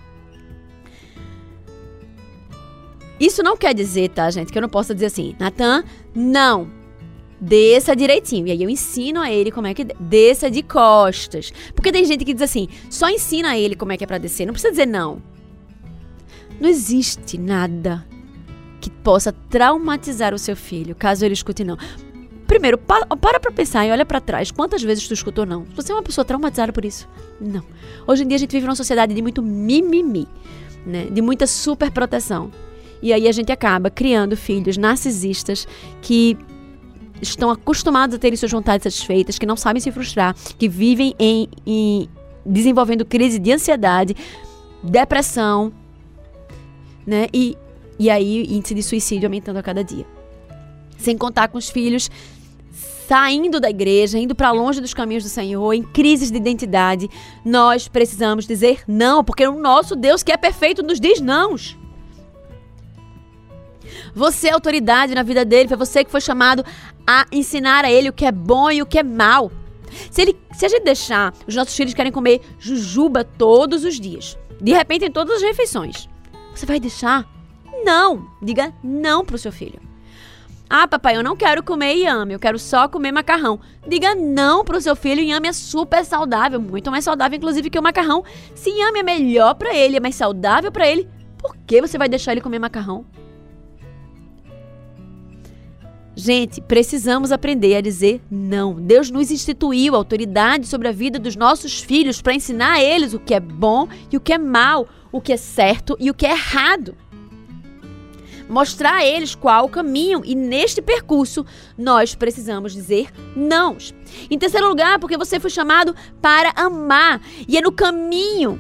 Isso 3.20 3.44
não 3.44 3.58
quer 3.58 3.74
dizer, 3.74 4.10
tá, 4.10 4.30
gente, 4.30 4.52
que 4.52 4.58
eu 4.58 4.62
não 4.62 4.70
possa 4.70 4.94
dizer 4.94 5.08
assim, 5.08 5.36
Natan, 5.40 5.84
não. 6.16 6.70
Desça 7.40 7.96
direitinho. 7.96 8.48
E 8.48 8.52
aí 8.52 8.64
eu 8.64 8.70
ensino 8.70 9.22
a 9.22 9.32
ele 9.32 9.52
como 9.52 9.68
é 9.68 9.74
que 9.74 9.84
desça 9.84 10.50
de 10.50 10.64
costas. 10.64 11.52
Porque 11.76 11.92
tem 11.92 12.06
gente 12.06 12.24
que 12.24 12.34
diz 12.34 12.42
assim, 12.42 12.68
só 12.90 13.10
ensina 13.10 13.52
a 13.52 13.58
ele 13.58 13.76
como 13.76 13.92
é 13.92 13.98
que 13.98 14.04
é 14.04 14.08
para 14.08 14.18
descer, 14.18 14.46
não 14.46 14.54
precisa 14.54 14.72
dizer 14.72 14.86
não. 14.88 15.22
Não 16.60 16.70
existe 16.70 17.38
nada 17.38 18.06
que 18.80 18.90
possa 18.90 19.32
traumatizar 19.50 20.34
o 20.34 20.38
seu 20.38 20.56
filho, 20.56 20.96
caso 20.96 21.24
ele 21.24 21.34
escute 21.34 21.64
não. 21.64 21.78
Primeiro, 22.46 22.78
para 22.78 23.06
para 23.08 23.52
pensar 23.52 23.86
e 23.86 23.92
olha 23.92 24.06
para 24.06 24.20
trás. 24.20 24.52
Quantas 24.52 24.84
vezes 24.84 25.08
tu 25.08 25.14
escutou 25.14 25.46
não? 25.46 25.66
Você 25.76 25.92
é 25.92 25.96
uma 25.96 26.04
pessoa 26.04 26.26
traumatizada 26.26 26.74
por 26.74 26.84
isso? 26.84 27.08
Não. 27.40 27.64
Hoje 28.06 28.24
em 28.24 28.28
dia 28.28 28.36
a 28.36 28.40
gente 28.40 28.52
vive 28.52 28.66
numa 28.66 28.76
sociedade 28.76 29.14
de 29.14 29.22
muito 29.22 29.42
mimimi, 29.42 30.28
né? 30.86 31.06
De 31.06 31.22
muita 31.22 31.48
superproteção. 31.48 32.52
E 33.02 33.12
aí 33.12 33.28
a 33.28 33.32
gente 33.32 33.52
acaba 33.52 33.90
criando 33.90 34.38
filhos 34.38 34.78
narcisistas 34.78 35.68
que 36.02 36.38
estão 37.22 37.50
acostumados 37.50 38.16
a 38.16 38.20
terem 38.20 38.38
suas 38.38 38.52
vontades 38.52 38.84
satisfeitas, 38.84 39.40
que 39.40 39.46
não 39.46 39.56
sabem 39.56 39.82
se 39.82 39.92
frustrar, 39.92 40.36
que 40.58 40.68
vivem 40.68 41.16
em, 41.18 41.48
em 41.66 42.10
desenvolvendo 42.46 43.06
crise 43.06 43.40
de 43.40 43.52
ansiedade, 43.52 44.16
depressão, 44.84 45.72
né? 47.06 47.28
E, 47.34 47.58
e 48.00 48.10
aí 48.10 48.44
índice 48.50 48.74
de 48.74 48.84
suicídio 48.84 49.28
aumentando 49.28 49.58
a 49.58 49.64
cada 49.64 49.84
dia. 49.84 50.06
Sem 50.98 51.18
contar 51.18 51.48
com 51.50 51.58
os 51.58 51.70
filhos 51.70 52.10
saindo 53.08 53.60
da 53.60 53.70
igreja, 53.70 54.18
indo 54.18 54.34
para 54.34 54.52
longe 54.52 54.80
dos 54.80 54.94
caminhos 54.94 55.24
do 55.24 55.30
Senhor, 55.30 55.74
em 55.74 55.84
crises 55.84 56.32
de 56.32 56.38
identidade, 56.38 57.10
nós 57.44 57.88
precisamos 57.88 58.48
dizer 58.48 58.82
não, 58.88 59.24
porque 59.24 59.46
o 59.46 59.60
nosso 59.60 59.96
Deus 59.96 60.24
que 60.24 60.32
é 60.32 60.38
perfeito 60.38 60.82
nos 60.82 61.00
diz 61.00 61.20
nãos. 61.20 61.78
Você 64.16 64.48
é 64.48 64.52
autoridade 64.52 65.14
na 65.14 65.24
vida 65.24 65.44
dele, 65.44 65.68
foi 65.68 65.78
você 65.78 66.04
que 66.04 66.12
foi 66.12 66.22
chamado 66.22 66.64
a 67.06 67.26
ensinar 67.32 67.84
a 67.84 67.92
ele 67.92 68.10
o 68.10 68.14
que 68.14 68.26
é 68.26 68.32
bom 68.32 68.72
e 68.72 68.82
o 68.82 68.86
que 68.86 68.98
é 68.98 69.04
mal. 69.04 69.52
Se, 70.10 70.22
ele, 70.22 70.38
se 70.54 70.66
a 70.66 70.70
gente 70.70 70.84
deixar, 70.84 71.34
os 71.48 71.56
nossos 71.56 71.76
filhos 71.76 71.94
querem 71.94 72.12
comer 72.12 72.42
jujuba 72.58 73.24
todos 73.24 73.84
os 73.84 74.00
dias, 74.00 74.38
de 74.62 74.72
repente 74.72 75.06
em 75.06 75.12
todas 75.12 75.36
as 75.36 75.42
refeições, 75.44 76.10
você 76.60 76.66
vai 76.66 76.80
deixar? 76.80 77.28
Não! 77.84 78.28
Diga 78.42 78.74
não 78.84 79.26
pro 79.26 79.38
seu 79.38 79.52
filho. 79.52 79.80
Ah, 80.70 80.88
papai, 80.88 81.16
eu 81.16 81.24
não 81.24 81.36
quero 81.36 81.62
comer 81.62 81.96
inhame, 81.96 82.34
eu 82.34 82.40
quero 82.40 82.58
só 82.58 82.88
comer 82.88 83.12
macarrão. 83.12 83.60
Diga 83.88 84.16
não 84.16 84.64
pro 84.64 84.82
seu 84.82 84.96
filho, 84.96 85.22
inhame 85.22 85.48
é 85.48 85.54
super 85.54 86.04
saudável, 86.04 86.60
muito 86.60 86.90
mais 86.90 87.04
saudável 87.04 87.38
inclusive 87.38 87.70
que 87.70 87.78
o 87.78 87.84
macarrão. 87.84 88.24
Se 88.56 88.72
inhame 88.72 89.00
é 89.00 89.04
melhor 89.04 89.54
para 89.56 89.76
ele, 89.76 89.98
é 89.98 90.00
mais 90.00 90.16
saudável 90.16 90.72
para 90.72 90.88
ele, 90.88 91.08
por 91.38 91.56
que 91.68 91.82
você 91.82 91.98
vai 91.98 92.10
deixar 92.10 92.32
ele 92.32 92.42
comer 92.42 92.58
macarrão? 92.58 93.06
Gente, 96.16 96.62
precisamos 96.62 97.32
aprender 97.32 97.76
a 97.76 97.82
dizer 97.82 98.22
não. 98.30 98.76
Deus 98.76 99.10
nos 99.10 99.32
instituiu 99.32 99.96
autoridade 99.96 100.68
sobre 100.68 100.88
a 100.88 100.92
vida 100.92 101.18
dos 101.18 101.36
nossos 101.36 101.82
filhos 101.82 102.22
para 102.22 102.36
ensinar 102.36 102.74
a 102.74 102.84
eles 102.84 103.14
o 103.14 103.20
que 103.20 103.34
é 103.34 103.40
bom 103.40 103.88
e 104.12 104.18
o 104.18 104.22
que 104.22 104.32
é 104.32 104.38
mal, 104.38 104.88
o 105.14 105.22
que 105.22 105.32
é 105.32 105.38
certo 105.38 105.96
e 106.00 106.10
o 106.10 106.14
que 106.14 106.26
é 106.26 106.32
errado. 106.32 106.98
Mostrar 108.50 108.96
a 108.96 109.06
eles 109.06 109.36
qual 109.36 109.66
o 109.66 109.70
caminho 109.70 110.22
e 110.26 110.36
neste 110.36 110.82
percurso 110.82 111.46
nós 111.78 112.14
precisamos 112.14 112.74
dizer 112.74 113.10
não. 113.36 113.78
Em 114.30 114.38
terceiro 114.38 114.68
lugar, 114.68 115.00
porque 115.00 115.18
você 115.18 115.40
foi 115.40 115.50
chamado 115.50 115.96
para 116.22 116.52
amar 116.56 117.22
e 117.48 117.58
é 117.58 117.62
no 117.62 117.72
caminho 117.72 118.60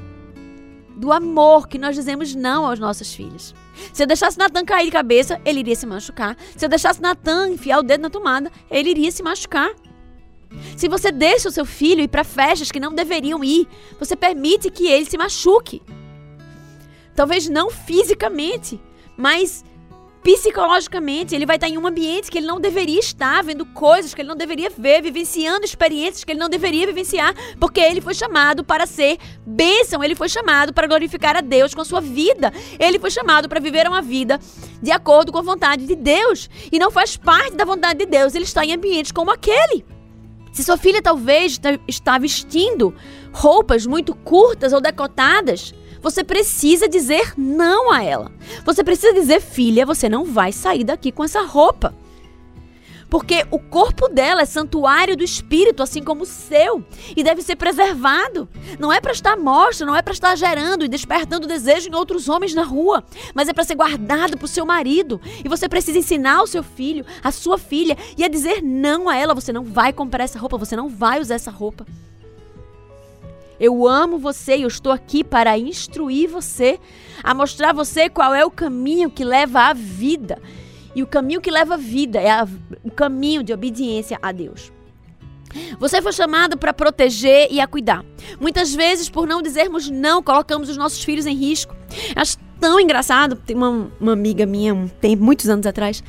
do 0.95 1.11
amor 1.11 1.67
que 1.67 1.77
nós 1.77 1.95
dizemos 1.95 2.33
não 2.33 2.65
aos 2.65 2.79
nossos 2.79 3.13
filhos. 3.13 3.53
Se 3.91 4.03
eu 4.03 4.07
deixasse 4.07 4.37
Natan 4.37 4.63
cair 4.63 4.85
de 4.85 4.91
cabeça, 4.91 5.41
ele 5.43 5.59
iria 5.59 5.75
se 5.75 5.85
machucar. 5.85 6.37
Se 6.55 6.63
eu 6.63 6.69
deixasse 6.69 7.01
Natan 7.01 7.49
enfiar 7.49 7.79
o 7.79 7.83
dedo 7.83 8.01
na 8.01 8.09
tomada, 8.09 8.51
ele 8.69 8.91
iria 8.91 9.11
se 9.11 9.23
machucar. 9.23 9.71
Se 10.77 10.87
você 10.87 11.11
deixa 11.11 11.49
o 11.49 11.51
seu 11.51 11.65
filho 11.65 12.01
ir 12.01 12.07
para 12.07 12.23
festas 12.23 12.71
que 12.71 12.79
não 12.79 12.93
deveriam 12.93 13.43
ir, 13.43 13.67
você 13.99 14.15
permite 14.15 14.69
que 14.69 14.87
ele 14.87 15.05
se 15.05 15.17
machuque. 15.17 15.81
Talvez 17.15 17.47
não 17.47 17.69
fisicamente, 17.69 18.79
mas 19.17 19.63
psicologicamente, 20.23 21.35
ele 21.35 21.45
vai 21.45 21.57
estar 21.57 21.67
em 21.67 21.77
um 21.77 21.85
ambiente 21.85 22.31
que 22.31 22.37
ele 22.37 22.47
não 22.47 22.59
deveria 22.59 22.99
estar, 22.99 23.43
vendo 23.43 23.65
coisas 23.65 24.13
que 24.13 24.21
ele 24.21 24.29
não 24.29 24.37
deveria 24.37 24.69
ver, 24.69 25.01
vivenciando 25.01 25.65
experiências 25.65 26.23
que 26.23 26.31
ele 26.31 26.39
não 26.39 26.49
deveria 26.49 26.87
vivenciar, 26.87 27.35
porque 27.59 27.81
ele 27.81 27.99
foi 27.99 28.13
chamado 28.13 28.63
para 28.63 28.85
ser 28.85 29.17
bênção, 29.45 30.01
ele 30.01 30.15
foi 30.15 30.29
chamado 30.29 30.73
para 30.73 30.87
glorificar 30.87 31.35
a 31.35 31.41
Deus 31.41 31.73
com 31.73 31.81
a 31.81 31.85
sua 31.85 31.99
vida, 31.99 32.53
ele 32.79 32.97
foi 32.99 33.11
chamado 33.11 33.49
para 33.49 33.59
viver 33.59 33.85
uma 33.85 34.01
vida 34.01 34.39
de 34.81 34.91
acordo 34.91 35.31
com 35.31 35.39
a 35.39 35.41
vontade 35.41 35.85
de 35.85 35.95
Deus, 35.95 36.49
e 36.71 36.79
não 36.79 36.89
faz 36.89 37.17
parte 37.17 37.57
da 37.57 37.65
vontade 37.65 37.99
de 37.99 38.05
Deus 38.05 38.33
ele 38.33 38.45
está 38.45 38.65
em 38.65 38.73
ambientes 38.73 39.11
como 39.11 39.29
aquele. 39.29 39.85
Se 40.53 40.63
sua 40.63 40.77
filha 40.77 41.01
talvez 41.01 41.59
está 41.87 42.17
vestindo 42.17 42.95
roupas 43.33 43.85
muito 43.85 44.13
curtas 44.13 44.71
ou 44.71 44.79
decotadas, 44.79 45.73
você 46.03 46.21
precisa 46.23 46.87
dizer 46.87 47.33
não 47.37 47.89
a 47.89 48.03
ela. 48.03 48.29
Você 48.65 48.83
precisa 48.83 49.13
dizer, 49.13 49.41
filha, 49.41 49.85
você 49.85 50.09
não 50.09 50.25
vai 50.25 50.51
sair 50.51 50.83
daqui 50.83 51.13
com 51.13 51.23
essa 51.23 51.41
roupa. 51.41 51.95
Porque 53.09 53.45
o 53.51 53.59
corpo 53.59 54.09
dela 54.09 54.41
é 54.41 54.45
santuário 54.45 55.15
do 55.15 55.23
espírito, 55.23 55.83
assim 55.83 56.03
como 56.03 56.23
o 56.23 56.25
seu, 56.25 56.83
e 57.15 57.23
deve 57.23 57.43
ser 57.43 57.55
preservado. 57.55 58.49
Não 58.79 58.91
é 58.91 58.99
para 58.99 59.11
estar 59.11 59.37
mostra, 59.37 59.85
não 59.85 59.95
é 59.95 60.01
para 60.01 60.13
estar 60.13 60.35
gerando 60.35 60.83
e 60.83 60.89
despertando 60.89 61.47
desejo 61.47 61.89
em 61.89 61.95
outros 61.95 62.27
homens 62.27 62.55
na 62.55 62.63
rua, 62.63 63.03
mas 63.33 63.47
é 63.47 63.53
para 63.53 63.63
ser 63.63 63.75
guardado 63.75 64.35
para 64.35 64.45
o 64.45 64.47
seu 64.47 64.65
marido. 64.65 65.21
E 65.45 65.47
você 65.47 65.69
precisa 65.69 65.99
ensinar 65.99 66.41
o 66.41 66.47
seu 66.47 66.63
filho, 66.63 67.05
a 67.23 67.31
sua 67.31 67.57
filha, 67.57 67.95
e 68.17 68.23
a 68.23 68.27
dizer 68.27 68.63
não 68.63 69.07
a 69.07 69.15
ela. 69.15 69.35
Você 69.35 69.53
não 69.53 69.63
vai 69.63 69.93
comprar 69.93 70.23
essa 70.23 70.39
roupa, 70.39 70.57
você 70.57 70.75
não 70.75 70.89
vai 70.89 71.21
usar 71.21 71.35
essa 71.35 71.51
roupa. 71.51 71.85
Eu 73.63 73.87
amo 73.87 74.17
você 74.17 74.57
e 74.57 74.63
eu 74.63 74.67
estou 74.67 74.91
aqui 74.91 75.23
para 75.23 75.57
instruir 75.57 76.29
você, 76.29 76.77
a 77.23 77.33
mostrar 77.33 77.69
a 77.69 77.73
você 77.73 78.09
qual 78.09 78.35
é 78.35 78.43
o 78.43 78.51
caminho 78.51 79.09
que 79.09 79.23
leva 79.23 79.69
à 79.69 79.73
vida. 79.73 80.37
E 80.93 81.01
o 81.01 81.07
caminho 81.07 81.39
que 81.39 81.49
leva 81.49 81.75
à 81.75 81.77
vida 81.77 82.19
é 82.19 82.29
a, 82.29 82.45
o 82.83 82.91
caminho 82.91 83.41
de 83.41 83.53
obediência 83.53 84.19
a 84.21 84.33
Deus. 84.33 84.69
Você 85.79 86.01
foi 86.01 86.11
chamado 86.11 86.57
para 86.57 86.73
proteger 86.73 87.47
e 87.49 87.61
a 87.61 87.65
cuidar. 87.65 88.03
Muitas 88.37 88.75
vezes, 88.75 89.07
por 89.07 89.25
não 89.25 89.41
dizermos 89.41 89.89
não, 89.89 90.21
colocamos 90.21 90.67
os 90.67 90.75
nossos 90.75 91.01
filhos 91.01 91.25
em 91.25 91.33
risco. 91.33 91.73
Acho 92.17 92.37
tão 92.59 92.77
engraçado. 92.81 93.37
Tem 93.37 93.55
uma, 93.55 93.89
uma 93.97 94.11
amiga 94.11 94.45
minha, 94.45 94.91
tem 94.99 95.15
muitos 95.15 95.47
anos 95.47 95.65
atrás, 95.65 96.03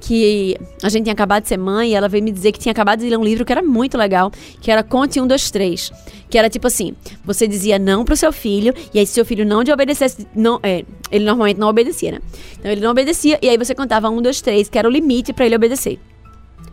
que 0.00 0.56
a 0.82 0.88
gente 0.88 1.04
tinha 1.04 1.12
acabado 1.12 1.42
de 1.42 1.48
ser 1.48 1.56
mãe 1.56 1.90
e 1.90 1.94
ela 1.94 2.08
veio 2.08 2.22
me 2.22 2.30
dizer 2.30 2.52
que 2.52 2.58
tinha 2.58 2.72
acabado 2.72 3.00
de 3.00 3.08
ler 3.08 3.16
um 3.16 3.24
livro 3.24 3.44
que 3.44 3.52
era 3.52 3.62
muito 3.62 3.98
legal, 3.98 4.30
que 4.60 4.70
era 4.70 4.82
Conte 4.82 5.20
um, 5.20 5.26
dois, 5.26 5.50
três. 5.50 5.90
Que 6.30 6.38
era 6.38 6.48
tipo 6.48 6.66
assim: 6.66 6.94
você 7.24 7.46
dizia 7.46 7.78
não 7.78 8.04
pro 8.04 8.16
seu 8.16 8.32
filho, 8.32 8.74
e 8.92 8.98
aí 8.98 9.06
se 9.06 9.12
seu 9.12 9.24
filho 9.24 9.44
não 9.44 9.64
te 9.64 9.72
obedecesse, 9.72 10.26
não, 10.34 10.60
é, 10.62 10.84
ele 11.10 11.24
normalmente 11.24 11.58
não 11.58 11.68
obedecia, 11.68 12.12
né? 12.12 12.20
Então 12.58 12.70
ele 12.70 12.80
não 12.80 12.90
obedecia, 12.90 13.38
e 13.42 13.48
aí 13.48 13.56
você 13.56 13.74
contava 13.74 14.08
um, 14.08 14.22
dois, 14.22 14.40
três, 14.40 14.68
que 14.68 14.78
era 14.78 14.88
o 14.88 14.90
limite 14.90 15.32
para 15.32 15.46
ele 15.46 15.56
obedecer. 15.56 15.98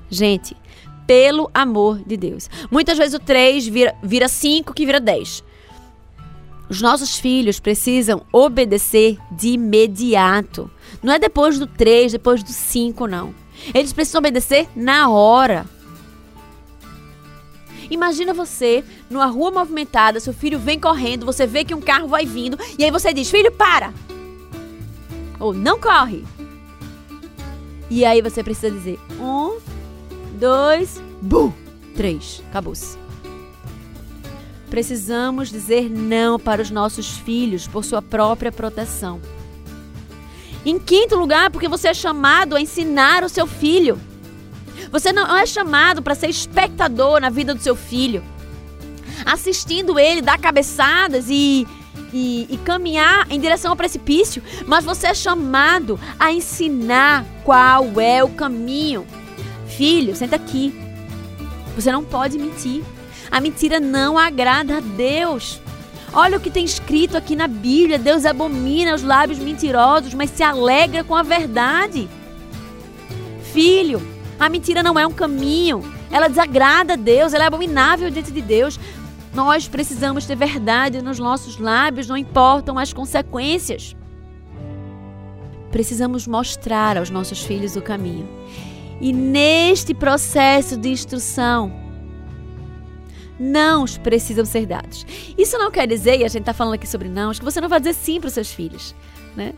Gente, 0.10 0.56
pelo 1.08 1.50
amor 1.54 2.02
de 2.06 2.18
Deus. 2.18 2.50
Muitas 2.70 2.98
vezes 2.98 3.14
o 3.14 3.20
três 3.20 3.68
vira, 3.68 3.96
vira 4.04 4.28
cinco, 4.28 4.74
que 4.74 4.86
vira 4.86 5.00
dez. 5.00 5.44
Os 6.68 6.82
nossos 6.82 7.18
filhos 7.18 7.60
precisam 7.60 8.24
obedecer 8.32 9.18
de 9.32 9.50
imediato. 9.50 10.70
Não 11.02 11.14
é 11.14 11.20
depois 11.20 11.60
do 11.60 11.68
3, 11.68 12.14
depois 12.14 12.44
do 12.44 12.52
5, 12.52 13.08
não. 13.08 13.34
Eles 13.74 13.94
precisam 13.94 14.20
obedecer 14.20 14.68
na 14.76 15.10
hora. 15.10 15.66
Imagina 17.90 18.34
você 18.34 18.84
numa 19.10 19.28
rua 19.28 19.52
movimentada, 19.52 20.20
seu 20.20 20.34
filho 20.34 20.60
vem 20.60 20.80
correndo, 20.80 21.26
você 21.26 21.46
vê 21.46 21.64
que 21.64 21.74
um 21.74 21.82
carro 21.82 22.08
vai 22.08 22.26
vindo 22.26 22.58
e 22.78 22.84
aí 22.84 22.92
você 22.92 23.14
diz: 23.14 23.30
"Filho, 23.30 23.52
para!" 23.52 23.94
Ou 25.40 25.54
não 25.54 25.80
corre. 25.80 26.24
E 27.90 28.04
aí 28.04 28.22
você 28.22 28.44
precisa 28.44 28.72
dizer: 28.72 29.00
um, 29.20 29.60
dois, 30.40 31.02
bum, 31.22 31.52
três, 31.96 32.42
acabou-se. 32.50 32.98
Precisamos 34.70 35.50
dizer 35.50 35.90
não 35.90 36.40
para 36.40 36.62
os 36.62 36.72
nossos 36.72 37.18
filhos 37.20 37.68
por 37.68 37.86
sua 37.86 38.02
própria 38.02 38.52
proteção. 38.52 39.22
Em 40.66 40.80
quinto 40.80 41.16
lugar, 41.16 41.52
porque 41.52 41.68
você 41.68 41.90
é 41.90 41.94
chamado 41.94 42.56
a 42.56 42.62
ensinar 42.62 43.24
o 43.24 43.30
seu 43.30 43.46
filho. 43.46 44.02
Você 44.92 45.14
não 45.14 45.38
é 45.38 45.46
chamado 45.46 46.02
para 46.02 46.16
ser 46.16 46.30
espectador 46.30 47.22
na 47.22 47.30
vida 47.30 47.54
do 47.54 47.62
seu 47.62 47.76
filho, 47.76 48.24
assistindo 49.26 50.00
ele 50.00 50.22
dar 50.22 50.40
cabeçadas 50.40 51.28
e, 51.30 51.68
e, 52.12 52.48
e, 52.50 52.58
caminhar 52.58 53.28
em 53.30 53.40
direção 53.40 53.72
ao 53.72 53.78
precipício, 53.78 54.42
mas 54.66 54.84
você 54.84 55.08
é 55.08 55.14
chamado 55.14 56.00
a 56.20 56.32
ensinar 56.32 57.26
qual 57.44 58.00
é 58.00 58.24
o 58.24 58.30
caminho. 58.30 59.06
Filho, 59.68 60.16
senta 60.16 60.36
aqui. 60.36 60.74
Você 61.76 61.92
não 61.92 62.04
pode 62.04 62.38
mentir. 62.38 62.84
A 63.30 63.42
mentira 63.42 63.80
não 63.80 64.18
agrada 64.18 64.78
a 64.78 64.80
Deus. 64.80 65.60
Olha 66.16 66.38
o 66.38 66.40
que 66.40 66.50
tem 66.50 66.64
escrito 66.64 67.18
aqui 67.18 67.36
na 67.36 67.46
Bíblia: 67.46 68.00
Deus 68.00 68.26
abomina 68.26 68.96
os 68.96 69.04
lábios 69.04 69.38
mentirosos, 69.38 70.14
mas 70.14 70.30
se 70.30 70.42
alegra 70.42 71.04
com 71.04 71.14
a 71.14 71.22
verdade. 71.22 72.08
Filho, 73.52 74.02
a 74.40 74.48
mentira 74.48 74.82
não 74.82 74.98
é 74.98 75.06
um 75.06 75.12
caminho, 75.12 75.84
ela 76.10 76.30
desagrada 76.30 76.94
a 76.94 76.96
Deus, 76.96 77.34
ela 77.34 77.44
é 77.44 77.48
abominável 77.48 78.10
diante 78.10 78.32
de 78.32 78.42
Deus. 78.42 78.80
Nós 79.34 79.68
precisamos 79.68 80.26
ter 80.26 80.38
verdade 80.38 81.02
nos 81.02 81.20
nossos 81.20 81.58
lábios, 81.58 82.08
não 82.08 82.16
importam 82.16 82.80
as 82.80 82.94
consequências. 82.94 83.94
Precisamos 85.70 86.26
mostrar 86.26 86.98
aos 86.98 87.10
nossos 87.10 87.42
filhos 87.44 87.76
o 87.76 87.82
caminho. 87.82 88.26
E 89.02 89.12
neste 89.12 89.94
processo 89.94 90.78
de 90.78 90.88
instrução, 90.88 91.85
nãos 93.40 93.98
precisam 93.98 94.46
ser 94.46 94.66
dados. 94.66 95.06
Isso 95.38 95.58
não 95.58 95.72
quer 95.72 95.88
dizer, 95.88 96.20
e 96.20 96.24
a 96.24 96.28
gente 96.28 96.42
está 96.42 96.54
falando 96.54 96.76
aqui 96.76 96.88
sobre 96.88 97.10
nãos, 97.10 97.40
que 97.40 97.46
você 97.46 97.60
não 97.62 97.70
vai 97.70 97.80
dizer 97.80 97.94
sim 97.94 98.20
para 98.20 98.28
os 98.28 98.34
seus 98.34 98.52
filhos. 98.52 98.96
Né? 99.36 99.54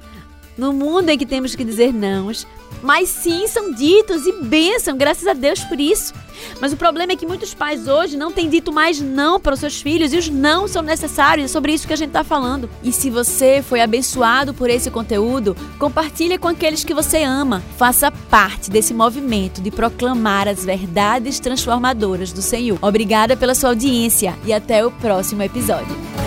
No 0.58 0.74
mundo 0.74 1.10
em 1.10 1.18
que 1.18 1.26
temos 1.26 1.56
que 1.56 1.64
dizer 1.64 1.94
nãos, 1.94 2.48
mas 2.82 3.10
sim 3.10 3.48
são 3.48 3.72
ditos 3.74 4.26
e 4.26 4.32
bênção, 4.44 4.98
graças 4.98 5.28
a 5.28 5.34
Deus 5.34 5.64
por 5.64 5.80
isso. 5.80 6.14
Mas 6.60 6.72
o 6.72 6.78
problema 6.78 7.14
é 7.14 7.16
que 7.16 7.26
muitos 7.26 7.54
pais 7.54 7.88
hoje 7.88 8.18
não 8.18 8.32
têm 8.32 8.50
dito 8.50 8.72
mais 8.72 9.00
não 9.00 9.40
para 9.40 9.54
os 9.54 9.60
seus 9.60 9.82
filhos 9.82 10.14
e 10.14 10.18
os 10.18 10.30
não 10.30 10.68
são 10.68 10.82
necessários. 10.82 11.46
É 11.46 11.48
sobre 11.48 11.74
isso 11.74 11.88
que 11.88 11.94
a 11.94 11.98
gente 11.98 12.10
está 12.10 12.24
falando. 12.24 12.70
E 12.84 12.92
se 12.92 13.10
você 13.10 13.64
foi 13.68 13.82
abençoado 13.82 14.54
por 14.54 14.70
esse 14.70 14.92
conteúdo, 14.92 15.56
compartilhe 15.80 16.38
com 16.38 16.48
aqueles 16.48 16.84
que 16.84 16.94
você 16.94 17.24
ama. 17.24 17.64
Faça 17.78 18.12
parte 18.12 18.70
desse 18.70 18.94
movimento 18.94 19.62
de 19.62 19.72
proclamar 19.72 20.48
as 20.48 20.64
verdades 20.64 21.40
transformadoras 21.40 22.32
do 22.32 22.42
Senhor. 22.42 22.78
Obrigada 22.82 23.36
pela 23.36 23.56
sua 23.56 23.70
audiência 23.70 24.36
e 24.46 24.54
até 24.54 24.86
o 24.86 24.92
próximo 24.92 25.42
episódio. 25.42 26.27